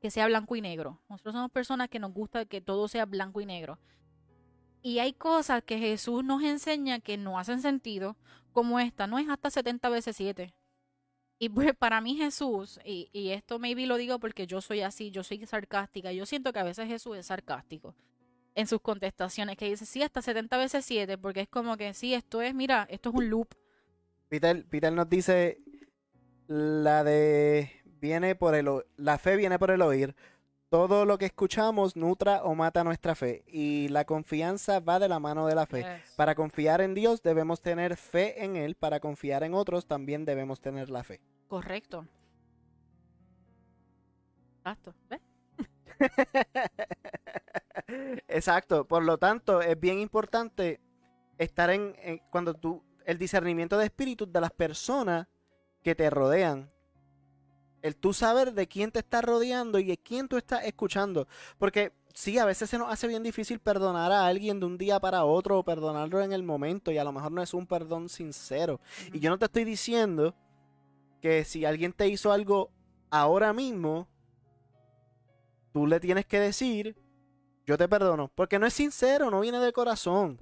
que 0.00 0.10
sea 0.10 0.26
blanco 0.26 0.56
y 0.56 0.60
negro. 0.60 0.98
Nosotros 1.08 1.34
somos 1.34 1.50
personas 1.50 1.88
que 1.88 1.98
nos 2.00 2.12
gusta 2.12 2.44
que 2.46 2.60
todo 2.60 2.88
sea 2.88 3.04
blanco 3.06 3.40
y 3.40 3.46
negro. 3.46 3.78
Y 4.82 4.98
hay 4.98 5.12
cosas 5.12 5.62
que 5.62 5.78
Jesús 5.78 6.24
nos 6.24 6.42
enseña 6.42 7.00
que 7.00 7.18
no 7.18 7.38
hacen 7.38 7.60
sentido, 7.60 8.16
como 8.52 8.80
esta, 8.80 9.06
no 9.06 9.18
es 9.18 9.28
hasta 9.28 9.50
70 9.50 9.88
veces 9.90 10.16
7. 10.16 10.54
Y 11.42 11.48
pues 11.48 11.74
para 11.74 12.02
mí 12.02 12.16
Jesús, 12.16 12.78
y, 12.84 13.08
y 13.14 13.30
esto 13.30 13.58
maybe 13.58 13.86
lo 13.86 13.96
digo 13.96 14.20
porque 14.20 14.46
yo 14.46 14.60
soy 14.60 14.82
así, 14.82 15.10
yo 15.10 15.24
soy 15.24 15.44
sarcástica, 15.46 16.12
yo 16.12 16.26
siento 16.26 16.52
que 16.52 16.58
a 16.58 16.64
veces 16.64 16.86
Jesús 16.86 17.16
es 17.16 17.26
sarcástico 17.26 17.94
en 18.54 18.66
sus 18.66 18.82
contestaciones, 18.82 19.56
que 19.56 19.70
dice, 19.70 19.86
sí, 19.86 20.02
hasta 20.02 20.20
70 20.20 20.58
veces 20.58 20.84
7, 20.84 21.16
porque 21.16 21.40
es 21.40 21.48
como 21.48 21.78
que, 21.78 21.94
sí, 21.94 22.12
esto 22.12 22.42
es, 22.42 22.54
mira, 22.54 22.86
esto 22.90 23.08
es 23.08 23.14
un 23.14 23.30
loop. 23.30 23.48
Peter, 24.28 24.66
Peter 24.66 24.92
nos 24.92 25.08
dice 25.08 25.62
la 26.46 27.04
de 27.04 27.70
viene 28.00 28.34
por 28.34 28.54
el 28.54 28.68
la 28.96 29.16
fe 29.16 29.36
viene 29.36 29.58
por 29.58 29.70
el 29.70 29.80
oír. 29.80 30.14
Todo 30.70 31.04
lo 31.04 31.18
que 31.18 31.26
escuchamos 31.26 31.96
nutra 31.96 32.44
o 32.44 32.54
mata 32.54 32.84
nuestra 32.84 33.16
fe 33.16 33.42
y 33.48 33.88
la 33.88 34.04
confianza 34.04 34.78
va 34.78 35.00
de 35.00 35.08
la 35.08 35.18
mano 35.18 35.48
de 35.48 35.56
la 35.56 35.66
fe. 35.66 35.78
Yes. 35.82 36.14
Para 36.16 36.36
confiar 36.36 36.80
en 36.80 36.94
Dios 36.94 37.22
debemos 37.22 37.60
tener 37.60 37.96
fe 37.96 38.44
en 38.44 38.54
él, 38.54 38.76
para 38.76 39.00
confiar 39.00 39.42
en 39.42 39.54
otros 39.54 39.86
también 39.86 40.24
debemos 40.24 40.60
tener 40.60 40.88
la 40.88 41.02
fe. 41.02 41.20
Correcto. 41.48 42.06
Exacto. 44.58 44.94
¿Ves? 45.08 45.20
Exacto, 48.28 48.86
por 48.86 49.02
lo 49.02 49.18
tanto 49.18 49.60
es 49.62 49.78
bien 49.78 49.98
importante 49.98 50.80
estar 51.38 51.70
en, 51.70 51.96
en- 51.98 52.18
cuando 52.30 52.54
tú 52.54 52.84
el 53.04 53.18
discernimiento 53.18 53.76
de 53.76 53.86
espíritus 53.86 54.32
de 54.32 54.40
las 54.40 54.52
personas 54.52 55.26
que 55.82 55.96
te 55.96 56.08
rodean. 56.10 56.70
El 57.82 57.96
tú 57.96 58.12
saber 58.12 58.52
de 58.52 58.66
quién 58.66 58.90
te 58.90 58.98
está 58.98 59.22
rodeando 59.22 59.78
y 59.78 59.84
de 59.84 59.96
quién 59.96 60.28
tú 60.28 60.36
estás 60.36 60.64
escuchando. 60.64 61.26
Porque 61.58 61.92
sí, 62.12 62.38
a 62.38 62.44
veces 62.44 62.68
se 62.68 62.78
nos 62.78 62.92
hace 62.92 63.08
bien 63.08 63.22
difícil 63.22 63.58
perdonar 63.58 64.12
a 64.12 64.26
alguien 64.26 64.60
de 64.60 64.66
un 64.66 64.76
día 64.76 65.00
para 65.00 65.24
otro 65.24 65.58
o 65.58 65.64
perdonarlo 65.64 66.20
en 66.20 66.32
el 66.32 66.42
momento 66.42 66.90
y 66.90 66.98
a 66.98 67.04
lo 67.04 67.12
mejor 67.12 67.32
no 67.32 67.42
es 67.42 67.54
un 67.54 67.66
perdón 67.66 68.08
sincero. 68.08 68.80
Y 69.12 69.20
yo 69.20 69.30
no 69.30 69.38
te 69.38 69.46
estoy 69.46 69.64
diciendo 69.64 70.34
que 71.20 71.44
si 71.44 71.64
alguien 71.64 71.92
te 71.92 72.08
hizo 72.08 72.32
algo 72.32 72.70
ahora 73.10 73.52
mismo, 73.52 74.08
tú 75.72 75.86
le 75.86 76.00
tienes 76.00 76.26
que 76.26 76.40
decir, 76.40 76.96
yo 77.66 77.78
te 77.78 77.88
perdono. 77.88 78.30
Porque 78.34 78.58
no 78.58 78.66
es 78.66 78.74
sincero, 78.74 79.30
no 79.30 79.40
viene 79.40 79.58
de 79.58 79.72
corazón. 79.72 80.38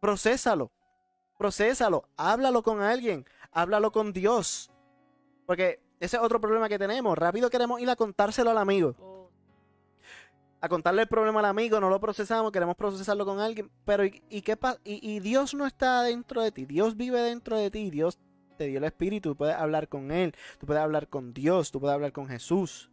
Procésalo. 0.00 0.70
Procésalo. 1.36 2.08
Háblalo 2.16 2.62
con 2.62 2.80
alguien. 2.80 3.26
Háblalo 3.52 3.90
con 3.92 4.12
Dios. 4.12 4.70
Porque 5.46 5.80
ese 6.00 6.16
es 6.16 6.22
otro 6.22 6.40
problema 6.40 6.68
que 6.68 6.78
tenemos. 6.78 7.16
Rápido 7.16 7.50
queremos 7.50 7.80
ir 7.80 7.90
a 7.90 7.96
contárselo 7.96 8.50
al 8.50 8.58
amigo. 8.58 8.94
A 10.60 10.68
contarle 10.68 11.02
el 11.02 11.08
problema 11.08 11.38
al 11.38 11.46
amigo, 11.46 11.78
no 11.80 11.88
lo 11.88 12.00
procesamos, 12.00 12.50
queremos 12.50 12.74
procesarlo 12.74 13.24
con 13.24 13.38
alguien. 13.38 13.70
Pero 13.84 14.04
¿y, 14.04 14.42
qué 14.42 14.56
pasa? 14.56 14.80
Y, 14.84 15.20
Dios 15.20 15.54
no 15.54 15.66
está 15.66 16.02
dentro 16.02 16.42
de 16.42 16.50
ti. 16.50 16.66
Dios 16.66 16.96
vive 16.96 17.20
dentro 17.20 17.56
de 17.56 17.70
ti. 17.70 17.90
Dios 17.90 18.18
te 18.56 18.66
dio 18.66 18.78
el 18.78 18.84
Espíritu. 18.84 19.30
Tú 19.30 19.36
puedes 19.36 19.54
hablar 19.54 19.88
con 19.88 20.10
Él. 20.10 20.34
Tú 20.58 20.66
puedes 20.66 20.82
hablar 20.82 21.08
con 21.08 21.32
Dios. 21.32 21.70
Tú 21.70 21.78
puedes 21.80 21.94
hablar 21.94 22.12
con 22.12 22.26
Jesús. 22.26 22.90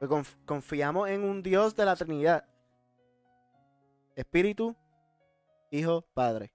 Pues 0.00 0.10
conf- 0.10 0.36
confiamos 0.46 1.08
en 1.08 1.22
un 1.22 1.42
Dios 1.42 1.76
de 1.76 1.84
la 1.84 1.94
Trinidad. 1.94 2.44
Espíritu, 4.16 4.74
Hijo, 5.70 6.04
Padre. 6.12 6.52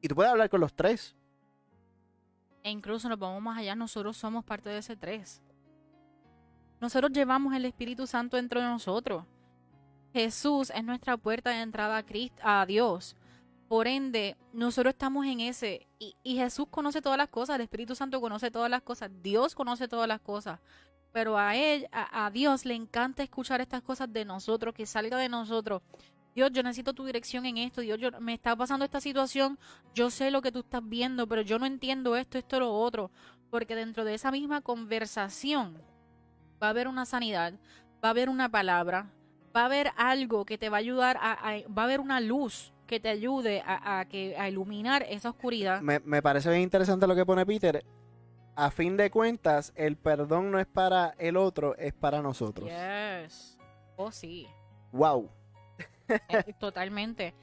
Y 0.00 0.08
tú 0.08 0.14
puedes 0.14 0.32
hablar 0.32 0.48
con 0.48 0.60
los 0.60 0.74
tres. 0.74 1.14
E 2.62 2.70
incluso 2.70 3.08
nos 3.08 3.18
vamos 3.18 3.42
más 3.42 3.58
allá, 3.58 3.74
nosotros 3.74 4.16
somos 4.16 4.44
parte 4.44 4.68
de 4.68 4.78
ese 4.78 4.96
tres. 4.96 5.42
Nosotros 6.80 7.12
llevamos 7.12 7.54
el 7.54 7.64
Espíritu 7.64 8.06
Santo 8.06 8.36
dentro 8.36 8.60
de 8.60 8.66
nosotros. 8.66 9.24
Jesús 10.12 10.70
es 10.74 10.82
nuestra 10.84 11.16
puerta 11.16 11.50
de 11.50 11.60
entrada 11.60 11.98
a, 11.98 12.02
Cristo, 12.02 12.40
a 12.42 12.64
Dios. 12.66 13.16
Por 13.68 13.86
ende, 13.86 14.36
nosotros 14.52 14.92
estamos 14.92 15.26
en 15.26 15.40
ese. 15.40 15.86
Y, 15.98 16.16
y 16.22 16.36
Jesús 16.36 16.66
conoce 16.70 17.00
todas 17.00 17.18
las 17.18 17.28
cosas, 17.28 17.56
el 17.56 17.62
Espíritu 17.62 17.94
Santo 17.94 18.20
conoce 18.20 18.50
todas 18.50 18.70
las 18.70 18.82
cosas, 18.82 19.10
Dios 19.22 19.54
conoce 19.54 19.88
todas 19.88 20.08
las 20.08 20.20
cosas. 20.20 20.58
Pero 21.12 21.38
a 21.38 21.54
él, 21.56 21.88
a, 21.92 22.26
a 22.26 22.30
Dios 22.30 22.64
le 22.64 22.74
encanta 22.74 23.22
escuchar 23.22 23.60
estas 23.60 23.82
cosas 23.82 24.12
de 24.12 24.24
nosotros, 24.24 24.74
que 24.74 24.86
salga 24.86 25.18
de 25.18 25.28
nosotros. 25.28 25.82
Dios, 26.34 26.50
yo 26.52 26.62
necesito 26.62 26.92
tu 26.94 27.04
dirección 27.04 27.44
en 27.46 27.58
esto. 27.58 27.80
Dios, 27.80 27.98
yo, 27.98 28.10
me 28.20 28.34
está 28.34 28.54
pasando 28.56 28.84
esta 28.84 29.00
situación. 29.00 29.58
Yo 29.94 30.10
sé 30.10 30.30
lo 30.30 30.42
que 30.42 30.52
tú 30.52 30.60
estás 30.60 30.82
viendo, 30.84 31.26
pero 31.26 31.42
yo 31.42 31.58
no 31.58 31.66
entiendo 31.66 32.16
esto, 32.16 32.38
esto, 32.38 32.60
lo 32.60 32.72
otro. 32.72 33.10
Porque 33.50 33.74
dentro 33.74 34.04
de 34.04 34.14
esa 34.14 34.30
misma 34.30 34.60
conversación 34.60 35.82
va 36.62 36.68
a 36.68 36.70
haber 36.70 36.86
una 36.88 37.04
sanidad, 37.04 37.54
va 38.04 38.08
a 38.08 38.10
haber 38.10 38.28
una 38.28 38.48
palabra, 38.48 39.10
va 39.56 39.62
a 39.62 39.64
haber 39.64 39.90
algo 39.96 40.44
que 40.44 40.56
te 40.58 40.68
va 40.68 40.76
a 40.76 40.80
ayudar, 40.80 41.16
a, 41.20 41.32
a- 41.32 41.68
va 41.68 41.82
a 41.82 41.84
haber 41.86 41.98
una 42.00 42.20
luz 42.20 42.72
que 42.86 43.00
te 43.00 43.08
ayude 43.08 43.62
a, 43.66 44.00
a 44.00 44.04
que, 44.04 44.36
a 44.38 44.48
iluminar 44.48 45.04
esa 45.08 45.30
oscuridad. 45.30 45.80
Me, 45.80 45.98
me 46.00 46.22
parece 46.22 46.48
bien 46.50 46.62
interesante 46.62 47.06
lo 47.06 47.14
que 47.16 47.26
pone 47.26 47.44
Peter. 47.46 47.84
A 48.56 48.70
fin 48.70 48.96
de 48.96 49.10
cuentas, 49.10 49.72
el 49.74 49.96
perdón 49.96 50.50
no 50.50 50.58
es 50.58 50.66
para 50.66 51.14
el 51.18 51.36
otro, 51.36 51.76
es 51.76 51.92
para 51.92 52.20
nosotros. 52.20 52.68
Yes. 52.68 53.56
Oh, 53.96 54.10
sí. 54.12 54.46
Wow. 54.92 55.30
Eh, 56.28 56.54
Totalmente. 56.58 57.34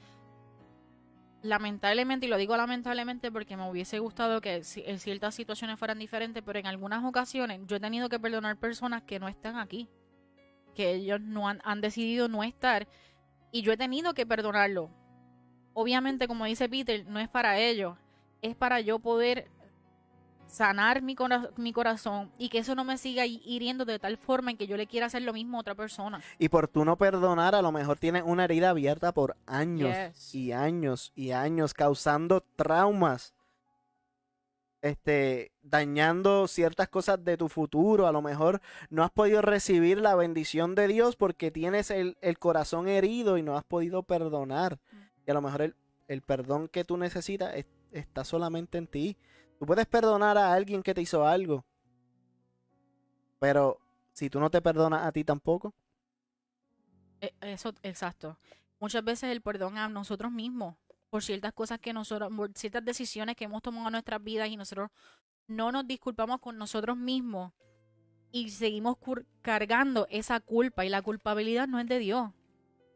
Lamentablemente, 1.42 2.26
y 2.26 2.28
lo 2.28 2.36
digo 2.36 2.56
lamentablemente 2.56 3.30
porque 3.30 3.56
me 3.56 3.70
hubiese 3.70 4.00
gustado 4.00 4.40
que 4.40 4.62
en 4.76 4.98
ciertas 4.98 5.34
situaciones 5.34 5.78
fueran 5.78 5.98
diferentes, 5.98 6.42
pero 6.44 6.58
en 6.58 6.66
algunas 6.66 7.04
ocasiones 7.04 7.60
yo 7.66 7.76
he 7.76 7.80
tenido 7.80 8.08
que 8.08 8.18
perdonar 8.18 8.56
personas 8.56 9.02
que 9.02 9.20
no 9.20 9.28
están 9.28 9.56
aquí, 9.56 9.88
que 10.74 10.94
ellos 10.94 11.20
no 11.20 11.48
han, 11.48 11.60
han 11.64 11.80
decidido 11.80 12.28
no 12.28 12.42
estar, 12.42 12.88
y 13.52 13.62
yo 13.62 13.72
he 13.72 13.76
tenido 13.76 14.14
que 14.14 14.26
perdonarlo. 14.26 14.90
Obviamente, 15.74 16.26
como 16.26 16.44
dice 16.44 16.68
Peter, 16.68 17.06
no 17.06 17.20
es 17.20 17.28
para 17.28 17.60
ellos, 17.60 17.96
es 18.42 18.56
para 18.56 18.80
yo 18.80 18.98
poder 18.98 19.48
sanar 20.48 21.02
mi, 21.02 21.14
cora- 21.14 21.50
mi 21.56 21.72
corazón 21.72 22.30
y 22.38 22.48
que 22.48 22.58
eso 22.58 22.74
no 22.74 22.82
me 22.84 22.98
siga 22.98 23.24
hi- 23.26 23.40
hiriendo 23.44 23.84
de 23.84 23.98
tal 23.98 24.16
forma 24.16 24.50
en 24.50 24.56
que 24.56 24.66
yo 24.66 24.76
le 24.76 24.86
quiera 24.86 25.06
hacer 25.06 25.22
lo 25.22 25.32
mismo 25.32 25.58
a 25.58 25.60
otra 25.60 25.74
persona. 25.74 26.20
Y 26.38 26.48
por 26.48 26.66
tú 26.68 26.84
no 26.84 26.96
perdonar, 26.96 27.54
a 27.54 27.62
lo 27.62 27.70
mejor 27.70 27.98
tienes 27.98 28.22
una 28.26 28.44
herida 28.44 28.70
abierta 28.70 29.12
por 29.12 29.36
años 29.46 29.94
Yes. 29.94 30.34
y 30.34 30.52
años 30.52 31.12
y 31.14 31.30
años, 31.32 31.74
causando 31.74 32.40
traumas 32.56 33.34
este, 34.80 35.50
dañando 35.62 36.46
ciertas 36.46 36.88
cosas 36.88 37.24
de 37.24 37.36
tu 37.36 37.48
futuro. 37.48 38.06
A 38.06 38.12
lo 38.12 38.22
mejor 38.22 38.60
no 38.90 39.02
has 39.02 39.10
podido 39.10 39.42
recibir 39.42 39.98
la 40.00 40.14
bendición 40.14 40.74
de 40.74 40.86
Dios 40.88 41.16
porque 41.16 41.50
tienes 41.50 41.90
el, 41.90 42.16
el 42.20 42.38
corazón 42.38 42.88
herido 42.88 43.38
y 43.38 43.42
no 43.42 43.56
has 43.56 43.64
podido 43.64 44.02
perdonar. 44.04 44.78
Y 45.26 45.30
a 45.30 45.34
lo 45.34 45.42
mejor 45.42 45.62
el, 45.62 45.74
el 46.06 46.22
perdón 46.22 46.68
que 46.68 46.84
tú 46.84 46.96
necesitas 46.96 47.54
es- 47.56 47.66
está 47.90 48.22
solamente 48.24 48.78
en 48.78 48.86
ti. 48.86 49.16
Tú 49.58 49.66
puedes 49.66 49.86
perdonar 49.86 50.36
a 50.36 50.52
alguien 50.52 50.82
que 50.82 50.94
te 50.94 51.02
hizo 51.02 51.26
algo. 51.26 51.64
Pero 53.40 53.80
si 54.12 54.30
tú 54.30 54.38
no 54.38 54.48
te 54.50 54.62
perdonas 54.62 55.04
a 55.04 55.10
ti 55.12 55.24
tampoco, 55.24 55.74
E- 57.20 57.34
Eso, 57.40 57.74
exacto. 57.82 58.38
Muchas 58.80 59.04
veces 59.04 59.30
el 59.30 59.40
perdón 59.42 59.76
a 59.78 59.88
nosotros 59.88 60.30
mismos 60.32 60.76
por 61.10 61.22
ciertas 61.22 61.52
cosas 61.52 61.80
que 61.80 61.92
nosotros, 61.92 62.30
por 62.34 62.52
ciertas 62.54 62.84
decisiones 62.84 63.34
que 63.36 63.44
hemos 63.44 63.62
tomado 63.62 63.88
en 63.88 63.92
nuestras 63.92 64.22
vidas 64.22 64.48
y 64.48 64.56
nosotros 64.56 64.90
no 65.46 65.72
nos 65.72 65.86
disculpamos 65.86 66.40
con 66.40 66.58
nosotros 66.58 66.96
mismos 66.96 67.52
y 68.32 68.50
seguimos 68.50 68.98
cargando 69.42 70.06
esa 70.10 70.40
culpa 70.40 70.84
y 70.84 70.90
la 70.90 71.02
culpabilidad 71.02 71.68
no 71.68 71.80
es 71.80 71.88
de 71.88 71.98
Dios. 71.98 72.30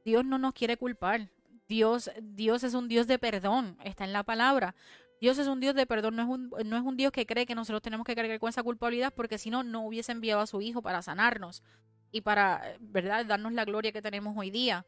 Dios 0.04 0.24
no 0.24 0.38
nos 0.38 0.52
quiere 0.54 0.76
culpar. 0.76 1.30
Dios, 1.68 2.10
Dios 2.22 2.64
es 2.64 2.74
un 2.74 2.88
Dios 2.88 3.06
de 3.06 3.18
perdón, 3.18 3.78
está 3.84 4.04
en 4.04 4.12
la 4.12 4.24
palabra. 4.24 4.74
Dios 5.22 5.38
es 5.38 5.46
un 5.46 5.60
Dios 5.60 5.76
de 5.76 5.86
perdón, 5.86 6.16
no 6.16 6.22
es 6.22 6.28
un, 6.28 6.50
no 6.68 6.76
es 6.76 6.82
un 6.82 6.96
Dios 6.96 7.12
que 7.12 7.26
cree 7.26 7.46
que 7.46 7.54
nosotros 7.54 7.80
tenemos 7.80 8.04
que 8.04 8.16
cargar 8.16 8.40
con 8.40 8.48
esa 8.48 8.64
culpabilidad 8.64 9.14
porque 9.14 9.38
si 9.38 9.50
no, 9.50 9.62
no 9.62 9.86
hubiese 9.86 10.10
enviado 10.10 10.40
a 10.40 10.48
su 10.48 10.60
Hijo 10.60 10.82
para 10.82 11.00
sanarnos 11.00 11.62
y 12.10 12.22
para, 12.22 12.76
¿verdad?, 12.80 13.24
darnos 13.24 13.52
la 13.52 13.64
gloria 13.64 13.92
que 13.92 14.02
tenemos 14.02 14.36
hoy 14.36 14.50
día. 14.50 14.84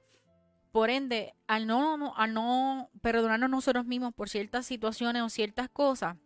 Por 0.72 0.91
ende, 0.91 1.37
al 1.47 1.68
no, 1.68 2.16
al 2.16 2.35
no 2.35 2.91
perdonarnos 3.01 3.49
nosotros 3.49 3.87
mismos 3.87 4.12
por 4.12 4.28
ciertas 4.28 4.66
situaciones 4.66 5.22
o 5.22 5.28
ciertas 5.28 5.68
cosas, 5.68 6.16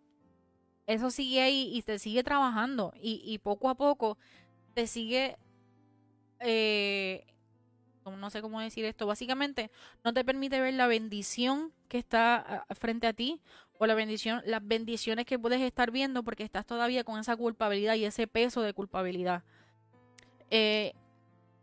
eso 0.86 1.10
sigue 1.10 1.42
ahí 1.42 1.70
y 1.74 1.82
te 1.82 1.98
sigue 1.98 2.24
trabajando 2.24 2.94
y, 2.96 3.20
y 3.26 3.36
poco 3.36 3.68
a 3.68 3.74
poco 3.74 4.16
te 4.72 4.86
sigue, 4.86 5.36
eh, 6.40 7.26
no 8.06 8.30
sé 8.30 8.40
cómo 8.40 8.58
decir 8.58 8.86
esto, 8.86 9.06
básicamente 9.06 9.70
no 10.02 10.14
te 10.14 10.24
permite 10.24 10.62
ver 10.62 10.72
la 10.72 10.86
bendición 10.86 11.74
que 11.88 11.98
está 11.98 12.36
ah, 12.36 12.74
frente 12.74 13.06
a 13.06 13.12
ti 13.12 13.42
o 13.78 13.86
la 13.86 13.94
bendición, 13.94 14.42
las 14.44 14.66
bendiciones 14.66 15.24
que 15.24 15.38
puedes 15.38 15.60
estar 15.60 15.90
viendo 15.90 16.22
porque 16.22 16.42
estás 16.42 16.66
todavía 16.66 17.04
con 17.04 17.18
esa 17.18 17.36
culpabilidad 17.36 17.94
y 17.94 18.04
ese 18.04 18.26
peso 18.26 18.62
de 18.62 18.72
culpabilidad. 18.72 19.42
Eh, 20.50 20.92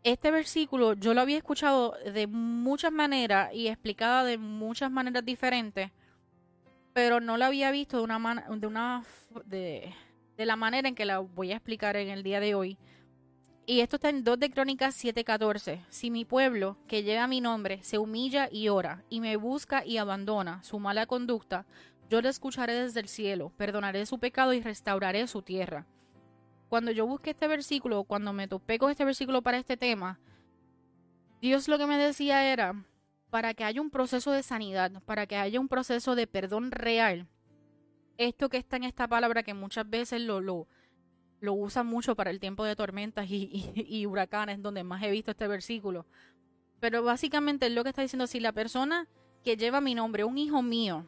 este 0.02 0.30
versículo 0.30 0.94
yo 0.94 1.14
lo 1.14 1.20
había 1.20 1.36
escuchado 1.36 1.96
de 2.12 2.26
muchas 2.26 2.92
maneras 2.92 3.52
y 3.52 3.68
explicada 3.68 4.24
de 4.24 4.38
muchas 4.38 4.90
maneras 4.90 5.24
diferentes, 5.24 5.90
pero 6.92 7.20
no 7.20 7.36
lo 7.36 7.44
había 7.44 7.70
visto 7.70 7.98
de 7.98 8.04
una 8.04 8.46
de 8.48 8.66
una 8.66 9.04
de 9.44 9.92
la 10.38 10.56
manera 10.56 10.88
en 10.88 10.94
que 10.94 11.04
la 11.04 11.18
voy 11.18 11.52
a 11.52 11.56
explicar 11.56 11.96
en 11.96 12.08
el 12.08 12.22
día 12.22 12.40
de 12.40 12.54
hoy. 12.54 12.78
Y 13.68 13.80
esto 13.80 13.96
está 13.96 14.10
en 14.10 14.22
2 14.22 14.38
de 14.38 14.50
Crónicas 14.50 14.94
7:14. 14.94 15.84
Si 15.88 16.08
mi 16.08 16.24
pueblo, 16.24 16.76
que 16.86 17.02
lleva 17.02 17.26
mi 17.26 17.40
nombre, 17.40 17.82
se 17.82 17.98
humilla 17.98 18.48
y 18.50 18.68
ora, 18.68 19.02
y 19.10 19.20
me 19.20 19.36
busca 19.36 19.84
y 19.84 19.96
abandona 19.96 20.62
su 20.62 20.78
mala 20.78 21.06
conducta, 21.06 21.66
yo 22.08 22.20
le 22.20 22.28
escucharé 22.28 22.74
desde 22.74 23.00
el 23.00 23.08
cielo, 23.08 23.52
perdonaré 23.56 24.04
su 24.06 24.18
pecado 24.18 24.52
y 24.52 24.60
restauraré 24.60 25.26
su 25.26 25.42
tierra 25.42 25.86
cuando 26.68 26.90
yo 26.90 27.06
busqué 27.06 27.30
este 27.30 27.46
versículo, 27.46 28.02
cuando 28.04 28.32
me 28.32 28.48
topé 28.48 28.78
con 28.78 28.90
este 28.90 29.04
versículo 29.04 29.40
para 29.40 29.56
este 29.58 29.76
tema, 29.76 30.18
Dios 31.40 31.68
lo 31.68 31.78
que 31.78 31.86
me 31.86 31.96
decía 31.98 32.52
era, 32.52 32.84
para 33.30 33.54
que 33.54 33.64
haya 33.64 33.80
un 33.80 33.90
proceso 33.90 34.32
de 34.32 34.42
sanidad, 34.42 35.02
para 35.04 35.26
que 35.26 35.36
haya 35.36 35.60
un 35.60 35.68
proceso 35.68 36.14
de 36.14 36.26
perdón 36.26 36.70
real, 36.72 37.28
esto 38.18 38.48
que 38.48 38.56
está 38.56 38.76
en 38.76 38.84
esta 38.84 39.06
palabra 39.06 39.42
que 39.42 39.54
muchas 39.54 39.88
veces 39.88 40.22
lo, 40.22 40.40
lo, 40.40 40.66
lo 41.40 41.52
usan 41.52 41.86
mucho 41.86 42.16
para 42.16 42.30
el 42.30 42.40
tiempo 42.40 42.64
de 42.64 42.74
tormentas 42.74 43.30
y, 43.30 43.72
y- 43.76 43.98
y 44.00 44.06
huracanes, 44.06 44.62
donde 44.62 44.82
más 44.82 45.02
he 45.02 45.10
visto 45.10 45.30
este 45.32 45.46
versículo. 45.46 46.06
Pero 46.80 47.02
básicamente 47.04 47.66
es 47.66 47.72
lo 47.72 47.82
que 47.84 47.90
está 47.90 48.02
diciendo, 48.02 48.26
si 48.26 48.40
la 48.40 48.52
persona 48.52 49.06
que 49.44 49.56
lleva 49.56 49.80
mi 49.80 49.94
nombre, 49.94 50.24
un 50.24 50.38
hijo 50.38 50.62
mío, 50.62 51.06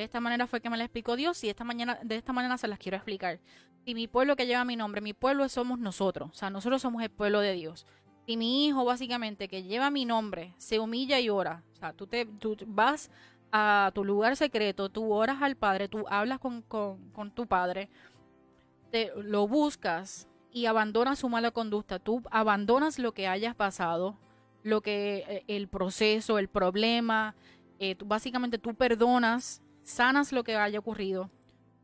de 0.00 0.04
esta 0.04 0.20
manera 0.20 0.46
fue 0.46 0.62
que 0.62 0.70
me 0.70 0.78
la 0.78 0.84
explicó 0.84 1.14
Dios 1.14 1.44
y 1.44 1.50
esta 1.50 1.62
mañana, 1.62 1.98
de 2.02 2.16
esta 2.16 2.32
manera 2.32 2.56
se 2.56 2.68
las 2.68 2.78
quiero 2.78 2.96
explicar. 2.96 3.38
Si 3.84 3.94
mi 3.94 4.08
pueblo 4.08 4.34
que 4.34 4.46
lleva 4.46 4.64
mi 4.64 4.74
nombre, 4.74 5.02
mi 5.02 5.12
pueblo 5.12 5.46
somos 5.50 5.78
nosotros, 5.78 6.30
o 6.30 6.34
sea, 6.34 6.48
nosotros 6.48 6.80
somos 6.80 7.02
el 7.02 7.10
pueblo 7.10 7.40
de 7.40 7.52
Dios. 7.52 7.86
Si 8.26 8.38
mi 8.38 8.66
hijo 8.66 8.84
básicamente 8.84 9.46
que 9.46 9.62
lleva 9.62 9.90
mi 9.90 10.06
nombre 10.06 10.54
se 10.56 10.78
humilla 10.78 11.20
y 11.20 11.28
ora, 11.28 11.64
o 11.74 11.76
sea, 11.76 11.92
tú, 11.92 12.06
te, 12.06 12.24
tú 12.24 12.56
vas 12.66 13.10
a 13.52 13.90
tu 13.94 14.02
lugar 14.02 14.36
secreto, 14.36 14.88
tú 14.88 15.12
oras 15.12 15.42
al 15.42 15.56
Padre, 15.56 15.88
tú 15.88 16.06
hablas 16.08 16.38
con, 16.38 16.62
con, 16.62 17.10
con 17.10 17.30
tu 17.30 17.46
Padre, 17.46 17.90
te, 18.90 19.12
lo 19.16 19.46
buscas 19.46 20.28
y 20.50 20.64
abandonas 20.64 21.18
su 21.18 21.28
mala 21.28 21.50
conducta, 21.50 21.98
tú 21.98 22.22
abandonas 22.30 22.98
lo 22.98 23.12
que 23.12 23.28
hayas 23.28 23.54
pasado, 23.54 24.16
lo 24.62 24.80
que 24.80 25.24
eh, 25.28 25.44
el 25.46 25.68
proceso, 25.68 26.38
el 26.38 26.48
problema, 26.48 27.34
eh, 27.82 27.96
básicamente 28.04 28.58
tú 28.58 28.74
perdonas, 28.74 29.62
sanas 29.90 30.32
lo 30.32 30.44
que 30.44 30.56
haya 30.56 30.78
ocurrido. 30.78 31.30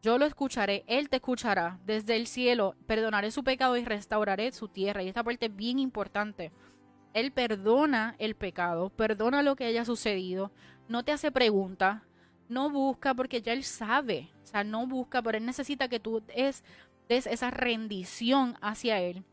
Yo 0.03 0.19
lo 0.19 0.25
escucharé, 0.25 0.85
Él 0.87 1.09
te 1.09 1.17
escuchará 1.17 1.81
desde 1.85 2.17
el 2.17 2.27
cielo, 2.27 2.77
perdonaré 2.87 3.31
su 3.31 3.43
pecado 3.43 3.77
y 3.77 3.85
restauraré 3.85 4.53
su 4.53 4.69
tierra. 4.69 5.03
Y 5.03 5.09
esta 5.09 5.25
parte 5.25 5.47
es 5.47 5.57
bien 5.57 5.79
importante. 5.79 6.53
Él 7.13 7.33
perdona 7.33 8.15
el 8.19 8.37
pecado, 8.37 8.91
perdona 8.91 9.43
lo 9.43 9.57
que 9.57 9.65
haya 9.65 9.85
sucedido, 9.85 10.53
no 10.87 11.03
te 11.03 11.13
hace 11.13 11.33
preguntas, 11.33 12.03
no 12.49 12.71
busca 12.71 13.15
porque 13.15 13.43
ya 13.43 13.53
Él 13.53 13.65
sabe, 13.65 14.31
o 14.43 14.47
sea, 14.47 14.65
no 14.65 14.87
busca, 14.87 15.23
pero 15.23 15.39
Él 15.39 15.47
necesita 15.47 15.89
que 15.89 15.99
tú 15.99 16.21
des, 16.21 16.63
des 17.09 17.27
esa 17.27 17.51
rendición 17.51 18.57
hacia 18.61 19.01
Él 19.01 19.25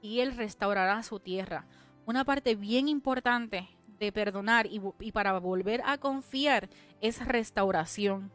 y 0.00 0.20
Él 0.20 0.36
restaurará 0.36 1.02
su 1.02 1.20
tierra. 1.20 1.66
Una 2.06 2.24
parte 2.24 2.54
bien 2.54 2.88
importante 2.88 3.68
de 3.98 4.12
perdonar 4.12 4.66
y, 4.66 4.80
y 5.00 5.12
para 5.12 5.38
volver 5.38 5.82
a 5.84 5.98
confiar 5.98 6.68
es 7.02 7.24
restauración. 7.26 8.30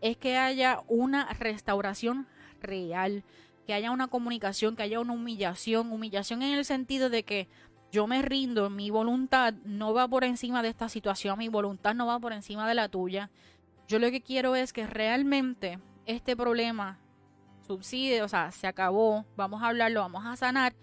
Es 0.00 0.16
que 0.16 0.38
haya 0.38 0.80
una 0.88 1.26
restauración 1.34 2.26
real, 2.62 3.24
que 3.66 3.74
haya 3.74 3.90
una 3.90 4.08
comunicación, 4.08 4.76
que 4.76 4.84
haya 4.84 5.00
una 5.00 5.12
humillación. 5.12 5.92
Humillación 5.92 6.42
en 6.42 6.54
el 6.54 6.64
sentido 6.64 7.10
de 7.10 7.24
que 7.24 7.48
yo 7.90 8.06
me 8.06 8.22
rindo, 8.22 8.70
mi 8.70 8.90
voluntad 8.90 9.54
no 9.64 9.92
va 9.92 10.08
por 10.08 10.24
encima 10.24 10.62
de 10.62 10.68
esta 10.68 10.88
situación, 10.88 11.38
mi 11.38 11.48
voluntad 11.48 11.94
no 11.94 12.06
va 12.06 12.18
por 12.18 12.32
encima 12.32 12.68
de 12.68 12.74
la 12.74 12.88
tuya. 12.88 13.30
Yo 13.86 13.98
lo 13.98 14.10
que 14.10 14.22
quiero 14.22 14.56
es 14.56 14.72
que 14.72 14.86
realmente 14.86 15.78
este 16.06 16.36
problema 16.36 16.98
subside, 17.66 18.22
o 18.22 18.28
sea, 18.28 18.50
se 18.50 18.66
acabó, 18.66 19.24
vamos 19.36 19.62
a 19.62 19.68
hablarlo, 19.68 20.00
vamos 20.00 20.24
a 20.26 20.36
sanar. 20.36 20.74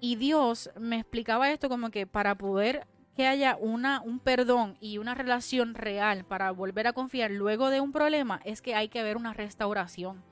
Y 0.00 0.16
Dios 0.16 0.70
me 0.78 0.98
explicaba 0.98 1.50
esto 1.50 1.68
como 1.68 1.90
que 1.90 2.06
para 2.06 2.34
poder 2.34 2.86
que 3.16 3.26
haya 3.26 3.56
una, 3.58 4.02
un 4.02 4.20
perdón 4.20 4.76
y 4.78 4.98
una 4.98 5.14
relación 5.14 5.74
real 5.74 6.24
para 6.24 6.50
volver 6.50 6.86
a 6.86 6.92
confiar 6.92 7.30
luego 7.30 7.70
de 7.70 7.80
un 7.80 7.90
problema, 7.90 8.40
es 8.44 8.60
que 8.60 8.74
hay 8.74 8.88
que 8.88 9.02
ver 9.02 9.16
una 9.16 9.32
restauración. 9.32 10.22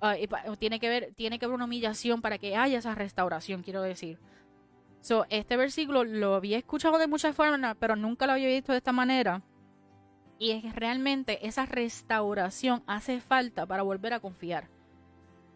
Ah, 0.00 0.16
tiene, 0.58 0.80
que 0.80 1.12
tiene 1.16 1.38
que 1.38 1.44
haber 1.44 1.54
una 1.54 1.64
humillación 1.64 2.20
para 2.20 2.38
que 2.38 2.56
haya 2.56 2.78
esa 2.78 2.94
restauración, 2.94 3.62
quiero 3.62 3.82
decir. 3.82 4.18
So, 5.00 5.26
este 5.30 5.56
versículo 5.56 6.02
lo 6.02 6.34
había 6.34 6.58
escuchado 6.58 6.98
de 6.98 7.06
muchas 7.06 7.36
formas, 7.36 7.76
pero 7.78 7.94
nunca 7.94 8.26
lo 8.26 8.32
había 8.32 8.48
visto 8.48 8.72
de 8.72 8.78
esta 8.78 8.92
manera. 8.92 9.42
Y 10.38 10.50
es 10.50 10.62
que 10.62 10.72
realmente 10.72 11.46
esa 11.46 11.66
restauración 11.66 12.82
hace 12.88 13.20
falta 13.20 13.64
para 13.64 13.84
volver 13.84 14.12
a 14.12 14.20
confiar. 14.20 14.68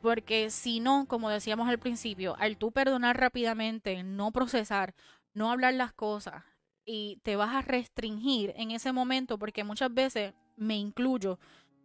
Porque 0.01 0.49
si 0.51 0.79
no, 0.79 1.07
como 1.09 1.29
decíamos 1.29 1.69
al 1.69 1.81
principio, 1.81 2.37
al 2.39 2.57
tú 2.57 2.71
perdonar 2.71 3.19
rápidamente, 3.19 4.05
no 4.05 4.31
procesar, 4.31 4.95
no 5.35 5.51
hablar 5.51 5.75
las 5.75 5.93
cosas 5.93 6.45
y 6.91 7.19
te 7.23 7.37
vas 7.37 7.55
a 7.55 7.61
restringir 7.61 8.55
en 8.57 8.71
ese 8.71 8.93
momento 8.93 9.39
porque 9.39 9.63
muchas 9.63 9.93
veces, 9.93 10.33
me 10.57 10.77
incluyo, 10.79 11.39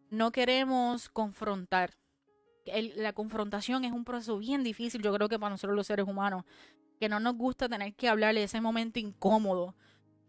no 0.10 0.32
queremos 0.32 1.10
confrontar. 1.10 1.92
La 2.96 3.12
confrontación 3.12 3.84
es 3.84 3.92
un 3.92 4.06
proceso 4.06 4.38
bien 4.38 4.64
difícil, 4.64 5.02
yo 5.02 5.14
creo 5.14 5.28
que 5.28 5.38
para 5.38 5.50
nosotros 5.52 5.76
los 5.76 5.88
seres 5.88 6.08
humanos, 6.08 6.46
que 7.00 7.10
no 7.10 7.20
nos 7.20 7.36
gusta 7.36 7.70
tener 7.70 7.94
que 7.96 8.10
hablar 8.10 8.36
de 8.36 8.44
ese 8.44 8.62
momento 8.62 9.00
incómodo. 9.00 9.76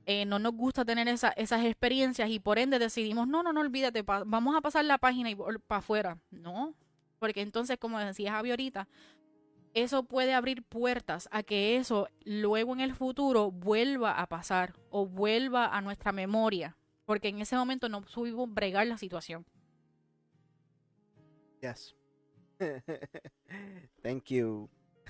eh, 0.07 0.27
no 0.27 0.39
nos 0.39 0.55
gusta 0.55 0.85
tener 0.85 1.09
esa- 1.09 1.31
esas 1.33 1.65
experiencias 1.65 2.31
y 2.31 2.41
por 2.41 2.59
ende 2.59 2.79
decidimos, 2.79 3.29
no, 3.29 3.43
no, 3.43 3.53
no, 3.53 3.61
olvídate, 3.61 4.03
vamos 4.03 4.57
a 4.57 4.61
pasar 4.61 4.85
la 4.85 4.99
página 4.99 5.31
y 5.31 5.37
para 5.37 5.79
afuera. 5.79 6.19
No, 6.31 6.75
porque 7.19 7.43
entonces, 7.43 7.79
como 7.79 7.99
decía 7.99 8.33
Javi 8.33 8.51
ahorita, 8.51 8.89
eso 9.75 10.05
puede 10.05 10.33
abrir 10.35 10.63
puertas 10.63 11.29
a 11.33 11.43
que 11.43 11.77
eso 11.77 12.09
luego 12.25 12.73
en 12.73 12.81
el 12.81 12.95
futuro 12.95 13.51
vuelva 13.51 14.21
a 14.21 14.27
pasar 14.29 14.75
o 14.91 15.07
vuelva 15.07 15.67
a 15.77 15.81
nuestra 15.81 16.13
memoria, 16.13 16.77
porque 17.05 17.29
en 17.29 17.41
ese 17.41 17.57
momento 17.57 17.89
no 17.89 18.07
supimos 18.07 18.53
bregar 18.53 18.87
la 18.87 18.97
situación. 18.99 19.45
Yes. 21.61 21.95
Thank 24.03 24.25
you. 24.31 24.69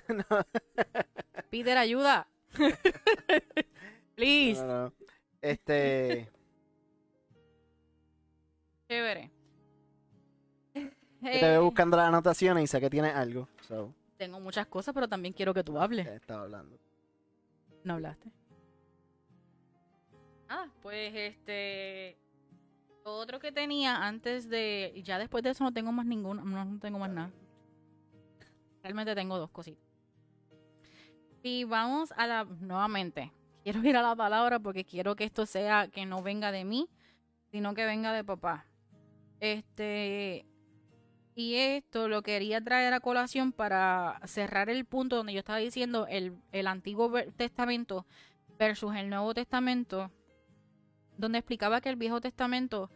Peter, 1.51 1.77
ayuda. 1.77 2.27
Please. 4.15 4.63
no, 4.65 4.85
no. 4.85 4.93
Este, 5.43 6.31
Chévere. 8.89 9.31
Te 10.73 10.91
veo 11.23 11.61
Eh, 11.61 11.65
buscando 11.65 11.97
las 11.97 12.09
anotaciones 12.09 12.65
y 12.65 12.67
sé 12.67 12.81
que 12.81 12.91
tienes 12.91 13.15
algo. 13.15 13.49
So, 13.67 13.95
tengo 14.17 14.41
muchas 14.41 14.67
cosas, 14.67 14.95
pero 14.95 15.09
también 15.09 15.35
quiero 15.35 15.55
que 15.55 15.65
tú 15.65 15.79
hables. 15.79 16.07
¿qué 16.09 16.17
estaba 16.17 16.43
hablando? 16.43 16.79
No 17.85 17.95
hablaste. 17.95 18.31
Ah, 20.49 20.69
pues 20.83 21.13
este. 21.15 22.19
Otro 23.05 23.39
que 23.39 23.53
tenía 23.53 23.97
antes 24.07 24.49
de. 24.49 24.93
y 24.95 25.03
Ya 25.03 25.19
después 25.19 25.43
de 25.45 25.51
eso 25.51 25.65
no 25.65 25.73
tengo 25.73 25.93
más 25.93 26.07
ninguno. 26.07 26.45
No, 26.45 26.65
no 26.65 26.79
tengo 26.81 26.99
más 26.99 27.11
nada. 27.11 27.31
Realmente 28.83 29.15
tengo 29.15 29.39
dos 29.39 29.51
cositas. 29.51 29.85
Y 31.43 31.65
vamos 31.65 32.13
a 32.17 32.27
la. 32.27 32.45
Nuevamente. 32.45 33.33
Quiero 33.63 33.83
ir 33.85 33.97
a 33.97 34.03
la 34.03 34.15
palabra 34.15 34.59
porque 34.59 34.85
quiero 34.85 35.17
que 35.17 35.25
esto 35.25 35.45
sea. 35.47 35.89
Que 35.89 36.07
no 36.07 36.23
venga 36.23 36.53
de 36.53 36.65
mí, 36.65 36.89
sino 37.51 37.75
que 37.75 37.85
venga 37.85 38.13
de 38.13 38.25
papá. 38.25 38.67
Este. 39.41 40.47
Y 41.35 41.57
esto 41.57 42.09
lo 42.09 42.23
quería 42.23 42.61
traer 42.63 42.93
a 42.93 43.01
colación 43.01 43.53
para 43.53 44.21
cerrar 44.25 44.71
el 44.71 44.85
punto 44.85 45.17
donde 45.17 45.33
yo 45.33 45.41
estaba 45.41 45.59
diciendo 45.59 46.07
el, 46.09 46.37
el 46.53 46.69
Antiguo 46.69 47.13
Testamento 47.37 48.07
versus 48.57 48.95
el 48.95 49.11
Nuevo 49.11 49.35
Testamento, 49.35 50.13
donde 51.17 51.39
explicaba 51.39 51.81
que 51.81 51.89
el 51.89 51.97
Viejo 51.97 52.21
Testamento 52.21 52.89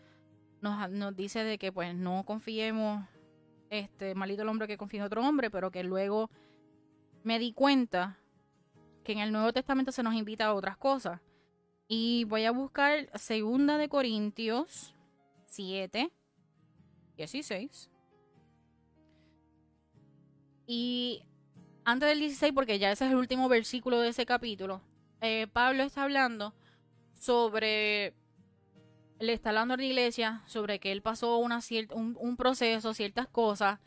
nos, 0.60 0.88
nos 0.90 1.16
dice 1.16 1.42
de 1.42 1.58
que 1.58 1.72
pues 1.72 1.94
no 1.94 2.24
confiemos, 2.24 3.04
este, 3.70 4.14
maldito 4.14 4.42
el 4.42 4.48
hombre 4.48 4.68
que 4.68 4.78
confía 4.78 5.00
en 5.00 5.06
otro 5.06 5.26
hombre, 5.26 5.50
pero 5.50 5.70
que 5.70 5.82
luego 5.82 6.30
me 7.24 7.40
di 7.40 7.52
cuenta 7.52 8.18
que 9.02 9.12
en 9.12 9.18
el 9.18 9.32
Nuevo 9.32 9.52
Testamento 9.52 9.90
se 9.90 10.02
nos 10.04 10.14
invita 10.14 10.46
a 10.46 10.54
otras 10.54 10.76
cosas. 10.76 11.20
Y 11.88 12.24
voy 12.24 12.44
a 12.44 12.50
buscar 12.50 13.08
Segunda 13.18 13.78
de 13.78 13.88
Corintios 13.88 14.94
7, 15.46 16.12
16. 17.16 17.90
Y 20.70 21.24
antes 21.86 22.10
del 22.10 22.18
16, 22.20 22.52
porque 22.52 22.78
ya 22.78 22.92
ese 22.92 23.06
es 23.06 23.10
el 23.10 23.16
último 23.16 23.48
versículo 23.48 24.00
de 24.00 24.10
ese 24.10 24.26
capítulo, 24.26 24.82
eh, 25.22 25.46
Pablo 25.50 25.82
está 25.82 26.02
hablando 26.02 26.52
sobre, 27.14 28.12
le 29.18 29.32
está 29.32 29.48
hablando 29.48 29.72
a 29.72 29.76
la 29.78 29.84
iglesia 29.84 30.42
sobre 30.44 30.78
que 30.78 30.92
él 30.92 31.00
pasó 31.00 31.38
una 31.38 31.60
cier- 31.60 31.90
un, 31.94 32.18
un 32.20 32.36
proceso, 32.36 32.92
ciertas 32.92 33.28
cosas, 33.28 33.80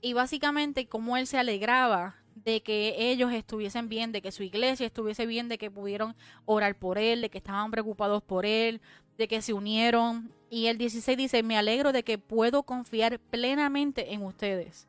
y 0.00 0.12
básicamente 0.12 0.86
cómo 0.86 1.16
él 1.16 1.26
se 1.26 1.38
alegraba 1.38 2.14
de 2.36 2.62
que 2.62 3.10
ellos 3.10 3.32
estuviesen 3.32 3.88
bien, 3.88 4.12
de 4.12 4.22
que 4.22 4.30
su 4.30 4.44
iglesia 4.44 4.86
estuviese 4.86 5.26
bien, 5.26 5.48
de 5.48 5.58
que 5.58 5.72
pudieron 5.72 6.14
orar 6.44 6.78
por 6.78 6.98
él, 6.98 7.20
de 7.20 7.30
que 7.30 7.38
estaban 7.38 7.72
preocupados 7.72 8.22
por 8.22 8.46
él, 8.46 8.80
de 9.18 9.26
que 9.26 9.42
se 9.42 9.52
unieron. 9.52 10.32
Y 10.48 10.66
el 10.66 10.78
16 10.78 11.18
dice, 11.18 11.42
me 11.42 11.58
alegro 11.58 11.92
de 11.92 12.04
que 12.04 12.16
puedo 12.18 12.62
confiar 12.62 13.18
plenamente 13.18 14.14
en 14.14 14.22
ustedes. 14.22 14.88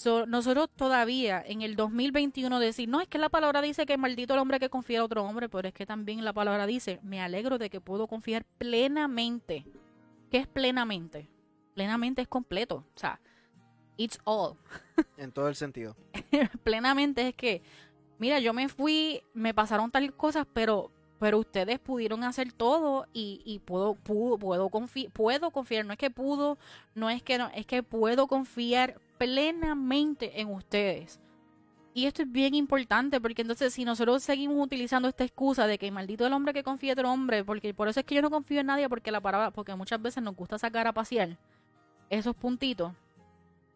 So, 0.00 0.24
nosotros 0.24 0.70
todavía 0.74 1.44
en 1.46 1.60
el 1.60 1.76
2021 1.76 2.58
decir, 2.58 2.88
no, 2.88 3.02
es 3.02 3.08
que 3.08 3.18
la 3.18 3.28
palabra 3.28 3.60
dice 3.60 3.84
que 3.84 3.98
maldito 3.98 4.32
el 4.32 4.40
hombre 4.40 4.58
que 4.58 4.70
confía 4.70 4.96
en 4.96 5.02
otro 5.02 5.22
hombre, 5.22 5.50
pero 5.50 5.68
es 5.68 5.74
que 5.74 5.84
también 5.84 6.24
la 6.24 6.32
palabra 6.32 6.64
dice, 6.64 7.00
me 7.02 7.20
alegro 7.20 7.58
de 7.58 7.68
que 7.68 7.82
puedo 7.82 8.06
confiar 8.06 8.46
plenamente. 8.56 9.66
¿Qué 10.30 10.38
es 10.38 10.46
plenamente? 10.46 11.28
Plenamente 11.74 12.22
es 12.22 12.28
completo. 12.28 12.76
O 12.76 12.98
sea, 12.98 13.20
it's 13.98 14.18
all. 14.24 14.56
En 15.18 15.32
todo 15.32 15.48
el 15.48 15.54
sentido. 15.54 15.94
plenamente 16.64 17.28
es 17.28 17.34
que, 17.34 17.60
mira, 18.18 18.38
yo 18.38 18.54
me 18.54 18.70
fui, 18.70 19.22
me 19.34 19.52
pasaron 19.52 19.90
tal 19.90 20.16
cosas, 20.16 20.46
pero 20.54 20.90
pero 21.18 21.36
ustedes 21.36 21.78
pudieron 21.78 22.24
hacer 22.24 22.54
todo 22.54 23.06
y, 23.12 23.42
y 23.44 23.58
puedo 23.58 23.96
pudo, 23.96 24.38
puedo 24.38 24.70
confiar 24.70 25.12
puedo 25.12 25.50
confiar 25.50 25.84
no 25.84 25.92
es 25.92 25.98
que 25.98 26.08
pudo 26.08 26.56
no 26.94 27.10
es 27.10 27.22
que 27.22 27.36
no 27.36 27.50
es 27.54 27.66
que 27.66 27.82
puedo 27.82 28.26
confiar 28.26 28.98
plenamente 29.20 30.40
en 30.40 30.48
ustedes 30.48 31.20
y 31.92 32.06
esto 32.06 32.22
es 32.22 32.32
bien 32.32 32.54
importante 32.54 33.20
porque 33.20 33.42
entonces 33.42 33.74
si 33.74 33.84
nosotros 33.84 34.22
seguimos 34.22 34.64
utilizando 34.64 35.08
esta 35.08 35.24
excusa 35.24 35.66
de 35.66 35.76
que 35.76 35.90
maldito 35.90 36.26
el 36.26 36.32
hombre 36.32 36.54
que 36.54 36.62
confía 36.62 36.94
en 36.94 36.98
otro 37.00 37.12
hombre 37.12 37.44
porque 37.44 37.74
por 37.74 37.86
eso 37.86 38.00
es 38.00 38.06
que 38.06 38.14
yo 38.14 38.22
no 38.22 38.30
confío 38.30 38.60
en 38.60 38.68
nadie 38.68 38.88
porque 38.88 39.10
la 39.10 39.20
palabra 39.20 39.50
porque 39.50 39.74
muchas 39.74 40.00
veces 40.00 40.22
nos 40.22 40.34
gusta 40.34 40.58
sacar 40.58 40.86
a 40.86 40.94
pasear 40.94 41.36
esos 42.08 42.34
puntitos 42.34 42.94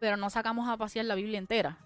pero 0.00 0.16
no 0.16 0.30
sacamos 0.30 0.66
a 0.66 0.78
pasear 0.78 1.04
la 1.04 1.14
Biblia 1.14 1.36
entera 1.36 1.76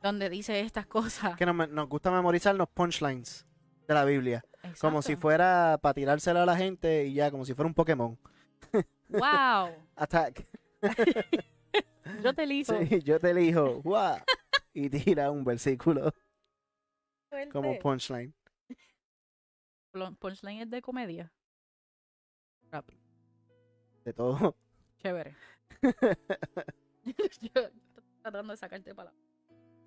donde 0.00 0.30
dice 0.30 0.60
estas 0.60 0.86
cosas 0.86 1.34
Que 1.34 1.44
nos, 1.44 1.68
nos 1.68 1.88
gusta 1.88 2.12
memorizar 2.12 2.54
los 2.54 2.68
punchlines 2.68 3.44
de 3.88 3.94
la 3.94 4.04
Biblia. 4.04 4.44
Como 4.80 5.02
si 5.02 5.16
fuera 5.16 5.78
para 5.80 5.94
tirársela 5.94 6.42
a 6.42 6.46
la 6.46 6.56
gente 6.56 7.06
y 7.06 7.14
ya, 7.14 7.30
como 7.30 7.44
si 7.44 7.54
fuera 7.54 7.66
un 7.66 7.74
Pokémon. 7.74 8.18
wow 9.08 9.70
Attack. 9.96 10.46
yo 12.22 12.34
te 12.34 12.42
elijo 12.44 12.72
Sí, 12.78 13.00
yo 13.02 13.18
te 13.18 13.30
elijo. 13.30 13.82
¡guau! 13.82 14.18
Y 14.72 14.90
tira 14.90 15.30
un 15.30 15.44
versículo 15.44 16.12
como 17.52 17.78
punchline. 17.78 18.34
Punchline 20.18 20.62
es 20.62 20.70
de 20.70 20.82
comedia. 20.82 21.32
Rápido. 22.70 23.00
De 24.04 24.12
todo. 24.12 24.56
Chévere. 24.98 25.34
Yo 27.04 27.14
estoy 27.24 27.70
tratando 28.22 28.52
de 28.52 28.56
sacarte 28.56 28.94
palabras. 28.94 29.22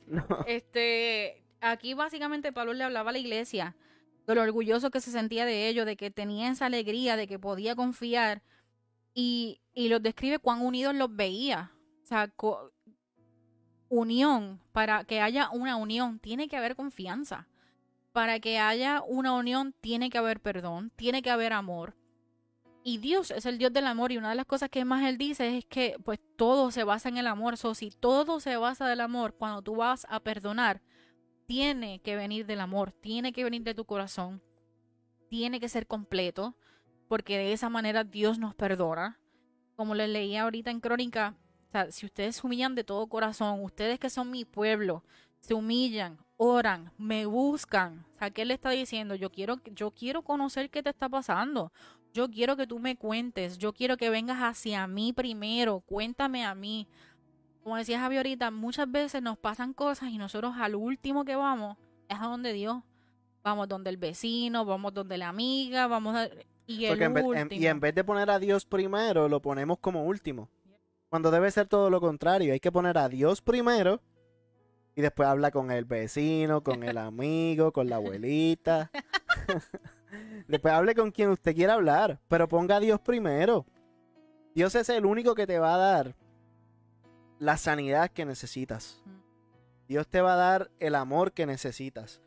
No. 0.08 0.26
Este, 0.48 1.44
aquí 1.62 1.94
básicamente 1.94 2.52
Pablo 2.52 2.74
le 2.74 2.84
hablaba 2.84 3.10
a 3.10 3.14
la 3.14 3.20
iglesia 3.20 3.76
de 4.26 4.36
lo 4.36 4.42
orgulloso 4.42 4.92
que 4.92 5.02
se 5.02 5.12
sentía 5.12 5.46
de 5.46 5.68
ellos, 5.68 5.86
de 5.86 5.96
que 5.96 6.12
tenía 6.12 6.52
esa 6.52 6.66
alegría, 6.66 7.16
de 7.16 7.28
que 7.28 7.40
podía 7.40 7.76
confiar 7.76 8.42
y, 9.14 9.62
y 9.74 9.90
los 9.90 10.02
describe 10.02 10.40
cuán 10.40 10.62
unidos 10.62 10.96
los 10.96 11.16
veía. 11.16 11.72
O 12.10 12.16
sea, 12.16 12.34
unión, 13.88 14.60
para 14.72 15.04
que 15.04 15.22
haya 15.22 15.52
una 15.52 15.76
unión, 15.76 16.18
tiene 16.18 16.48
que 16.48 16.58
haber 16.58 16.76
confianza. 16.76 17.48
Para 18.14 18.40
que 18.40 18.58
haya 18.58 19.04
una 19.04 19.34
unión, 19.34 19.76
tiene 19.80 20.10
que 20.10 20.18
haber 20.18 20.40
perdón, 20.40 20.92
tiene 20.96 21.22
que 21.22 21.30
haber 21.30 21.54
amor. 21.54 21.96
Y 22.84 22.98
Dios 22.98 23.30
es 23.30 23.46
el 23.46 23.60
Dios 23.60 23.72
del 23.72 23.86
amor 23.86 24.12
y 24.12 24.18
una 24.18 24.30
de 24.30 24.36
las 24.36 24.48
cosas 24.48 24.72
que 24.72 24.86
más 24.86 25.08
Él 25.08 25.20
dice 25.20 25.56
es 25.56 25.66
que 25.66 25.98
pues 26.04 26.20
todo 26.36 26.72
se 26.72 26.84
basa 26.84 27.10
en 27.10 27.18
el 27.18 27.28
amor. 27.28 27.58
So, 27.58 27.76
si 27.76 27.92
todo 27.92 28.40
se 28.40 28.58
basa 28.58 28.88
del 28.88 29.02
amor, 29.02 29.36
cuando 29.36 29.62
tú 29.62 29.76
vas 29.76 30.08
a 30.10 30.20
perdonar, 30.20 30.82
tiene 31.46 32.00
que 32.00 32.16
venir 32.16 32.48
del 32.48 32.62
amor, 32.62 32.92
tiene 32.92 33.34
que 33.34 33.44
venir 33.44 33.62
de 33.62 33.76
tu 33.76 33.86
corazón, 33.86 34.42
tiene 35.30 35.60
que 35.60 35.70
ser 35.70 35.86
completo, 35.86 36.56
porque 37.08 37.38
de 37.38 37.54
esa 37.54 37.70
manera 37.70 38.04
Dios 38.04 38.40
nos 38.40 38.56
perdona. 38.56 39.20
Como 39.76 39.94
les 39.94 40.10
leía 40.10 40.42
ahorita 40.42 40.72
en 40.72 40.80
Crónica, 40.80 41.38
o 41.70 41.72
sea, 41.72 41.92
si 41.92 42.06
ustedes 42.06 42.36
se 42.38 42.46
humillan 42.48 42.76
de 42.76 42.84
todo 42.84 43.08
corazón, 43.08 43.64
ustedes 43.64 44.00
que 44.00 44.10
son 44.10 44.30
mi 44.32 44.44
pueblo, 44.46 45.04
se 45.40 45.54
humillan, 45.54 46.18
oran, 46.36 46.92
me 46.98 47.26
buscan. 47.26 48.06
O 48.16 48.20
sea, 48.20 48.32
¿qué 48.32 48.44
le 48.44 48.56
está 48.56 48.72
diciendo? 48.72 49.16
Yo 49.16 49.30
quiero, 49.32 49.60
yo 49.76 49.92
quiero 49.92 50.22
conocer 50.24 50.70
qué 50.70 50.84
te 50.84 50.90
está 50.90 51.08
pasando. 51.10 51.72
Yo 52.14 52.30
quiero 52.30 52.58
que 52.58 52.66
tú 52.68 52.80
me 52.80 52.96
cuentes. 52.98 53.58
Yo 53.60 53.72
quiero 53.72 53.96
que 53.98 54.10
vengas 54.10 54.40
hacia 54.40 54.86
mí 54.88 55.14
primero. 55.14 55.82
Cuéntame 55.82 56.44
a 56.44 56.56
mí. 56.56 56.88
Como 57.64 57.76
decía 57.78 58.00
Javi 58.00 58.18
ahorita, 58.18 58.50
muchas 58.52 58.90
veces 58.92 59.22
nos 59.22 59.38
pasan 59.38 59.74
cosas 59.74 60.10
y 60.10 60.18
nosotros 60.18 60.56
al 60.58 60.76
último 60.76 61.24
que 61.24 61.36
vamos 61.36 61.78
es 62.08 62.18
a 62.20 62.24
donde 62.26 62.52
Dios. 62.52 62.82
Vamos 63.44 63.68
donde 63.70 63.90
el 63.92 63.98
vecino, 63.98 64.66
vamos 64.66 64.94
donde 64.94 65.18
la 65.18 65.30
amiga, 65.30 65.88
vamos 65.88 66.16
a... 66.16 66.28
Y 66.68 66.86
el 66.86 66.92
Porque 66.92 67.04
en 67.06 67.14
vez- 67.14 67.24
en- 67.24 67.30
último. 67.44 67.62
y 67.62 67.68
en 67.68 67.80
vez 67.80 67.96
de 67.96 68.04
poner 68.04 68.30
a 68.30 68.40
Dios 68.40 68.66
primero, 68.66 69.30
lo 69.30 69.40
ponemos 69.42 69.78
como 69.80 70.04
último. 70.04 70.50
Cuando 71.10 71.32
debe 71.32 71.50
ser 71.52 71.68
todo 71.68 71.90
lo 71.90 72.00
contrario. 72.00 72.54
Hay 72.54 72.60
que 72.60 72.72
poner 72.72 72.98
a 72.98 73.10
Dios 73.10 73.42
primero 73.42 74.02
y 74.96 75.02
después 75.02 75.28
habla 75.28 75.52
con 75.52 75.72
el 75.72 75.86
vecino, 75.86 76.62
con 76.64 76.84
el 76.84 76.98
amigo, 76.98 77.72
con 77.72 77.90
la 77.90 77.96
abuelita. 77.98 78.92
después 80.48 80.74
hable 80.74 80.96
con 80.96 81.12
quien 81.12 81.30
usted 81.30 81.56
quiera 81.56 81.74
hablar, 81.74 82.20
pero 82.28 82.48
ponga 82.48 82.78
a 82.78 82.80
Dios 82.80 83.00
primero. 83.00 83.66
Dios 84.54 84.76
es 84.76 84.90
el 84.90 85.06
único 85.06 85.36
que 85.36 85.48
te 85.48 85.60
va 85.60 85.76
a 85.76 85.78
dar 85.78 86.16
la 87.40 87.58
sanidad 87.58 88.10
que 88.12 88.26
necesitas. 88.26 89.02
Dios 89.88 90.08
te 90.08 90.22
va 90.22 90.34
a 90.34 90.38
dar 90.38 90.70
el 90.80 90.96
amor 90.96 91.32
que 91.32 91.46
necesitas. 91.46 92.22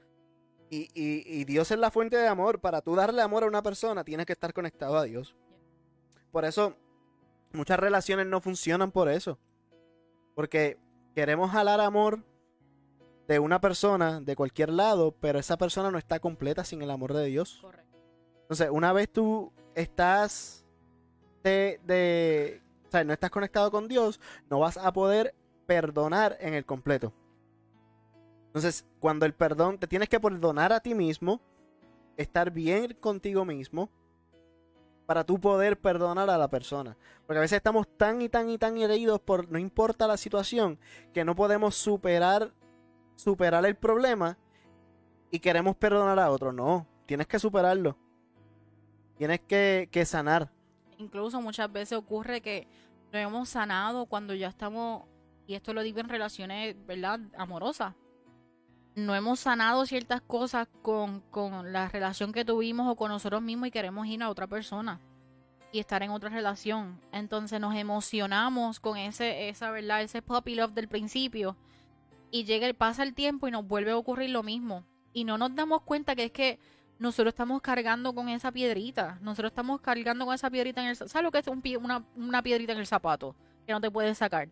Y, 0.71 0.89
y- 0.95 1.23
y 1.27 1.45
Dios 1.45 1.71
es 1.71 1.79
la 1.79 1.91
fuente 1.91 2.17
de 2.17 2.27
amor. 2.27 2.61
Para 2.61 2.81
tú 2.81 2.95
darle 2.97 3.21
amor 3.23 3.45
a 3.45 3.47
una 3.47 3.63
persona, 3.63 4.03
tienes 4.05 4.25
que 4.27 4.33
estar 4.33 4.53
conectado 4.55 4.97
a 4.97 5.05
Dios. 5.05 5.37
Por 6.31 6.45
eso, 6.47 6.75
muchas 7.53 7.79
relaciones 7.79 8.27
no 8.27 8.41
funcionan 8.41 8.91
por 8.91 9.09
eso. 9.09 9.39
Porque 10.35 10.79
queremos 11.15 11.51
jalar 11.51 11.81
amor 11.81 12.25
de 13.29 13.39
una 13.39 13.61
persona, 13.61 14.21
de 14.21 14.37
cualquier 14.37 14.71
lado, 14.71 15.15
pero 15.21 15.39
esa 15.39 15.57
persona 15.57 15.91
no 15.91 15.99
está 15.99 16.21
completa 16.21 16.65
sin 16.65 16.83
el 16.83 16.91
amor 16.91 17.13
de 17.13 17.27
Dios. 17.27 17.59
Correcto. 17.61 17.99
Entonces, 18.43 18.69
una 18.71 18.93
vez 18.93 19.11
tú 19.11 19.53
estás 19.75 20.65
de, 21.43 21.81
de- 21.85 22.61
o 22.89 22.91
sea, 22.91 23.05
no 23.05 23.13
estás 23.13 23.31
conectado 23.31 23.71
con 23.71 23.89
Dios, 23.89 24.21
no 24.51 24.59
vas 24.59 24.77
a 24.77 24.93
poder 24.93 25.35
perdonar 25.67 26.37
en 26.41 26.55
el 26.55 26.67
completo. 26.67 27.13
Entonces, 28.49 28.85
cuando 29.01 29.25
el 29.25 29.33
perdón, 29.33 29.79
te 29.79 29.87
tienes 29.87 30.09
que 30.11 30.21
perdonar 30.21 30.73
a 30.73 30.81
ti 30.81 30.95
mismo, 30.95 31.41
estar 32.19 32.51
bien 32.51 32.95
contigo 33.01 33.47
mismo 33.47 33.89
para 35.07 35.25
tú 35.25 35.41
poder 35.41 35.79
perdonar 35.79 36.31
a 36.31 36.39
la 36.39 36.49
persona. 36.49 36.97
Porque 37.27 37.39
a 37.39 37.43
veces 37.43 37.57
estamos 37.57 37.87
tan 37.97 38.23
y 38.23 38.29
tan 38.29 38.49
y 38.49 38.59
tan 38.59 38.77
heridos 38.79 39.21
por 39.21 39.51
no 39.51 39.59
importa 39.59 40.07
la 40.07 40.17
situación 40.17 40.79
que 41.13 41.25
no 41.25 41.35
podemos 41.35 41.75
superar 41.75 42.53
superar 43.17 43.65
el 43.65 43.77
problema 43.77 44.37
y 45.31 45.39
queremos 45.39 45.77
perdonar 45.77 46.19
a 46.19 46.31
otro. 46.31 46.53
No, 46.53 46.87
tienes 47.07 47.27
que 47.27 47.39
superarlo. 47.39 47.97
Tienes 49.17 49.41
que, 49.41 49.89
que 49.91 50.05
sanar. 50.05 50.51
Incluso 50.99 51.41
muchas 51.41 51.71
veces 51.71 51.97
ocurre 51.97 52.41
que 52.41 52.67
no 53.13 53.19
hemos 53.19 53.49
sanado 53.51 54.07
cuando 54.07 54.35
ya 54.35 54.49
estamos, 54.49 55.05
y 55.47 55.55
esto 55.55 55.73
lo 55.73 55.83
digo 55.83 56.01
en 56.01 56.09
relaciones, 56.09 56.77
¿verdad? 56.87 57.21
Amorosas. 57.37 57.95
No 58.95 59.15
hemos 59.15 59.41
sanado 59.41 59.87
ciertas 59.87 60.21
cosas 60.21 60.69
con, 60.83 61.21
con 61.31 61.73
la 61.73 61.89
relación 61.89 62.33
que 62.33 62.45
tuvimos 62.45 62.91
o 62.91 62.97
con 62.97 63.11
nosotros 63.11 63.41
mismos 63.41 63.69
y 63.69 63.71
queremos 63.71 64.07
ir 64.07 64.23
a 64.23 64.29
otra 64.29 64.47
persona 64.47 65.01
y 65.73 65.81
estar 65.81 66.03
en 66.03 66.11
otra 66.11 66.29
relación. 66.29 67.01
Entonces 67.11 67.59
nos 67.59 67.75
emocionamos 67.75 68.79
con 68.79 68.99
ese, 68.99 69.49
esa, 69.49 69.71
¿verdad? 69.71 70.03
Ese 70.03 70.21
puppy 70.21 70.55
love 70.55 70.73
del 70.73 70.89
principio. 70.89 71.57
Y 72.31 72.45
llega, 72.45 72.73
pasa 72.75 73.03
el 73.03 73.15
tiempo 73.15 73.49
y 73.49 73.51
nos 73.51 73.67
vuelve 73.67 73.91
a 73.91 73.97
ocurrir 73.97 74.31
lo 74.31 74.43
mismo. 74.43 74.85
Y 75.13 75.25
no 75.25 75.39
nos 75.39 75.55
damos 75.55 75.83
cuenta 75.83 76.15
que 76.15 76.25
es 76.25 76.33
que 76.33 76.59
nosotros 76.99 77.33
estamos 77.33 77.61
cargando 77.63 78.15
con 78.15 78.29
esa 78.29 78.53
piedrita. 78.53 79.19
Nosotros 79.23 79.51
estamos 79.51 79.81
cargando 79.81 80.27
con 80.27 80.35
esa 80.35 80.51
piedrita 80.51 80.83
en 80.83 80.89
el 80.89 80.97
¿Sabes 80.97 81.23
lo 81.23 81.31
que 81.33 81.39
es 81.39 81.77
una, 81.77 82.05
una 82.15 82.43
piedrita 82.43 82.73
en 82.73 82.79
el 82.79 82.87
zapato? 82.87 83.35
Que 83.67 83.73
no 83.73 83.81
te 83.81 83.91
puedes 83.91 84.19
sacar. 84.19 84.49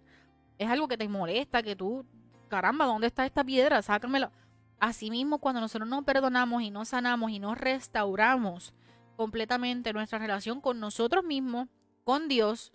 Es 0.58 0.68
algo 0.68 0.88
que 0.88 0.96
te 0.96 1.08
molesta, 1.08 1.62
que 1.62 1.76
tú, 1.76 2.04
caramba, 2.50 2.84
¿dónde 2.84 3.06
está 3.06 3.24
esta 3.24 3.42
piedra? 3.42 3.80
Sácamela. 3.80 4.30
Asimismo, 4.78 5.38
cuando 5.38 5.60
nosotros 5.60 5.88
nos 5.88 6.04
perdonamos 6.04 6.62
y 6.62 6.70
nos 6.70 6.88
sanamos 6.88 7.30
y 7.30 7.38
nos 7.38 7.56
restauramos 7.56 8.74
completamente 9.16 9.92
nuestra 9.92 10.18
relación 10.18 10.60
con 10.60 10.80
nosotros 10.80 11.24
mismos, 11.24 11.68
con 12.04 12.28
Dios 12.28 12.72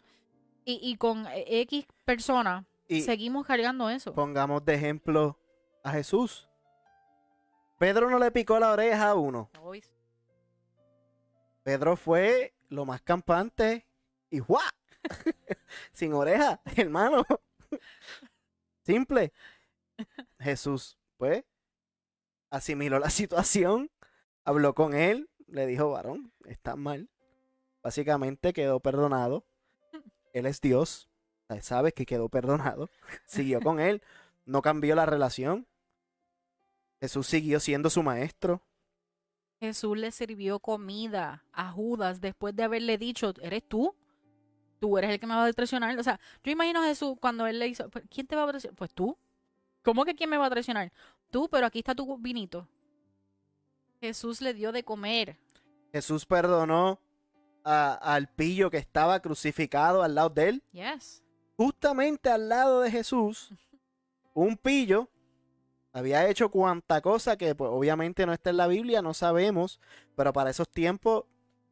y, 0.63 0.79
y 0.81 0.97
con 0.97 1.25
X 1.31 1.85
persona, 2.05 2.65
Y 2.87 3.01
seguimos 3.01 3.45
cargando 3.45 3.89
eso. 3.89 4.13
pongamos 4.13 4.63
de 4.65 4.75
ejemplo 4.75 5.39
a 5.83 5.91
Jesús. 5.91 6.49
Pedro 7.77 8.09
no 8.09 8.19
le 8.19 8.31
picó 8.31 8.59
la 8.59 8.71
oreja 8.71 9.09
a 9.09 9.15
uno. 9.15 9.49
Pedro 11.63 11.97
fue 11.97 12.53
lo 12.69 12.85
más 12.85 13.01
campante 13.01 13.87
y 14.29 14.39
¡guau! 14.39 14.61
Sin 15.91 16.13
oreja, 16.13 16.61
hermano. 16.75 17.25
Simple. 18.85 19.33
Jesús, 20.39 20.97
pues, 21.17 21.43
asimiló 22.49 22.99
la 22.99 23.09
situación, 23.09 23.91
habló 24.43 24.73
con 24.75 24.93
él, 24.93 25.29
le 25.47 25.65
dijo, 25.65 25.91
varón, 25.91 26.33
estás 26.45 26.77
mal. 26.77 27.09
Básicamente 27.83 28.53
quedó 28.53 28.79
perdonado. 28.79 29.45
Él 30.33 30.47
es 30.47 30.59
Dios. 30.59 31.07
Él 31.49 31.61
sabe 31.61 31.91
que 31.91 32.05
quedó 32.05 32.29
perdonado. 32.29 32.89
Siguió 33.25 33.61
con 33.61 33.79
él. 33.79 34.01
No 34.45 34.61
cambió 34.61 34.95
la 34.95 35.05
relación. 35.05 35.67
Jesús 36.99 37.27
siguió 37.27 37.59
siendo 37.59 37.89
su 37.89 38.01
maestro. 38.03 38.63
Jesús 39.59 39.97
le 39.97 40.11
sirvió 40.11 40.59
comida 40.59 41.45
a 41.51 41.71
Judas 41.71 42.21
después 42.21 42.55
de 42.55 42.63
haberle 42.63 42.97
dicho, 42.97 43.33
¿eres 43.41 43.67
tú? 43.67 43.95
Tú 44.79 44.97
eres 44.97 45.11
el 45.11 45.19
que 45.19 45.27
me 45.27 45.35
va 45.35 45.45
a 45.45 45.53
traicionar. 45.53 45.97
O 45.97 46.03
sea, 46.03 46.19
yo 46.43 46.51
imagino 46.51 46.81
a 46.81 46.87
Jesús 46.87 47.15
cuando 47.19 47.47
él 47.47 47.59
le 47.59 47.67
hizo, 47.67 47.89
"¿Pero 47.89 48.05
¿quién 48.09 48.27
te 48.27 48.35
va 48.35 48.43
a 48.43 48.47
traicionar? 48.47 48.75
Pues 48.75 48.93
tú. 48.93 49.17
¿Cómo 49.85 50.03
que 50.03 50.15
quién 50.15 50.29
me 50.29 50.37
va 50.37 50.47
a 50.47 50.49
traicionar? 50.49 50.91
Tú, 51.31 51.47
pero 51.49 51.65
aquí 51.67 51.79
está 51.79 51.95
tu 51.95 52.17
vinito. 52.17 52.67
Jesús 54.01 54.41
le 54.41 54.53
dio 54.53 54.71
de 54.71 54.83
comer. 54.83 55.37
Jesús 55.93 56.25
perdonó 56.25 56.99
a- 57.63 57.93
al 57.93 58.27
pillo 58.27 58.69
que 58.69 58.77
estaba 58.77 59.19
crucificado 59.21 60.03
al 60.03 60.15
lado 60.15 60.29
de 60.29 60.49
él. 60.49 60.63
Yes. 60.73 61.23
Justamente 61.55 62.29
al 62.29 62.49
lado 62.49 62.81
de 62.81 62.91
Jesús, 62.91 63.53
un 64.33 64.57
pillo 64.57 65.07
había 65.93 66.27
hecho 66.27 66.49
cuanta 66.49 66.99
cosa 67.01 67.37
que 67.37 67.55
pues, 67.55 67.71
obviamente 67.71 68.25
no 68.25 68.33
está 68.33 68.49
en 68.49 68.57
la 68.57 68.67
Biblia, 68.67 69.01
no 69.01 69.13
sabemos, 69.13 69.79
pero 70.15 70.33
para 70.33 70.49
esos 70.49 70.67
tiempos 70.69 71.23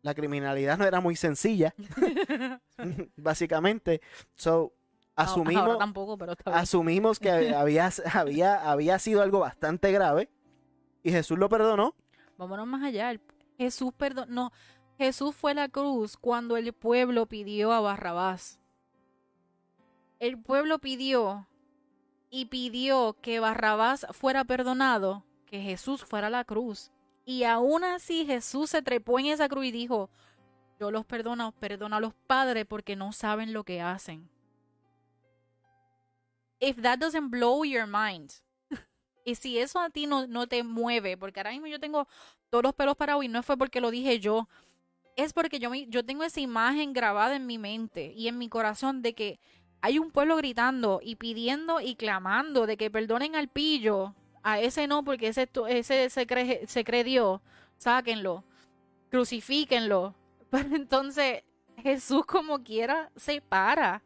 la 0.02 0.14
criminalidad 0.14 0.78
no 0.78 0.86
era 0.86 1.02
muy 1.02 1.16
sencilla, 1.16 1.74
básicamente. 3.18 4.02
So, 4.36 4.74
Ahora 5.16 5.32
asumimos, 5.32 5.78
tampoco, 5.78 6.18
pero 6.18 6.32
está 6.32 6.52
bien. 6.52 6.62
asumimos 6.62 7.20
que 7.20 7.30
había, 7.30 7.90
había, 8.14 8.72
había 8.72 9.00
sido 9.00 9.22
algo 9.22 9.40
bastante 9.40 9.92
grave 9.92 10.30
y 11.04 11.12
Jesús 11.12 11.38
lo 11.38 11.50
perdonó. 11.50 11.96
Vámonos 12.38 12.66
más 12.66 12.84
allá. 12.84 13.14
Jesús 13.58 13.94
perdonó. 13.96 14.52
Jesús 14.98 15.36
fue 15.36 15.52
a 15.52 15.56
la 15.56 15.70
cruz 15.70 16.18
cuando 16.18 16.58
el 16.58 16.74
pueblo 16.74 17.26
pidió 17.28 17.72
a 17.74 17.82
Barrabás. 17.82 18.60
El 20.20 20.42
pueblo 20.42 20.80
pidió 20.80 21.48
y 22.30 22.46
pidió 22.46 23.18
que 23.22 23.40
Barrabás 23.40 24.08
fuera 24.12 24.46
perdonado, 24.46 25.26
que 25.46 25.62
Jesús 25.62 26.04
fuera 26.04 26.28
a 26.28 26.32
la 26.32 26.46
cruz. 26.46 26.92
Y 27.26 27.44
aún 27.44 27.84
así 27.84 28.26
Jesús 28.26 28.70
se 28.72 28.82
trepó 28.82 29.20
en 29.20 29.28
esa 29.28 29.50
cruz 29.50 29.66
y 29.66 29.72
dijo, 29.72 30.10
yo 30.80 30.92
los 30.92 31.06
perdono, 31.06 31.52
perdona 31.54 31.98
a 31.98 32.00
los 32.00 32.14
padres 32.14 32.66
porque 32.66 32.96
no 32.96 33.12
saben 33.12 33.54
lo 33.54 33.64
que 33.64 33.82
hacen. 33.82 34.30
If 36.64 36.82
that 36.82 37.00
doesn't 37.00 37.30
blow 37.30 37.64
your 37.66 37.86
mind, 37.88 38.32
y 39.26 39.36
si 39.36 39.60
eso 39.60 39.80
a 39.80 39.90
ti 39.90 40.08
no, 40.08 40.28
no 40.28 40.48
te 40.48 40.64
mueve, 40.64 41.18
porque 41.18 41.40
ahora 41.42 41.52
mismo 41.52 41.68
yo 41.68 41.80
tengo 41.80 42.08
todos 42.50 42.64
los 42.64 42.74
pelos 42.74 42.96
parados 42.96 43.24
y 43.26 43.28
no 43.28 43.44
fue 43.44 43.58
porque 43.58 43.82
lo 43.82 43.92
dije 43.92 44.20
yo, 44.20 44.48
es 45.16 45.34
porque 45.34 45.60
yo, 45.60 45.70
me- 45.70 45.88
yo 45.88 46.06
tengo 46.06 46.24
esa 46.24 46.40
imagen 46.40 46.94
grabada 46.94 47.36
en 47.36 47.46
mi 47.46 47.58
mente 47.58 48.14
y 48.16 48.28
en 48.30 48.38
mi 48.38 48.48
corazón 48.50 49.02
de 49.02 49.14
que 49.14 49.40
hay 49.82 50.00
un 50.00 50.12
pueblo 50.12 50.38
gritando 50.38 51.02
y 51.04 51.18
pidiendo 51.18 51.82
y 51.82 51.96
clamando 51.96 52.66
de 52.66 52.78
que 52.78 52.90
perdonen 52.90 53.36
al 53.36 53.50
pillo, 53.50 54.16
a 54.42 54.60
ese 54.60 54.88
no, 54.88 55.04
porque 55.04 55.28
ese, 55.28 55.50
ese 55.70 56.10
se, 56.10 56.26
cree, 56.28 56.66
se 56.68 56.84
cree 56.86 57.04
Dios, 57.04 57.42
sáquenlo, 57.78 58.46
crucifíquenlo. 59.10 60.16
Pero 60.50 60.76
entonces 60.76 61.44
Jesús 61.78 62.26
como 62.26 62.64
quiera 62.64 63.12
se 63.16 63.42
para 63.42 64.02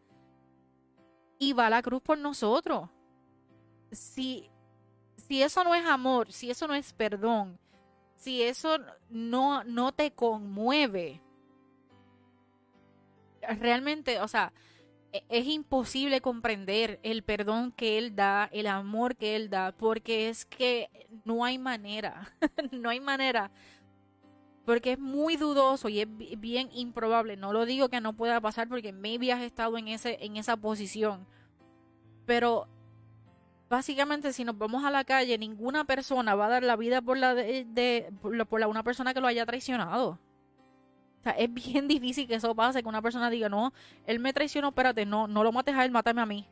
y 1.39 1.53
va 1.53 1.69
la 1.69 1.81
cruz 1.81 2.01
por 2.01 2.17
nosotros. 2.17 2.89
Si, 3.91 4.49
si 5.15 5.41
eso 5.41 5.63
no 5.63 5.73
es 5.75 5.85
amor, 5.85 6.31
si 6.31 6.49
eso 6.49 6.67
no 6.67 6.73
es 6.75 6.93
perdón, 6.93 7.59
si 8.15 8.41
eso 8.43 8.77
no, 9.09 9.63
no 9.63 9.91
te 9.91 10.11
conmueve, 10.11 11.21
realmente, 13.59 14.19
o 14.19 14.27
sea, 14.27 14.51
e- 15.13 15.23
es 15.29 15.45
imposible 15.47 16.21
comprender 16.21 16.99
el 17.03 17.23
perdón 17.23 17.71
que 17.71 17.97
Él 17.97 18.15
da, 18.15 18.49
el 18.51 18.67
amor 18.67 19.15
que 19.15 19.35
Él 19.35 19.49
da, 19.49 19.71
porque 19.71 20.29
es 20.29 20.45
que 20.45 20.89
no 21.23 21.45
hay 21.45 21.57
manera, 21.57 22.33
no 22.71 22.89
hay 22.89 22.99
manera, 22.99 23.51
porque 24.67 24.91
es 24.91 24.99
muy 24.99 25.37
dudoso 25.37 25.87
y 25.87 26.01
es 26.01 26.17
bi- 26.17 26.35
bien 26.35 26.67
improbable. 26.73 27.37
No 27.37 27.53
lo 27.53 27.65
digo 27.65 27.87
que 27.87 28.01
no 28.01 28.11
pueda 28.11 28.41
pasar 28.41 28.67
porque 28.67 28.91
maybe 28.91 29.31
has 29.31 29.41
estado 29.41 29.77
en, 29.77 29.87
ese, 29.87 30.17
en 30.25 30.35
esa 30.35 30.57
posición, 30.57 31.25
pero 32.25 32.67
básicamente 33.69 34.33
si 34.33 34.43
nos 34.43 34.57
vamos 34.57 34.83
a 34.83 34.91
la 34.91 35.05
calle, 35.05 35.37
ninguna 35.37 35.85
persona 35.85 36.35
va 36.35 36.47
a 36.47 36.49
dar 36.49 36.63
la 36.63 36.75
vida 36.75 37.01
por 37.01 37.17
la 37.17 37.33
de, 37.33 38.11
por 38.21 38.59
la 38.59 38.67
una 38.67 38.83
persona 38.83 39.13
que 39.13 39.21
lo 39.21 39.27
haya 39.27 39.45
traicionado. 39.45 40.19
O 41.21 41.23
sea, 41.23 41.31
es 41.31 41.53
bien 41.53 41.87
difícil 41.97 42.27
que 42.27 42.35
eso 42.35 42.53
pase, 42.53 42.83
que 42.83 42.89
una 42.89 43.01
persona 43.01 43.29
diga, 43.29 43.47
no, 43.47 43.71
él 44.05 44.19
me 44.19 44.33
traicionó, 44.33 44.67
espérate, 44.67 45.05
no, 45.05 45.29
no 45.29 45.45
lo 45.45 45.53
mates 45.53 45.75
a 45.75 45.85
él, 45.85 45.91
mátame 45.91 46.21
a 46.21 46.25
mí. 46.25 46.45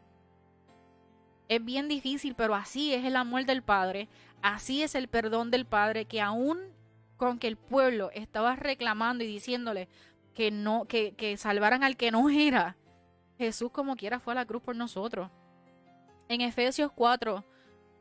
Es 1.49 1.63
bien 1.65 1.89
difícil, 1.89 2.33
pero 2.33 2.55
así 2.55 2.93
es 2.93 3.03
el 3.03 3.17
amor 3.17 3.43
del 3.43 3.61
Padre, 3.61 4.07
así 4.41 4.83
es 4.83 4.95
el 4.95 5.09
perdón 5.09 5.51
del 5.51 5.65
Padre, 5.65 6.05
que 6.05 6.21
aún 6.21 6.73
con 7.17 7.39
que 7.39 7.47
el 7.47 7.57
pueblo 7.57 8.09
estaba 8.13 8.55
reclamando 8.55 9.23
y 9.23 9.27
diciéndole 9.27 9.87
que 10.33 10.51
no, 10.51 10.85
que, 10.85 11.13
que 11.13 11.37
salvaran 11.37 11.83
al 11.83 11.97
que 11.97 12.11
no 12.11 12.29
era, 12.29 12.77
Jesús 13.37 13.71
como 13.71 13.95
quiera 13.95 14.19
fue 14.19 14.33
a 14.33 14.35
la 14.35 14.45
cruz 14.45 14.61
por 14.61 14.75
nosotros. 14.75 15.29
En 16.27 16.41
Efesios 16.41 16.91
4, 16.93 17.43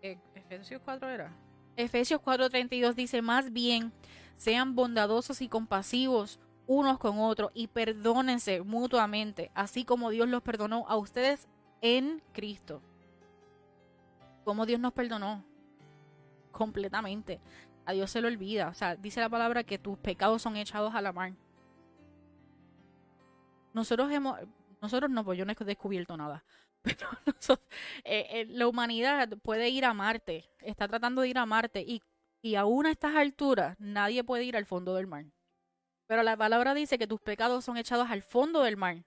eh, 0.03 0.19
Efesios 0.35 0.81
4 0.85 1.09
era. 1.09 1.37
Efesios 1.77 2.21
4:32 2.21 2.95
dice, 2.95 3.23
más 3.23 3.53
bien, 3.53 3.93
sean 4.37 4.75
bondadosos 4.75 5.41
y 5.41 5.49
compasivos 5.49 6.39
unos 6.67 6.99
con 6.99 7.19
otros 7.19 7.51
y 7.55 7.67
perdónense 7.67 8.63
mutuamente, 8.63 9.51
así 9.55 9.85
como 9.85 10.11
Dios 10.11 10.29
los 10.29 10.43
perdonó 10.43 10.87
a 10.89 10.97
ustedes 10.97 11.49
en 11.83 12.23
Cristo. 12.33 12.81
Como 14.45 14.67
Dios 14.67 14.81
nos 14.81 14.93
perdonó 14.93 15.45
completamente. 16.53 17.41
A 17.87 17.93
Dios 17.93 18.11
se 18.11 18.21
le 18.21 18.29
olvida. 18.29 18.69
O 18.69 18.75
sea, 18.75 18.97
dice 18.97 19.21
la 19.21 19.29
palabra 19.29 19.65
que 19.65 19.79
tus 19.79 19.99
pecados 19.99 20.43
son 20.43 20.57
echados 20.57 20.95
a 20.95 21.01
la 21.01 21.13
mar. 21.13 21.33
Nosotros 23.73 24.11
hemos, 24.13 24.39
nosotros 24.81 25.11
no, 25.11 25.25
pues 25.25 25.39
yo 25.39 25.45
no 25.45 25.53
he 25.53 25.65
descubierto 25.65 26.17
nada. 26.17 26.45
Pero 26.83 27.09
eh, 28.05 28.27
eh, 28.31 28.47
la 28.49 28.69
humanidad 28.69 29.29
puede 29.43 29.69
ir 29.71 29.85
a 29.85 29.95
Marte, 29.95 30.45
está 30.61 30.87
tratando 30.87 31.23
de 31.23 31.29
ir 31.29 31.39
a 31.39 31.47
Marte 31.47 31.81
y, 31.81 32.03
y 32.43 32.57
aún 32.57 32.87
a 32.87 32.91
estas 32.91 33.17
alturas 33.17 33.75
nadie 33.81 34.23
puede 34.23 34.45
ir 34.45 34.57
al 34.57 34.67
fondo 34.67 34.95
del 34.95 35.07
mar. 35.07 35.25
Pero 36.07 36.23
la 36.23 36.37
palabra 36.37 36.75
dice 36.75 36.99
que 36.99 37.07
tus 37.07 37.21
pecados 37.21 37.65
son 37.65 37.79
echados 37.79 38.11
al 38.11 38.23
fondo 38.23 38.63
del 38.63 38.77
mar. 38.77 39.03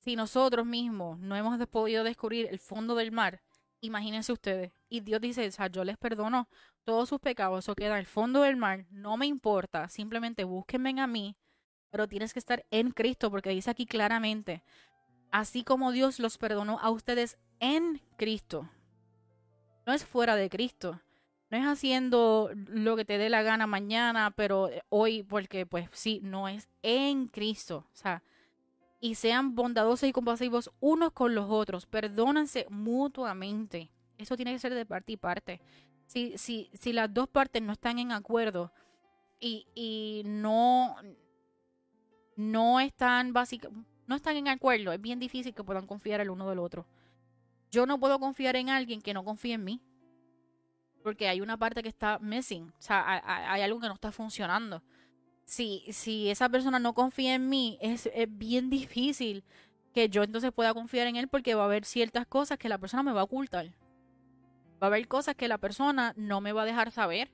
Si 0.00 0.14
nosotros 0.14 0.66
mismos 0.66 1.18
no 1.18 1.34
hemos 1.34 1.66
podido 1.68 2.04
descubrir 2.04 2.46
el 2.50 2.58
fondo 2.58 2.94
del 2.94 3.10
mar, 3.10 3.42
imagínense 3.80 4.32
ustedes. 4.32 4.72
Y 4.88 5.00
Dios 5.00 5.20
dice, 5.20 5.46
o 5.46 5.50
sea, 5.50 5.68
yo 5.68 5.84
les 5.84 5.96
perdono 5.96 6.48
todos 6.84 7.08
sus 7.08 7.20
pecados, 7.20 7.64
eso 7.64 7.74
queda 7.74 7.96
al 7.96 8.06
fondo 8.06 8.42
del 8.42 8.56
mar, 8.56 8.86
no 8.90 9.16
me 9.16 9.26
importa, 9.26 9.88
simplemente 9.88 10.44
búsquenme 10.44 10.98
a 11.00 11.06
mí, 11.06 11.36
pero 11.90 12.08
tienes 12.08 12.32
que 12.32 12.38
estar 12.38 12.64
en 12.70 12.90
Cristo, 12.90 13.30
porque 13.30 13.50
dice 13.50 13.70
aquí 13.70 13.84
claramente, 13.86 14.62
así 15.30 15.64
como 15.64 15.92
Dios 15.92 16.18
los 16.18 16.38
perdonó 16.38 16.78
a 16.80 16.90
ustedes 16.90 17.38
en 17.60 18.00
Cristo. 18.16 18.68
No 19.86 19.92
es 19.92 20.04
fuera 20.04 20.36
de 20.36 20.50
Cristo. 20.50 21.00
No 21.50 21.56
es 21.56 21.64
haciendo 21.64 22.50
lo 22.54 22.94
que 22.96 23.06
te 23.06 23.16
dé 23.16 23.30
la 23.30 23.42
gana 23.42 23.66
mañana, 23.66 24.30
pero 24.32 24.68
hoy, 24.90 25.22
porque 25.22 25.64
pues 25.64 25.88
sí, 25.92 26.20
no 26.22 26.46
es 26.46 26.68
en 26.82 27.26
Cristo. 27.28 27.86
O 27.92 27.96
sea, 27.96 28.22
y 29.00 29.14
sean 29.14 29.54
bondadosos 29.54 30.08
y 30.08 30.12
compasivos 30.12 30.70
unos 30.80 31.12
con 31.12 31.34
los 31.34 31.48
otros. 31.48 31.86
Perdónense 31.86 32.66
mutuamente. 32.70 33.90
Eso 34.16 34.36
tiene 34.36 34.52
que 34.52 34.58
ser 34.58 34.74
de 34.74 34.86
parte 34.86 35.12
y 35.12 35.16
parte. 35.16 35.60
Si, 36.06 36.36
si, 36.38 36.70
si 36.72 36.92
las 36.92 37.12
dos 37.12 37.28
partes 37.28 37.62
no 37.62 37.72
están 37.72 37.98
en 37.98 38.12
acuerdo 38.12 38.72
y, 39.38 39.66
y 39.74 40.22
no, 40.24 40.96
no 42.36 42.80
están 42.80 43.32
no 43.32 44.16
están 44.16 44.36
en 44.36 44.48
acuerdo, 44.48 44.92
es 44.92 45.00
bien 45.00 45.18
difícil 45.18 45.54
que 45.54 45.62
puedan 45.62 45.86
confiar 45.86 46.20
el 46.20 46.30
uno 46.30 46.48
del 46.48 46.58
otro. 46.58 46.86
Yo 47.70 47.84
no 47.84 48.00
puedo 48.00 48.18
confiar 48.18 48.56
en 48.56 48.70
alguien 48.70 49.02
que 49.02 49.12
no 49.12 49.24
confíe 49.24 49.54
en 49.54 49.64
mí. 49.64 49.82
Porque 51.02 51.28
hay 51.28 51.40
una 51.40 51.56
parte 51.56 51.82
que 51.82 51.88
está 51.88 52.18
missing. 52.18 52.68
O 52.68 52.82
sea, 52.82 53.22
hay, 53.52 53.62
algo 53.62 53.80
que 53.80 53.86
no 53.86 53.94
está 53.94 54.10
funcionando. 54.10 54.82
Si, 55.48 55.86
si 55.92 56.28
esa 56.28 56.50
persona 56.50 56.78
no 56.78 56.92
confía 56.92 57.34
en 57.34 57.48
mí, 57.48 57.78
es, 57.80 58.10
es 58.12 58.28
bien 58.28 58.68
difícil 58.68 59.44
que 59.94 60.10
yo 60.10 60.22
entonces 60.22 60.52
pueda 60.52 60.74
confiar 60.74 61.06
en 61.06 61.16
él 61.16 61.26
porque 61.26 61.54
va 61.54 61.62
a 61.62 61.64
haber 61.64 61.86
ciertas 61.86 62.26
cosas 62.26 62.58
que 62.58 62.68
la 62.68 62.76
persona 62.76 63.02
me 63.02 63.12
va 63.12 63.22
a 63.22 63.24
ocultar. 63.24 63.72
Va 64.80 64.82
a 64.82 64.86
haber 64.88 65.08
cosas 65.08 65.36
que 65.36 65.48
la 65.48 65.56
persona 65.56 66.12
no 66.16 66.42
me 66.42 66.52
va 66.52 66.62
a 66.62 66.66
dejar 66.66 66.90
saber 66.90 67.30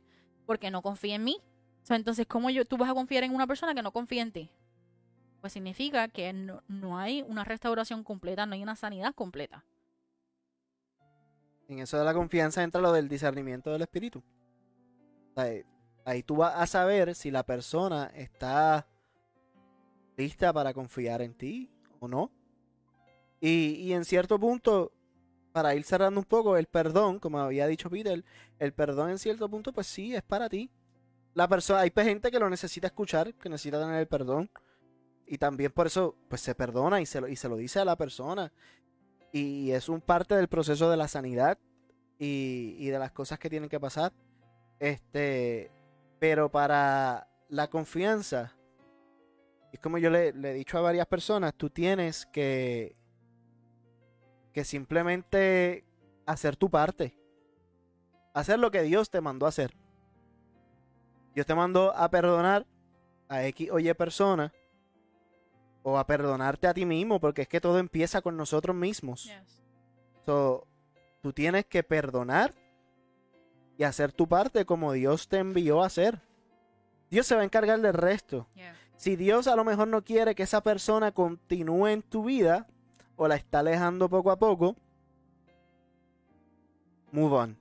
porque 0.46 0.70
no 0.70 0.80
confía 0.80 1.16
en 1.16 1.24
mí. 1.24 1.38
O 1.82 1.86
sea, 1.86 1.96
entonces, 1.96 2.24
¿cómo 2.28 2.50
yo, 2.50 2.64
tú 2.64 2.76
vas 2.76 2.88
a 2.88 2.94
confiar 2.94 3.24
en 3.24 3.34
una 3.34 3.48
persona 3.48 3.74
que 3.74 3.82
no 3.82 3.92
confía 3.92 4.22
en 4.22 4.30
ti? 4.30 4.50
Pues 5.40 5.52
significa 5.52 6.06
que 6.06 6.32
no, 6.32 6.98
hay 6.98 7.22
una 7.22 7.42
restauración 7.42 8.04
completa, 8.04 8.46
no 8.46 8.54
hay 8.54 8.62
una 8.62 8.76
sanidad 8.76 9.12
completa. 9.12 9.64
En 11.66 11.80
eso 11.80 11.98
de 11.98 12.04
la 12.04 12.14
confianza 12.14 12.62
entra 12.62 12.80
lo 12.80 12.92
del 12.92 13.08
discernimiento 13.08 13.72
del 13.72 13.82
espíritu. 13.82 14.22
Ahí 16.04 16.22
tú 16.22 16.36
vas 16.36 16.54
a 16.56 16.66
saber 16.66 17.14
si 17.14 17.30
la 17.30 17.44
persona 17.44 18.10
está 18.14 18.86
lista 20.16 20.52
para 20.52 20.72
confiar 20.72 21.22
en 21.22 21.34
ti 21.34 21.70
o 22.00 22.08
no. 22.08 22.30
Y, 23.40 23.76
y, 23.80 23.92
en 23.92 24.04
cierto 24.04 24.38
punto, 24.38 24.92
para 25.52 25.74
ir 25.74 25.84
cerrando 25.84 26.20
un 26.20 26.24
poco, 26.24 26.56
el 26.56 26.66
perdón, 26.66 27.18
como 27.18 27.38
había 27.38 27.66
dicho 27.66 27.90
Peter, 27.90 28.24
el 28.58 28.72
perdón 28.72 29.10
en 29.10 29.18
cierto 29.18 29.48
punto, 29.48 29.72
pues 29.72 29.86
sí, 29.86 30.14
es 30.14 30.22
para 30.22 30.48
ti. 30.48 30.70
La 31.34 31.48
persona, 31.48 31.80
hay 31.80 31.92
gente 31.94 32.30
que 32.30 32.38
lo 32.38 32.48
necesita 32.48 32.86
escuchar, 32.86 33.34
que 33.34 33.48
necesita 33.48 33.80
tener 33.80 33.96
el 33.96 34.06
perdón. 34.06 34.50
Y 35.26 35.38
también 35.38 35.72
por 35.72 35.86
eso, 35.86 36.16
pues 36.28 36.40
se 36.40 36.54
perdona 36.54 37.00
y 37.00 37.06
se 37.06 37.20
lo, 37.20 37.28
y 37.28 37.36
se 37.36 37.48
lo 37.48 37.56
dice 37.56 37.80
a 37.80 37.84
la 37.84 37.96
persona. 37.96 38.52
Y 39.32 39.72
es 39.72 39.88
un 39.88 40.00
parte 40.00 40.36
del 40.36 40.48
proceso 40.48 40.90
de 40.90 40.96
la 40.96 41.08
sanidad 41.08 41.58
y, 42.18 42.76
y 42.78 42.88
de 42.88 42.98
las 42.98 43.10
cosas 43.12 43.38
que 43.38 43.50
tienen 43.50 43.68
que 43.68 43.80
pasar. 43.80 44.12
Este, 44.78 45.70
pero 46.24 46.50
para 46.50 47.28
la 47.50 47.68
confianza, 47.68 48.56
es 49.70 49.78
como 49.78 49.98
yo 49.98 50.08
le, 50.08 50.32
le, 50.32 50.52
he 50.52 50.54
dicho 50.54 50.78
a 50.78 50.80
varias 50.80 51.06
personas, 51.06 51.52
tú 51.52 51.68
tienes 51.68 52.24
que, 52.24 52.96
que 54.54 54.64
simplemente 54.64 55.84
hacer 56.24 56.56
tu 56.56 56.70
parte. 56.70 57.14
Hacer 58.32 58.58
lo 58.58 58.70
que 58.70 58.80
Dios 58.80 59.10
te 59.10 59.20
mandó 59.20 59.44
a 59.44 59.50
hacer. 59.50 59.76
Dios 61.34 61.44
te 61.44 61.54
mandó 61.54 61.94
a 61.94 62.08
perdonar 62.08 62.66
a 63.28 63.44
X 63.44 63.68
o 63.70 63.78
Y 63.78 63.92
persona 63.92 64.50
o 65.82 65.98
a 65.98 66.06
perdonarte 66.06 66.68
a 66.68 66.72
ti 66.72 66.86
mismo, 66.86 67.20
porque 67.20 67.42
es 67.42 67.48
que 67.48 67.60
todo 67.60 67.78
empieza 67.78 68.22
con 68.22 68.38
nosotros 68.38 68.74
mismos. 68.74 69.30
tú 70.24 71.32
tienes 71.34 71.66
que 71.66 71.82
perdonar 71.82 72.54
y 73.76 73.84
hacer 73.84 74.12
tu 74.12 74.28
parte 74.28 74.64
como 74.64 74.92
Dios 74.92 75.28
te 75.28 75.38
envió 75.38 75.82
a 75.82 75.86
hacer. 75.86 76.20
Dios 77.10 77.26
se 77.26 77.34
va 77.34 77.42
a 77.42 77.44
encargar 77.44 77.80
del 77.80 77.94
resto. 77.94 78.48
Si 78.96 79.16
Dios 79.16 79.46
a 79.46 79.56
lo 79.56 79.64
mejor 79.64 79.88
no 79.88 80.04
quiere 80.04 80.34
que 80.34 80.44
esa 80.44 80.62
persona 80.62 81.12
continúe 81.12 81.88
en 81.88 82.02
tu 82.02 82.24
vida 82.24 82.66
o 83.16 83.28
la 83.28 83.36
está 83.36 83.60
alejando 83.60 84.08
poco 84.08 84.30
a 84.30 84.38
poco, 84.38 84.76
move 87.12 87.34
on. 87.34 87.58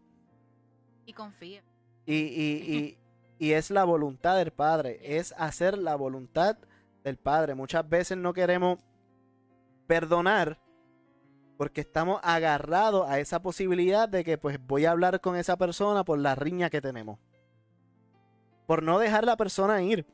Y 1.05 1.13
confía. 1.13 1.63
Y, 2.05 2.15
y, 2.15 2.97
y, 3.39 3.45
y 3.45 3.51
es 3.53 3.71
la 3.71 3.83
voluntad 3.83 4.37
del 4.37 4.51
Padre, 4.51 4.99
es 5.17 5.33
hacer 5.37 5.77
la 5.77 5.95
voluntad 5.95 6.57
del 7.03 7.17
Padre. 7.17 7.55
Muchas 7.55 7.87
veces 7.87 8.17
no 8.17 8.33
queremos 8.33 8.79
perdonar 9.87 10.59
porque 11.63 11.79
estamos 11.79 12.19
agarrados 12.23 13.09
a 13.09 13.21
esa 13.21 13.41
posibilidad 13.41 14.09
de 14.09 14.25
que 14.25 14.37
pues 14.37 14.59
voy 14.67 14.83
a 14.83 14.91
hablar 14.91 15.21
con 15.21 15.37
esa 15.37 15.55
persona 15.55 16.03
por 16.03 16.19
la 16.19 16.35
riña 16.35 16.69
que 16.69 16.81
tenemos. 16.81 17.17
Por 18.67 18.83
no 18.83 18.99
dejar 18.99 19.23
la 19.23 19.37
persona 19.37 19.81
ir. 19.81 20.05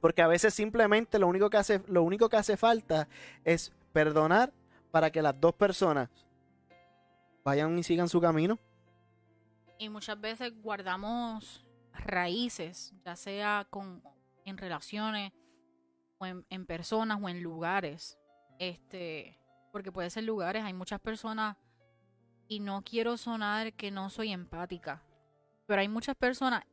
Porque 0.00 0.20
a 0.20 0.26
veces 0.26 0.52
simplemente 0.54 1.20
lo 1.20 1.28
único 1.28 1.48
que 1.48 1.58
hace, 1.58 1.80
lo 1.86 2.02
único 2.02 2.28
que 2.28 2.38
hace 2.38 2.56
falta 2.56 3.06
es 3.44 3.72
perdonar 3.92 4.52
para 4.90 5.12
que 5.12 5.22
las 5.22 5.40
dos 5.40 5.54
personas 5.54 6.08
vayan 7.44 7.78
y 7.78 7.84
sigan 7.84 8.08
su 8.08 8.20
camino. 8.20 8.58
Y 9.78 9.88
muchas 9.90 10.20
veces 10.20 10.52
guardamos 10.60 11.64
raíces, 11.92 12.92
ya 13.04 13.14
sea 13.14 13.64
con 13.70 14.02
en 14.44 14.58
relaciones 14.58 15.32
o 16.18 16.26
en, 16.26 16.66
personas 16.66 17.20
o 17.22 17.28
en 17.28 17.44
lugares. 17.44 18.18
Este, 18.58 19.38
porque 19.72 19.92
puede 19.92 20.10
ser 20.10 20.24
lugares, 20.24 20.64
hay 20.64 20.74
muchas 20.74 21.00
personas 21.00 21.56
y 22.48 22.60
no 22.60 22.82
quiero 22.82 23.16
sonar 23.16 23.72
que 23.74 23.90
no 23.90 24.10
soy 24.10 24.32
empática, 24.32 25.02
pero 25.66 25.80
hay 25.80 25.88
muchas 25.88 26.16
personas 26.16 26.64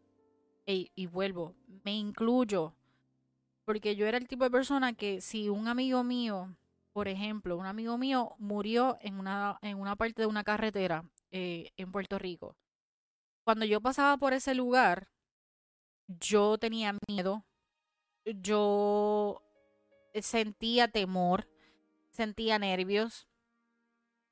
y 0.66 1.06
vuelvo, 1.08 1.54
me 1.84 1.94
incluyo, 1.94 2.74
porque 3.66 3.96
yo 3.96 4.06
era 4.06 4.18
el 4.18 4.28
tipo 4.28 4.44
de 4.44 4.52
persona 4.52 4.94
que 4.94 5.22
si 5.22 5.50
un 5.50 5.68
amigo 5.68 6.04
mío, 6.04 6.56
por 6.94 7.08
ejemplo, 7.08 7.58
un 7.58 7.66
amigo 7.66 7.98
mío 7.98 8.36
murió 8.38 8.98
en 9.02 9.20
una, 9.20 9.58
en 9.62 9.80
una 9.80 9.96
parte 9.96 10.22
de 10.22 10.28
una 10.28 10.44
carretera 10.44 11.04
eh, 11.32 11.72
en 11.76 11.92
Puerto 11.92 12.18
Rico, 12.18 12.56
cuando 13.44 13.66
yo 13.66 13.82
pasaba 13.82 14.18
por 14.18 14.34
ese 14.34 14.56
lugar, 14.56 15.10
yo 16.08 16.58
tenía 16.58 16.96
miedo, 17.08 17.44
yo 18.24 19.42
sentía 20.14 20.88
temor, 20.88 21.48
sentía 22.16 22.58
nervios, 22.58 23.28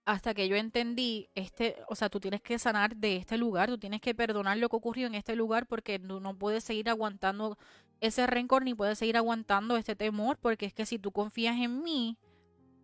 hasta 0.06 0.34
que 0.34 0.48
yo 0.48 0.56
entendí, 0.56 1.30
este, 1.34 1.78
o 1.88 1.96
sea, 1.96 2.10
tú 2.10 2.20
tienes 2.20 2.42
que 2.42 2.60
sanar 2.60 2.96
de 2.96 3.16
este 3.16 3.38
lugar, 3.38 3.70
tú 3.70 3.78
tienes 3.78 4.02
que 4.02 4.14
perdonar 4.14 4.58
lo 4.58 4.68
que 4.68 4.76
ocurrió 4.76 5.08
en 5.08 5.16
este 5.16 5.36
lugar 5.36 5.66
porque 5.66 5.98
tú 6.00 6.20
no 6.20 6.38
puedes 6.38 6.64
seguir 6.64 6.90
aguantando 6.90 7.58
ese 8.02 8.28
rencor 8.28 8.64
ni 8.64 8.74
puedes 8.74 9.00
seguir 9.00 9.16
aguantando 9.16 9.78
este 9.78 9.96
temor, 9.96 10.38
porque 10.38 10.66
es 10.66 10.74
que 10.74 10.86
si 10.86 11.00
tú 11.00 11.12
confías 11.12 11.58
en 11.58 11.84
mí, 11.84 12.18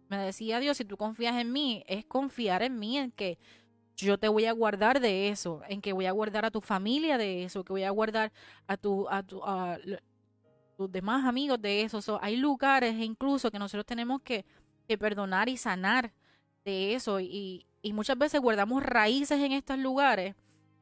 me 0.07 0.17
decía 0.17 0.59
Dios, 0.59 0.77
si 0.77 0.85
tú 0.85 0.95
confías 0.95 1.35
en 1.35 1.51
mí, 1.51 1.83
es 1.87 2.05
confiar 2.05 2.63
en 2.63 2.79
mí, 2.79 2.97
en 2.97 3.11
que 3.11 3.37
yo 3.97 4.17
te 4.17 4.29
voy 4.29 4.45
a 4.45 4.53
guardar 4.53 5.01
de 5.01 5.27
eso, 5.27 5.61
en 5.67 5.81
que 5.81 5.91
voy 5.91 6.05
a 6.05 6.11
guardar 6.11 6.45
a 6.45 6.51
tu 6.51 6.61
familia 6.61 7.17
de 7.17 7.43
eso, 7.43 7.65
que 7.65 7.73
voy 7.73 7.83
a 7.83 7.89
guardar 7.89 8.31
a 8.65 8.77
tu, 8.77 9.09
a 9.09 9.23
tu, 9.23 9.43
a 9.43 9.77
tus 10.77 10.89
demás 10.89 11.25
amigos 11.25 11.61
de 11.61 11.81
eso. 11.81 11.99
hay 12.21 12.37
lugares 12.37 12.95
incluso 12.95 13.51
que 13.51 13.59
nosotros 13.59 13.85
tenemos 13.85 14.21
que, 14.21 14.45
perdonar 14.97 15.49
y 15.49 15.57
sanar 15.57 16.11
de 16.65 16.95
eso. 16.95 17.19
Y, 17.19 17.65
y, 17.81 17.93
muchas 17.93 18.17
veces 18.17 18.41
guardamos 18.41 18.83
raíces 18.83 19.39
en 19.39 19.51
estos 19.51 19.77
lugares 19.77 20.35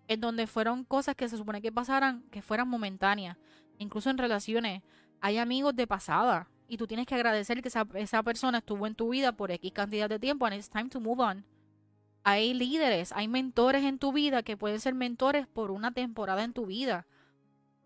en 0.07 0.21
donde 0.21 0.47
fueron 0.47 0.83
cosas 0.83 1.15
que 1.15 1.27
se 1.27 1.37
supone 1.37 1.61
que 1.61 1.71
pasaran, 1.71 2.23
que 2.31 2.41
fueran 2.41 2.67
momentáneas. 2.67 3.37
Incluso 3.77 4.09
en 4.09 4.17
relaciones. 4.17 4.83
Hay 5.21 5.37
amigos 5.37 5.75
de 5.75 5.87
pasada. 5.87 6.49
Y 6.67 6.77
tú 6.77 6.87
tienes 6.87 7.05
que 7.05 7.15
agradecer 7.15 7.61
que 7.61 7.69
esa, 7.69 7.87
esa 7.95 8.23
persona 8.23 8.59
estuvo 8.59 8.87
en 8.87 8.95
tu 8.95 9.09
vida 9.09 9.31
por 9.31 9.51
X 9.51 9.71
cantidad 9.71 10.09
de 10.09 10.19
tiempo. 10.19 10.45
And 10.45 10.55
it's 10.55 10.69
time 10.69 10.89
to 10.89 10.99
move 10.99 11.21
on. 11.21 11.45
Hay 12.23 12.53
líderes, 12.53 13.13
hay 13.13 13.27
mentores 13.27 13.83
en 13.85 13.99
tu 13.99 14.11
vida 14.11 14.43
que 14.43 14.57
pueden 14.57 14.81
ser 14.81 14.93
mentores 14.93 15.47
por 15.47 15.71
una 15.71 15.93
temporada 15.93 16.43
en 16.43 16.51
tu 16.51 16.65
vida 16.65 17.07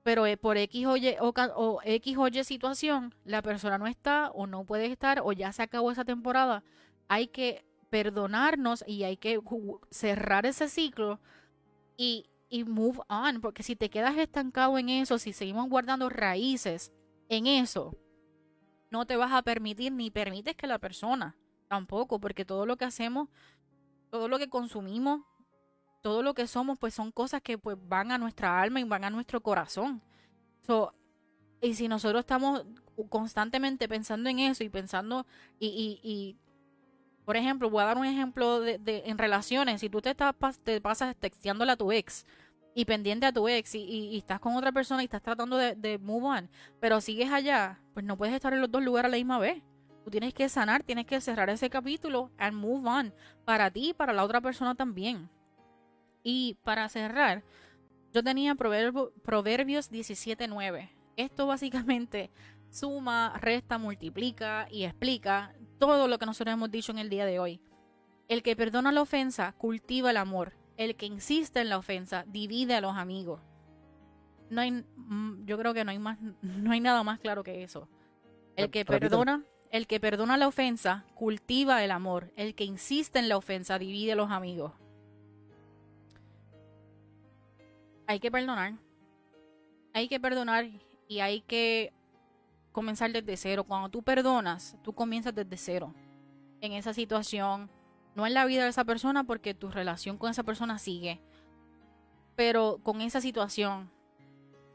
pero 0.03 0.25
eh, 0.25 0.37
por 0.37 0.57
X 0.57 0.85
o, 0.85 0.95
o, 1.55 1.81
X 1.83 2.17
o 2.17 2.43
situación, 2.43 3.13
la 3.23 3.41
persona 3.41 3.77
no 3.77 3.87
está 3.87 4.31
o 4.31 4.47
no 4.47 4.65
puede 4.65 4.87
estar 4.87 5.21
o 5.23 5.31
ya 5.31 5.51
se 5.51 5.63
acabó 5.63 5.91
esa 5.91 6.05
temporada, 6.05 6.63
hay 7.07 7.27
que 7.27 7.65
perdonarnos 7.89 8.83
y 8.87 9.03
hay 9.03 9.17
que 9.17 9.39
cerrar 9.89 10.45
ese 10.45 10.69
ciclo 10.69 11.19
y 11.97 12.31
y 12.51 12.65
move 12.65 12.99
on, 13.07 13.39
porque 13.39 13.63
si 13.63 13.77
te 13.77 13.89
quedas 13.89 14.17
estancado 14.17 14.77
en 14.77 14.89
eso, 14.89 15.17
si 15.17 15.31
seguimos 15.31 15.69
guardando 15.69 16.09
raíces 16.09 16.91
en 17.29 17.47
eso, 17.47 17.95
no 18.89 19.05
te 19.05 19.15
vas 19.15 19.31
a 19.31 19.41
permitir 19.41 19.93
ni 19.93 20.11
permites 20.11 20.57
que 20.57 20.67
la 20.67 20.77
persona 20.77 21.37
tampoco, 21.69 22.19
porque 22.19 22.43
todo 22.43 22.65
lo 22.65 22.75
que 22.75 22.83
hacemos, 22.83 23.29
todo 24.09 24.27
lo 24.27 24.37
que 24.37 24.49
consumimos, 24.49 25.21
todo 26.01 26.23
lo 26.23 26.33
que 26.33 26.47
somos, 26.47 26.77
pues 26.79 26.93
son 26.93 27.11
cosas 27.11 27.41
que 27.41 27.57
pues 27.57 27.77
van 27.87 28.11
a 28.11 28.17
nuestra 28.17 28.61
alma 28.61 28.79
y 28.79 28.83
van 28.83 29.03
a 29.03 29.09
nuestro 29.09 29.41
corazón. 29.41 30.01
So, 30.61 30.93
y 31.61 31.75
si 31.75 31.87
nosotros 31.87 32.21
estamos 32.21 32.65
constantemente 33.09 33.87
pensando 33.87 34.29
en 34.29 34.39
eso 34.39 34.63
y 34.63 34.69
pensando 34.69 35.25
y, 35.59 35.67
y, 35.67 36.07
y 36.07 36.37
por 37.25 37.37
ejemplo, 37.37 37.69
voy 37.69 37.83
a 37.83 37.85
dar 37.85 37.97
un 37.97 38.05
ejemplo 38.05 38.59
de, 38.59 38.77
de 38.77 39.03
en 39.05 39.17
relaciones, 39.17 39.81
si 39.81 39.89
tú 39.89 40.01
te, 40.01 40.11
estás, 40.11 40.35
te 40.63 40.81
pasas 40.81 41.15
texteándole 41.15 41.71
a 41.71 41.77
tu 41.77 41.91
ex 41.91 42.25
y 42.73 42.85
pendiente 42.85 43.25
a 43.25 43.33
tu 43.33 43.47
ex 43.47 43.75
y, 43.75 43.83
y, 43.83 44.17
estás 44.17 44.39
con 44.39 44.55
otra 44.55 44.71
persona 44.71 45.01
y 45.01 45.05
estás 45.05 45.21
tratando 45.21 45.57
de, 45.57 45.99
move 45.99 46.25
on, 46.25 46.49
pero 46.79 47.01
sigues 47.01 47.31
allá, 47.31 47.79
pues 47.93 48.05
no 48.05 48.17
puedes 48.17 48.33
estar 48.33 48.53
en 48.53 48.61
los 48.61 48.71
dos 48.71 48.83
lugares 48.83 49.07
a 49.07 49.11
la 49.11 49.17
misma 49.17 49.39
vez. 49.39 49.61
Tú 50.03 50.09
tienes 50.09 50.33
que 50.33 50.49
sanar, 50.49 50.81
tienes 50.81 51.05
que 51.05 51.21
cerrar 51.21 51.49
ese 51.49 51.69
capítulo 51.69 52.31
and 52.37 52.57
move 52.57 52.89
on 52.89 53.13
para 53.45 53.69
ti 53.69 53.89
y 53.89 53.93
para 53.93 54.13
la 54.13 54.23
otra 54.23 54.41
persona 54.41 54.73
también. 54.73 55.29
Y 56.23 56.57
para 56.63 56.87
cerrar, 56.89 57.43
yo 58.13 58.23
tenía 58.23 58.55
Proverbios 58.55 59.91
17.9. 59.91 60.89
Esto 61.17 61.47
básicamente 61.47 62.31
suma, 62.69 63.37
resta, 63.39 63.77
multiplica 63.77 64.67
y 64.71 64.83
explica 64.83 65.53
todo 65.77 66.07
lo 66.07 66.17
que 66.17 66.25
nosotros 66.25 66.53
hemos 66.53 66.71
dicho 66.71 66.91
en 66.91 66.99
el 66.99 67.09
día 67.09 67.25
de 67.25 67.39
hoy. 67.39 67.61
El 68.27 68.43
que 68.43 68.55
perdona 68.55 68.91
la 68.91 69.01
ofensa 69.01 69.53
cultiva 69.57 70.11
el 70.11 70.17
amor. 70.17 70.53
El 70.77 70.95
que 70.95 71.05
insiste 71.05 71.59
en 71.59 71.69
la 71.69 71.77
ofensa 71.77 72.23
divide 72.27 72.75
a 72.75 72.81
los 72.81 72.95
amigos. 72.95 73.41
No 74.49 74.61
hay, 74.61 74.71
mm, 74.71 75.45
yo 75.45 75.57
creo 75.57 75.73
que 75.73 75.83
no 75.83 75.91
hay 75.91 75.99
más, 75.99 76.17
no 76.41 76.71
hay 76.71 76.79
nada 76.79 77.03
más 77.03 77.19
claro 77.19 77.43
que 77.43 77.63
eso. 77.63 77.87
El 78.55 78.69
que 78.69 78.85
perdona, 78.85 79.43
el 79.69 79.87
que 79.87 79.99
perdona 79.99 80.37
la 80.37 80.47
ofensa 80.47 81.05
cultiva 81.13 81.83
el 81.83 81.91
amor. 81.91 82.31
El 82.35 82.55
que 82.55 82.63
insiste 82.63 83.19
en 83.19 83.29
la 83.29 83.37
ofensa 83.37 83.79
divide 83.79 84.13
a 84.13 84.15
los 84.15 84.31
amigos. 84.31 84.73
Hay 88.11 88.19
que 88.19 88.29
perdonar. 88.29 88.73
Hay 89.93 90.09
que 90.09 90.19
perdonar 90.19 90.67
y 91.07 91.21
hay 91.21 91.39
que 91.39 91.93
comenzar 92.73 93.09
desde 93.13 93.37
cero. 93.37 93.63
Cuando 93.63 93.87
tú 93.87 94.03
perdonas, 94.03 94.75
tú 94.83 94.91
comienzas 94.91 95.33
desde 95.33 95.55
cero 95.55 95.93
en 96.59 96.73
esa 96.73 96.93
situación, 96.93 97.69
no 98.13 98.27
en 98.27 98.33
la 98.33 98.43
vida 98.43 98.63
de 98.63 98.69
esa 98.69 98.83
persona 98.83 99.23
porque 99.23 99.53
tu 99.53 99.71
relación 99.71 100.17
con 100.17 100.29
esa 100.29 100.43
persona 100.43 100.77
sigue, 100.77 101.21
pero 102.35 102.81
con 102.83 102.99
esa 102.99 103.21
situación, 103.21 103.89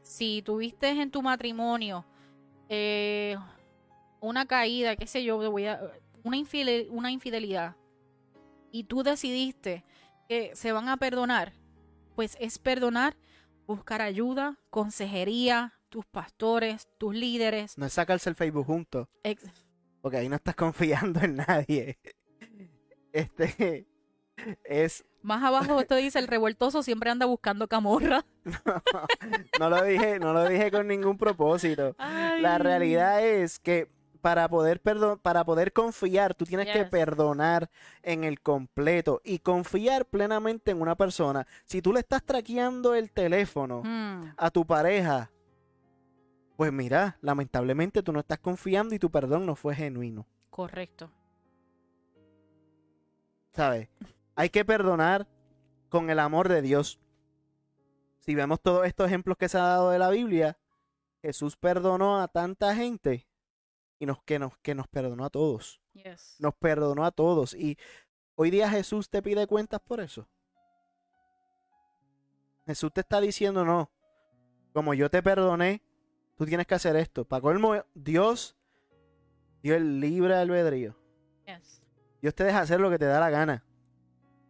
si 0.01 0.41
tuviste 0.41 0.89
en 0.89 1.11
tu 1.11 1.21
matrimonio 1.21 2.05
eh, 2.69 3.37
una 4.19 4.47
caída, 4.47 4.95
qué 4.95 5.05
sé 5.05 5.23
yo, 5.23 5.37
una, 5.37 5.79
una 6.23 7.11
infidelidad, 7.11 7.75
y 8.71 8.85
tú 8.85 9.03
decidiste 9.03 9.85
que 10.27 10.55
se 10.55 10.71
van 10.71 10.89
a 10.89 10.97
perdonar, 10.97 11.53
pues 12.15 12.35
es 12.39 12.57
perdonar, 12.57 13.15
buscar 13.67 14.01
ayuda, 14.01 14.57
consejería, 14.69 15.73
tus 15.89 16.05
pastores, 16.05 16.87
tus 16.97 17.13
líderes. 17.13 17.77
No 17.77 17.85
es 17.85 17.93
sacarse 17.93 18.29
el 18.29 18.35
Facebook 18.35 18.65
juntos. 18.65 19.07
Porque 20.01 20.17
ahí 20.17 20.29
no 20.29 20.37
estás 20.37 20.55
confiando 20.55 21.19
en 21.19 21.35
nadie. 21.35 21.99
Este 23.11 23.87
es. 24.63 25.05
Más 25.21 25.43
abajo 25.43 25.79
esto 25.81 25.95
dice 25.95 26.19
el 26.19 26.27
revueltoso 26.27 26.83
siempre 26.83 27.09
anda 27.09 27.25
buscando 27.25 27.67
camorra. 27.67 28.25
No, 29.59 29.69
lo 29.69 29.83
dije, 29.83 30.19
no 30.19 30.33
lo 30.33 30.47
dije 30.47 30.71
con 30.71 30.87
ningún 30.87 31.17
propósito. 31.17 31.95
La 31.97 32.59
realidad 32.59 33.25
es 33.25 33.59
que 33.59 33.89
para 34.17 34.47
poder 34.49 34.81
para 35.21 35.45
poder 35.45 35.73
confiar, 35.73 36.33
tú 36.33 36.45
tienes 36.45 36.67
que 36.71 36.85
perdonar 36.85 37.69
en 38.03 38.23
el 38.23 38.41
completo 38.41 39.21
y 39.23 39.39
confiar 39.39 40.05
plenamente 40.05 40.71
en 40.71 40.81
una 40.81 40.95
persona. 40.95 41.47
Si 41.65 41.81
tú 41.81 41.93
le 41.93 41.99
estás 41.99 42.23
traqueando 42.23 42.93
el 42.93 43.11
teléfono 43.11 43.81
hmm. 43.83 44.33
a 44.37 44.51
tu 44.51 44.65
pareja, 44.65 45.31
pues 46.55 46.73
mira, 46.73 47.17
lamentablemente 47.21 48.01
tú 48.01 48.11
no 48.11 48.19
estás 48.19 48.39
confiando 48.39 48.95
y 48.95 48.99
tu 48.99 49.11
perdón 49.11 49.45
no 49.45 49.55
fue 49.55 49.75
genuino. 49.75 50.25
Correcto. 50.49 51.11
¿Sabes? 53.53 53.89
Hay 54.35 54.49
que 54.49 54.65
perdonar 54.65 55.27
con 55.89 56.09
el 56.09 56.19
amor 56.19 56.49
de 56.49 56.61
Dios. 56.61 56.99
Si 58.19 58.35
vemos 58.35 58.59
todos 58.61 58.85
estos 58.85 59.07
ejemplos 59.07 59.37
que 59.37 59.49
se 59.49 59.57
ha 59.57 59.61
dado 59.61 59.91
de 59.91 59.99
la 59.99 60.09
Biblia, 60.09 60.57
Jesús 61.21 61.57
perdonó 61.57 62.21
a 62.21 62.27
tanta 62.27 62.75
gente 62.75 63.27
y 63.99 64.05
nos, 64.05 64.21
que, 64.23 64.39
nos, 64.39 64.57
que 64.59 64.75
nos 64.75 64.87
perdonó 64.87 65.25
a 65.25 65.29
todos. 65.29 65.81
Nos 66.39 66.53
perdonó 66.55 67.05
a 67.05 67.11
todos. 67.11 67.53
Y 67.53 67.77
hoy 68.35 68.49
día 68.51 68.69
Jesús 68.69 69.09
te 69.09 69.21
pide 69.21 69.47
cuentas 69.47 69.79
por 69.81 69.99
eso. 69.99 70.27
Jesús 72.65 72.91
te 72.93 73.01
está 73.01 73.21
diciendo, 73.21 73.63
no, 73.63 73.89
como 74.73 74.93
yo 74.93 75.09
te 75.09 75.23
perdoné, 75.23 75.81
tú 76.35 76.45
tienes 76.45 76.67
que 76.67 76.75
hacer 76.75 76.95
esto. 76.95 77.25
Para 77.25 77.41
colmo, 77.41 77.75
Dios 77.93 78.55
dio 79.61 79.75
el 79.75 79.99
libre 79.99 80.35
albedrío. 80.35 80.95
Dios 82.21 82.33
te 82.33 82.43
deja 82.43 82.59
hacer 82.59 82.79
lo 82.79 82.89
que 82.89 82.99
te 82.99 83.05
da 83.05 83.19
la 83.19 83.29
gana. 83.29 83.63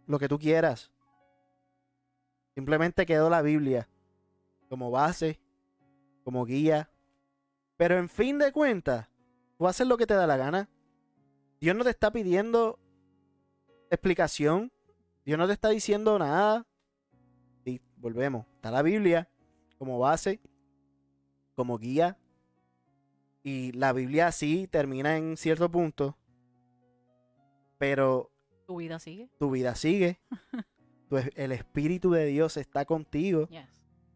Lo 0.07 0.17
que 0.19 0.27
tú 0.27 0.39
quieras. 0.39 0.91
Simplemente 2.55 3.05
quedó 3.05 3.29
la 3.29 3.41
Biblia 3.41 3.87
como 4.69 4.89
base, 4.89 5.39
como 6.23 6.45
guía. 6.45 6.89
Pero 7.75 7.97
en 7.97 8.09
fin 8.09 8.39
de 8.39 8.51
cuentas, 8.51 9.07
tú 9.57 9.67
haces 9.67 9.87
lo 9.87 9.97
que 9.97 10.07
te 10.07 10.13
da 10.13 10.27
la 10.27 10.37
gana. 10.37 10.69
Dios 11.59 11.75
no 11.75 11.83
te 11.83 11.89
está 11.89 12.11
pidiendo 12.11 12.79
explicación. 13.89 14.71
Dios 15.25 15.37
no 15.37 15.47
te 15.47 15.53
está 15.53 15.69
diciendo 15.69 16.17
nada. 16.19 16.65
Y 17.65 17.81
volvemos. 17.97 18.45
Está 18.55 18.71
la 18.71 18.81
Biblia 18.81 19.29
como 19.77 19.99
base 19.99 20.39
como 21.57 21.79
guía. 21.79 22.17
Y 23.43 23.71
la 23.71 23.91
Biblia 23.93 24.31
sí 24.31 24.67
termina 24.67 25.17
en 25.17 25.37
cierto 25.37 25.69
punto. 25.69 26.17
Pero... 27.77 28.31
Tu 28.67 28.77
vida 28.77 28.99
sigue. 28.99 29.29
Tu 29.39 29.49
vida 29.49 29.75
sigue. 29.75 30.19
el 31.35 31.51
Espíritu 31.51 32.11
de 32.11 32.25
Dios 32.25 32.57
está 32.57 32.85
contigo. 32.85 33.49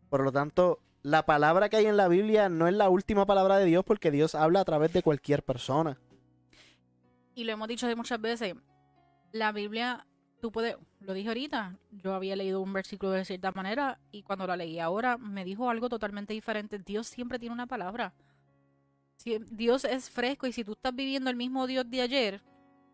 Por 0.10 0.24
lo 0.24 0.32
tanto, 0.32 0.82
la 1.04 1.26
palabra 1.26 1.70
que 1.70 1.78
hay 1.78 1.86
en 1.86 1.98
la 1.98 2.08
Biblia 2.08 2.50
no 2.50 2.68
es 2.68 2.74
la 2.74 2.90
última 2.90 3.26
palabra 3.26 3.58
de 3.58 3.66
Dios 3.66 3.84
porque 3.84 4.12
Dios 4.12 4.36
habla 4.36 4.62
a 4.62 4.66
través 4.66 4.94
de 4.94 5.02
cualquier 5.02 5.44
persona. 5.44 5.98
Y 7.34 7.44
lo 7.44 7.54
hemos 7.54 7.68
dicho 7.68 7.88
muchas 7.96 8.22
veces, 8.22 8.56
la 9.32 9.52
Biblia 9.52 10.06
tú 10.42 10.52
puedes, 10.52 10.76
lo 11.00 11.14
dije 11.14 11.30
ahorita, 11.30 11.78
yo 11.92 12.14
había 12.14 12.36
leído 12.36 12.62
un 12.62 12.74
versículo 12.74 13.12
de 13.12 13.26
cierta 13.26 13.52
manera 13.52 14.00
y 14.12 14.24
cuando 14.24 14.48
lo 14.48 14.56
leí 14.56 14.80
ahora 14.80 15.18
me 15.18 15.46
dijo 15.46 15.70
algo 15.70 15.88
totalmente 15.88 16.34
diferente. 16.34 16.80
Dios 16.80 17.08
siempre 17.08 17.40
tiene 17.40 17.54
una 17.54 17.68
palabra. 17.68 18.14
Si 19.18 19.38
Dios 19.52 19.86
es 19.86 20.10
fresco 20.10 20.48
y 20.48 20.52
si 20.52 20.64
tú 20.64 20.74
estás 20.74 20.96
viviendo 20.96 21.30
el 21.30 21.36
mismo 21.36 21.68
Dios 21.68 21.90
de 21.90 22.02
ayer, 22.02 22.42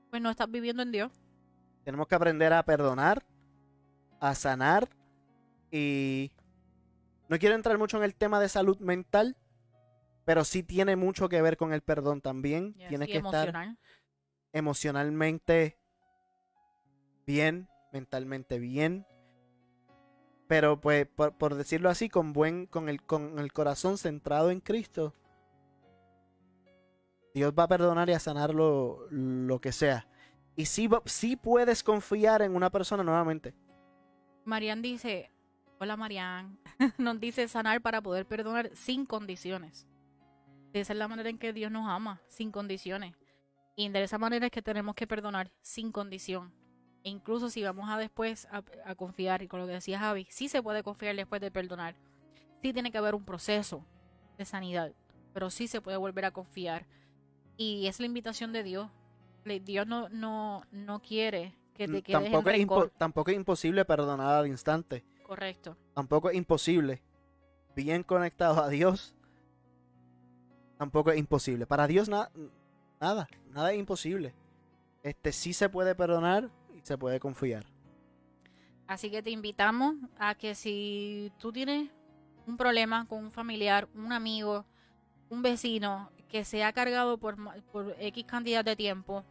pues 0.10 0.22
no 0.22 0.30
estás 0.30 0.52
viviendo 0.52 0.84
en 0.84 0.92
Dios. 0.92 1.12
Tenemos 1.84 2.08
que 2.08 2.16
aprender 2.16 2.52
a 2.52 2.64
perdonar, 2.64 3.24
a 4.20 4.36
sanar 4.36 4.90
y 5.72 6.32
no 7.30 7.40
quiero 7.40 7.56
entrar 7.56 7.78
mucho 7.78 7.98
en 7.98 8.04
el 8.04 8.16
tema 8.16 8.40
de 8.40 8.50
salud 8.50 8.80
mental, 8.80 9.38
pero 10.26 10.44
sí 10.44 10.64
tiene 10.64 10.96
mucho 10.96 11.30
que 11.30 11.42
ver 11.42 11.58
con 11.58 11.74
el 11.74 11.82
perdón 11.82 12.22
también. 12.22 12.74
Tienes 12.90 13.08
que 13.08 13.18
estar 13.18 13.78
emocionalmente 14.54 15.78
bien, 17.26 17.70
mentalmente 17.92 18.60
bien. 18.60 19.06
Pero 20.48 20.80
pues, 20.80 21.08
por, 21.08 21.56
decirlo 21.56 21.90
así, 21.90 22.10
con 22.10 22.32
buen, 22.32 22.66
con 22.66 22.88
el, 22.88 23.02
con 23.02 23.38
el 23.40 23.52
corazón 23.52 23.98
centrado 23.98 24.50
en 24.50 24.62
Cristo, 24.62 25.14
Dios 27.34 27.54
va 27.58 27.64
a 27.64 27.68
perdonar 27.68 28.10
y 28.10 28.14
a 28.14 28.20
sanar 28.20 28.56
lo, 28.56 29.60
que 29.62 29.72
sea. 29.72 30.08
Y 30.56 30.66
sí, 30.66 30.90
sí 31.06 31.36
puedes 31.36 31.84
confiar 31.84 32.42
en 32.42 32.56
una 32.56 32.70
persona 32.70 33.04
nuevamente. 33.04 33.54
Marian 34.46 34.82
dice, 34.82 35.30
hola 35.80 35.98
Marian, 35.98 36.58
nos 36.98 37.20
dice 37.20 37.48
sanar 37.48 37.82
para 37.82 38.02
poder 38.02 38.26
perdonar 38.26 38.70
sin 38.74 39.06
condiciones. 39.06 39.88
Esa 40.74 40.94
es 40.94 41.00
la 41.00 41.08
manera 41.08 41.30
en 41.30 41.38
que 41.38 41.54
Dios 41.54 41.72
nos 41.72 41.88
ama, 41.88 42.22
sin 42.28 42.52
condiciones. 42.52 43.16
Y 43.76 43.90
de 43.90 44.04
esa 44.04 44.18
manera 44.18 44.48
es 44.48 44.52
que 44.52 44.62
tenemos 44.62 44.96
que 44.96 45.08
perdonar 45.08 45.52
sin 45.62 45.92
condición. 45.92 46.54
E 47.04 47.10
incluso 47.10 47.50
si 47.50 47.64
vamos 47.64 47.90
a 47.90 47.98
después 47.98 48.48
a, 48.52 48.96
confiar, 48.96 49.44
y 49.44 49.48
con 49.48 49.60
lo 49.60 49.68
que 49.68 49.74
decía 49.74 50.00
Javi, 50.00 50.28
sí 50.30 50.50
se 50.50 50.62
puede 50.62 50.84
confiar 50.84 51.16
después 51.16 51.42
de 51.42 51.52
perdonar. 51.52 51.96
Sí 52.62 52.74
tiene 52.74 52.92
que 52.92 52.98
haber 52.98 53.16
un 53.16 53.24
proceso 53.24 53.86
de 54.38 54.46
sanidad, 54.46 54.94
pero 55.34 55.50
sí 55.50 55.68
se 55.68 55.80
puede 55.80 55.98
volver 55.98 56.26
a 56.26 56.32
confiar. 56.32 56.86
Y 57.56 57.88
es 57.88 58.00
la 58.00 58.08
invitación 58.08 58.52
de 58.52 58.64
Dios. 58.64 58.90
Dios 59.64 59.88
no, 59.88 60.10
no, 60.10 60.64
no 60.72 61.02
quiere 61.02 61.56
que 61.74 61.88
te 61.88 62.02
quedes 62.02 62.32
tampoco, 62.32 62.50
es 62.50 62.92
tampoco 62.98 63.32
es 63.32 63.38
imposible 63.38 63.86
perdonar 63.86 64.36
al 64.36 64.48
instante. 64.48 65.06
Correcto. 65.28 65.76
Tampoco 65.94 66.30
es 66.30 66.38
imposible. 66.38 67.02
Bien 67.76 68.02
conectado 68.04 68.64
a 68.64 68.70
Dios. 68.70 69.14
Tampoco 70.78 71.12
es 71.12 71.20
imposible. 71.20 71.66
Para 71.68 71.86
Dios 71.88 72.08
na- 72.10 72.30
nada, 73.00 73.28
nada 73.52 73.74
es 73.74 73.80
imposible. 73.80 74.34
Este 75.04 75.32
sí 75.32 75.54
se 75.54 75.70
puede 75.70 75.96
perdonar 75.96 76.50
y 76.76 76.82
se 76.82 76.98
puede 76.98 77.20
confiar. 77.20 77.66
Así 78.88 79.12
que 79.12 79.22
te 79.22 79.32
invitamos 79.32 79.96
a 80.18 80.36
que 80.36 80.56
si 80.56 81.32
tú 81.40 81.52
tienes 81.52 81.90
un 82.46 82.56
problema 82.56 83.06
con 83.08 83.26
un 83.26 83.32
familiar, 83.32 83.90
un 83.96 84.14
amigo, 84.14 84.66
un 85.30 85.42
vecino 85.42 86.10
que 86.30 86.46
se 86.46 86.64
ha 86.64 86.72
cargado 86.72 87.18
por, 87.18 87.36
por 87.72 87.96
X 88.00 88.24
cantidad 88.26 88.64
de 88.64 88.76
tiempo, 88.78 89.26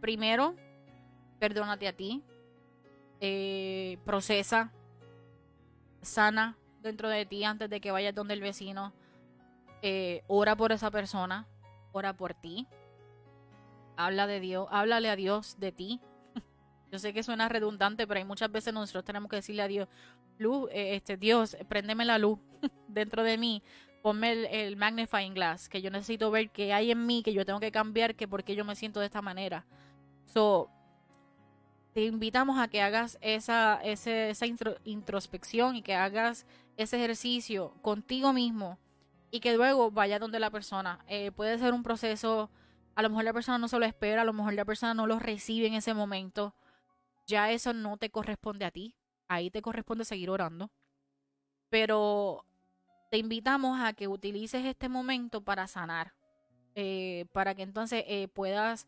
primero, 0.00 0.54
perdónate 1.38 1.88
a 1.88 1.92
ti, 1.96 2.22
eh, 3.26 3.96
procesa, 4.04 4.70
sana 6.02 6.58
dentro 6.82 7.08
de 7.08 7.24
ti 7.24 7.42
antes 7.42 7.70
de 7.70 7.80
que 7.80 7.90
vayas 7.90 8.14
donde 8.14 8.34
el 8.34 8.42
vecino, 8.42 8.92
eh, 9.80 10.22
ora 10.26 10.54
por 10.54 10.72
esa 10.72 10.90
persona, 10.90 11.46
ora 11.92 12.14
por 12.14 12.34
ti, 12.34 12.66
habla 13.96 14.26
de 14.26 14.40
Dios, 14.40 14.68
háblale 14.70 15.08
a 15.08 15.16
Dios 15.16 15.56
de 15.58 15.72
ti, 15.72 16.00
yo 16.92 16.98
sé 16.98 17.14
que 17.14 17.22
suena 17.22 17.48
redundante, 17.48 18.06
pero 18.06 18.18
hay 18.18 18.26
muchas 18.26 18.52
veces 18.52 18.74
nosotros 18.74 19.06
tenemos 19.06 19.30
que 19.30 19.36
decirle 19.36 19.62
a 19.62 19.68
Dios, 19.68 19.88
luz, 20.36 20.68
eh, 20.70 20.94
este 20.94 21.16
Dios, 21.16 21.56
préndeme 21.66 22.04
la 22.04 22.18
luz 22.18 22.38
dentro 22.88 23.22
de 23.22 23.38
mí, 23.38 23.62
ponme 24.02 24.66
el, 24.66 24.76
magnifying 24.76 25.32
glass, 25.32 25.70
que 25.70 25.80
yo 25.80 25.90
necesito 25.90 26.30
ver 26.30 26.50
qué 26.50 26.74
hay 26.74 26.90
en 26.90 27.06
mí, 27.06 27.22
que 27.22 27.32
yo 27.32 27.46
tengo 27.46 27.58
que 27.58 27.72
cambiar, 27.72 28.16
que 28.16 28.28
por 28.28 28.44
qué 28.44 28.54
yo 28.54 28.66
me 28.66 28.76
siento 28.76 29.00
de 29.00 29.06
esta 29.06 29.22
manera. 29.22 29.64
So, 30.26 30.68
te 31.94 32.04
invitamos 32.04 32.58
a 32.58 32.68
que 32.68 32.82
hagas 32.82 33.18
esa, 33.22 33.80
esa 33.84 34.46
intro- 34.46 34.78
introspección 34.84 35.76
y 35.76 35.82
que 35.82 35.94
hagas 35.94 36.46
ese 36.76 36.96
ejercicio 36.96 37.72
contigo 37.82 38.32
mismo 38.32 38.78
y 39.30 39.40
que 39.40 39.56
luego 39.56 39.90
vaya 39.90 40.18
donde 40.18 40.40
la 40.40 40.50
persona. 40.50 41.04
Eh, 41.08 41.30
puede 41.32 41.58
ser 41.58 41.72
un 41.72 41.82
proceso, 41.84 42.50
a 42.96 43.02
lo 43.02 43.10
mejor 43.10 43.24
la 43.24 43.32
persona 43.32 43.58
no 43.58 43.68
se 43.68 43.78
lo 43.78 43.86
espera, 43.86 44.22
a 44.22 44.24
lo 44.24 44.32
mejor 44.32 44.54
la 44.54 44.64
persona 44.64 44.94
no 44.94 45.06
lo 45.06 45.18
recibe 45.20 45.68
en 45.68 45.74
ese 45.74 45.94
momento 45.94 46.54
ya 47.26 47.50
eso 47.52 47.72
no 47.72 47.96
te 47.96 48.10
corresponde 48.10 48.64
a 48.66 48.70
ti. 48.70 48.96
Ahí 49.28 49.50
te 49.50 49.62
corresponde 49.62 50.04
seguir 50.04 50.30
orando. 50.30 50.70
Pero 51.70 52.44
te 53.10 53.18
invitamos 53.18 53.80
a 53.80 53.92
que 53.92 54.08
utilices 54.08 54.64
este 54.64 54.88
momento 54.88 55.42
para 55.42 55.66
sanar. 55.66 56.12
eh, 56.76 57.26
para 57.32 57.54
que 57.54 57.62
entonces 57.62 58.04
eh, 58.08 58.28
puedas 58.28 58.86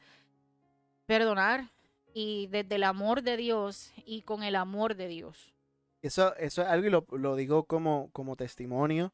perdonar 1.07 1.71
y 2.19 2.47
desde 2.47 2.77
el 2.77 2.85
amor 2.85 3.21
de 3.21 3.37
Dios 3.37 3.93
y 4.07 4.23
con 4.23 4.43
el 4.43 4.57
amor 4.57 4.97
de 4.97 5.07
Dios. 5.07 5.53
Eso, 6.01 6.35
eso 6.37 6.62
es 6.62 6.69
algo 6.69 6.87
y 6.87 6.91
lo, 6.91 7.07
lo 7.11 7.37
digo 7.37 7.64
como, 7.64 8.09
como 8.12 8.37
testimonio. 8.37 9.12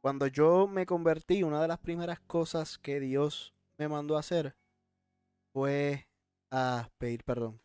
Cuando 0.00 0.26
yo 0.26 0.66
me 0.66 0.86
convertí, 0.86 1.42
una 1.42 1.60
de 1.60 1.68
las 1.68 1.78
primeras 1.80 2.18
cosas 2.20 2.78
que 2.78 2.98
Dios 2.98 3.52
me 3.76 3.88
mandó 3.88 4.16
a 4.16 4.20
hacer 4.20 4.56
fue 5.52 6.08
a 6.50 6.88
pedir 6.96 7.24
perdón. 7.24 7.60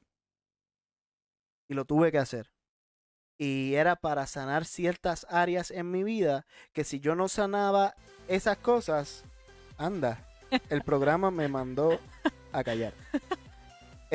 Y 1.70 1.74
lo 1.74 1.86
tuve 1.86 2.12
que 2.12 2.18
hacer. 2.18 2.52
Y 3.38 3.76
era 3.76 3.96
para 3.96 4.28
sanar 4.28 4.66
ciertas 4.66 5.26
áreas 5.30 5.72
en 5.72 5.90
mi 5.90 6.04
vida 6.04 6.46
que 6.74 6.84
si 6.84 7.00
yo 7.00 7.16
no 7.16 7.30
sanaba 7.30 7.96
esas 8.28 8.58
cosas, 8.58 9.24
anda, 9.78 10.28
el 10.70 10.82
programa 10.82 11.32
me 11.32 11.48
mandó 11.48 11.98
a 12.52 12.62
callar. 12.62 12.94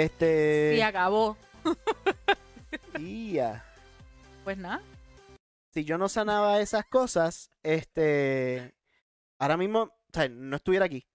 Este... 0.05 0.83
Acabó, 0.83 1.37
pues 4.45 4.57
nada. 4.57 4.83
si 5.75 5.85
yo 5.85 5.99
no 5.99 6.09
sanaba 6.09 6.61
esas 6.61 6.87
cosas, 6.87 7.51
este, 7.63 8.75
ahora 9.39 9.59
mismo, 9.59 9.83
o 9.83 10.13
sea, 10.13 10.29
no 10.31 10.57
estuviera 10.57 10.87
aquí. 10.87 11.07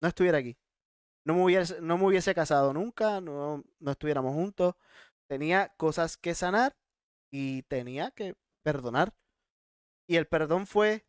No 0.00 0.08
estuviera 0.08 0.38
aquí. 0.38 0.56
No 1.24 1.34
me 1.34 1.42
hubiese, 1.42 1.80
no 1.80 1.98
me 1.98 2.06
hubiese 2.06 2.34
casado 2.34 2.72
nunca, 2.72 3.20
no, 3.20 3.64
no 3.80 3.90
estuviéramos 3.90 4.32
juntos. 4.32 4.74
Tenía 5.28 5.74
cosas 5.76 6.16
que 6.16 6.34
sanar 6.34 6.76
y 7.32 7.62
tenía 7.64 8.12
que 8.12 8.36
perdonar. 8.62 9.12
Y 10.06 10.16
el 10.16 10.28
perdón 10.28 10.68
fue, 10.68 11.04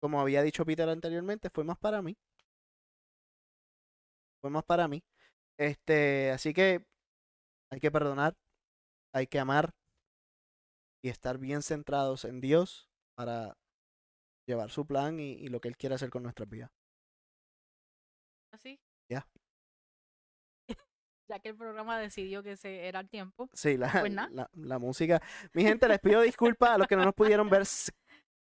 como 0.00 0.20
había 0.20 0.42
dicho 0.42 0.64
Peter 0.64 0.88
anteriormente, 0.88 1.50
fue 1.50 1.64
más 1.64 1.76
para 1.76 2.00
mí. 2.00 2.16
Fue 4.40 4.50
más 4.50 4.64
para 4.64 4.88
mí. 4.88 5.02
Este, 5.58 6.30
así 6.30 6.52
que 6.52 6.84
hay 7.72 7.80
que 7.80 7.90
perdonar, 7.90 8.34
hay 9.14 9.26
que 9.26 9.38
amar, 9.38 9.70
y 11.06 11.08
estar 11.08 11.38
bien 11.38 11.62
centrados 11.62 12.24
en 12.24 12.40
Dios 12.40 12.88
para 13.16 13.56
llevar 14.48 14.70
su 14.70 14.86
plan 14.86 15.20
y, 15.20 15.34
y 15.34 15.48
lo 15.48 15.60
que 15.60 15.68
Él 15.68 15.76
quiere 15.76 15.94
hacer 15.94 16.10
con 16.10 16.24
nuestras 16.24 16.48
vidas. 16.48 16.70
Así. 18.52 18.78
Ya. 19.08 19.26
ya 21.30 21.38
que 21.40 21.50
el 21.50 21.56
programa 21.56 21.98
decidió 21.98 22.42
que 22.42 22.56
se 22.56 22.88
era 22.88 23.00
el 23.00 23.08
tiempo. 23.08 23.48
Sí, 23.52 23.76
la, 23.76 23.90
Pues 24.00 24.12
la, 24.12 24.50
la 24.52 24.78
música. 24.78 25.22
Mi 25.52 25.62
gente, 25.62 25.88
les 25.88 26.00
pido 26.00 26.20
disculpas 26.22 26.70
a 26.70 26.78
los 26.78 26.88
que 26.88 26.96
no 26.96 27.04
nos 27.04 27.14
pudieron 27.14 27.48
ver. 27.48 27.62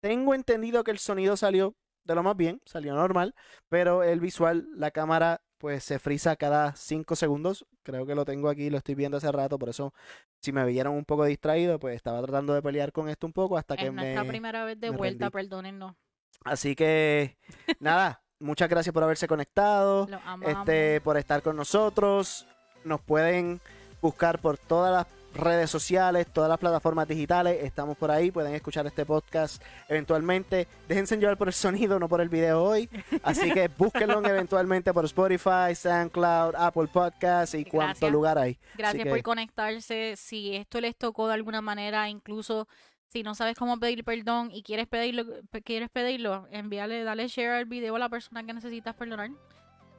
Tengo 0.01 0.33
entendido 0.33 0.83
que 0.83 0.91
el 0.91 0.99
sonido 0.99 1.35
salió 1.35 1.75
de 2.07 2.15
lo 2.15 2.23
más 2.23 2.35
bien, 2.37 2.61
salió 2.65 2.95
normal, 2.95 3.35
pero 3.69 4.01
el 4.01 4.19
visual, 4.19 4.67
la 4.75 4.91
cámara, 4.91 5.41
pues 5.57 5.83
se 5.83 5.99
frisa 5.99 6.35
cada 6.35 6.75
cinco 6.75 7.15
segundos. 7.15 7.65
Creo 7.83 8.05
que 8.05 8.15
lo 8.15 8.25
tengo 8.25 8.49
aquí, 8.49 8.69
lo 8.69 8.77
estoy 8.77 8.95
viendo 8.95 9.17
hace 9.17 9.31
rato, 9.31 9.59
por 9.59 9.69
eso 9.69 9.93
si 10.41 10.51
me 10.51 10.65
vieron 10.65 10.93
un 10.93 11.05
poco 11.05 11.25
distraído, 11.25 11.79
pues 11.79 11.95
estaba 11.95 12.21
tratando 12.21 12.53
de 12.53 12.61
pelear 12.61 12.91
con 12.91 13.09
esto 13.09 13.27
un 13.27 13.33
poco 13.33 13.57
hasta 13.57 13.75
que 13.75 13.87
Es 13.87 13.93
nuestra 13.93 14.23
me... 14.23 14.29
primera 14.29 14.65
vez 14.65 14.79
de 14.79 14.91
me 14.91 14.97
vuelta, 14.97 15.29
perdónennos. 15.29 15.95
Así 16.43 16.75
que, 16.75 17.37
nada, 17.79 18.21
muchas 18.39 18.69
gracias 18.69 18.93
por 18.93 19.03
haberse 19.03 19.27
conectado. 19.27 20.07
Este, 20.41 21.01
por 21.01 21.17
estar 21.17 21.41
con 21.41 21.55
nosotros. 21.55 22.47
Nos 22.83 23.01
pueden 23.01 23.59
buscar 24.01 24.39
por 24.39 24.57
todas 24.57 24.93
las 24.93 25.26
redes 25.37 25.69
sociales, 25.69 26.27
todas 26.31 26.49
las 26.49 26.57
plataformas 26.59 27.07
digitales. 27.07 27.63
Estamos 27.63 27.97
por 27.97 28.11
ahí, 28.11 28.31
pueden 28.31 28.53
escuchar 28.53 28.85
este 28.87 29.05
podcast 29.05 29.61
eventualmente. 29.87 30.67
Déjense 30.87 31.17
llevar 31.17 31.37
por 31.37 31.47
el 31.47 31.53
sonido, 31.53 31.99
no 31.99 32.07
por 32.09 32.21
el 32.21 32.29
video 32.29 32.63
hoy. 32.63 32.89
Así 33.23 33.51
que 33.51 33.67
búsquenlo 33.69 34.23
eventualmente 34.25 34.93
por 34.93 35.05
Spotify, 35.05 35.73
SoundCloud, 35.75 36.55
Apple 36.57 36.87
Podcasts 36.91 37.55
y 37.55 37.63
cuánto 37.65 37.87
Gracias. 37.99 38.11
lugar 38.11 38.37
hay. 38.37 38.57
Gracias 38.77 39.03
que- 39.03 39.09
por 39.09 39.21
conectarse. 39.23 40.15
Si 40.17 40.55
esto 40.55 40.81
les 40.81 40.95
tocó 40.95 41.27
de 41.27 41.33
alguna 41.35 41.61
manera, 41.61 42.09
incluso 42.09 42.67
si 43.07 43.23
no 43.23 43.35
sabes 43.35 43.55
cómo 43.55 43.79
pedir 43.79 44.03
perdón 44.03 44.49
y 44.51 44.63
quieres 44.63 44.85
pedirlo, 44.87 45.23
pe- 45.49 45.61
quieres 45.61 45.89
pedirlo, 45.89 46.47
envíale, 46.51 47.03
dale 47.03 47.27
share 47.27 47.51
al 47.51 47.65
video 47.65 47.95
a 47.95 47.99
la 47.99 48.09
persona 48.09 48.43
que 48.43 48.53
necesitas 48.53 48.95
perdonar. 48.95 49.29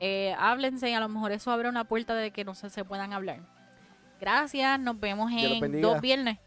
Eh, 0.01 0.35
háblense 0.39 0.89
y 0.91 0.93
a 0.93 1.01
lo 1.01 1.09
mejor 1.09 1.33
eso 1.33 1.51
abre 1.51 1.69
una 1.69 1.85
puerta 1.85 2.15
de 2.15 2.31
que 2.31 2.45
no 2.45 2.55
se, 2.55 2.71
se 2.71 2.85
puedan 2.85 3.13
hablar. 3.13 3.41
Gracias, 4.21 4.81
nos 4.81 4.99
vemos 4.99 5.31
en 5.33 5.81
dos 5.81 6.01
viernes. 6.01 6.39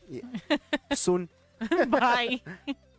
Soon. 0.92 1.30
Bye. 1.88 2.44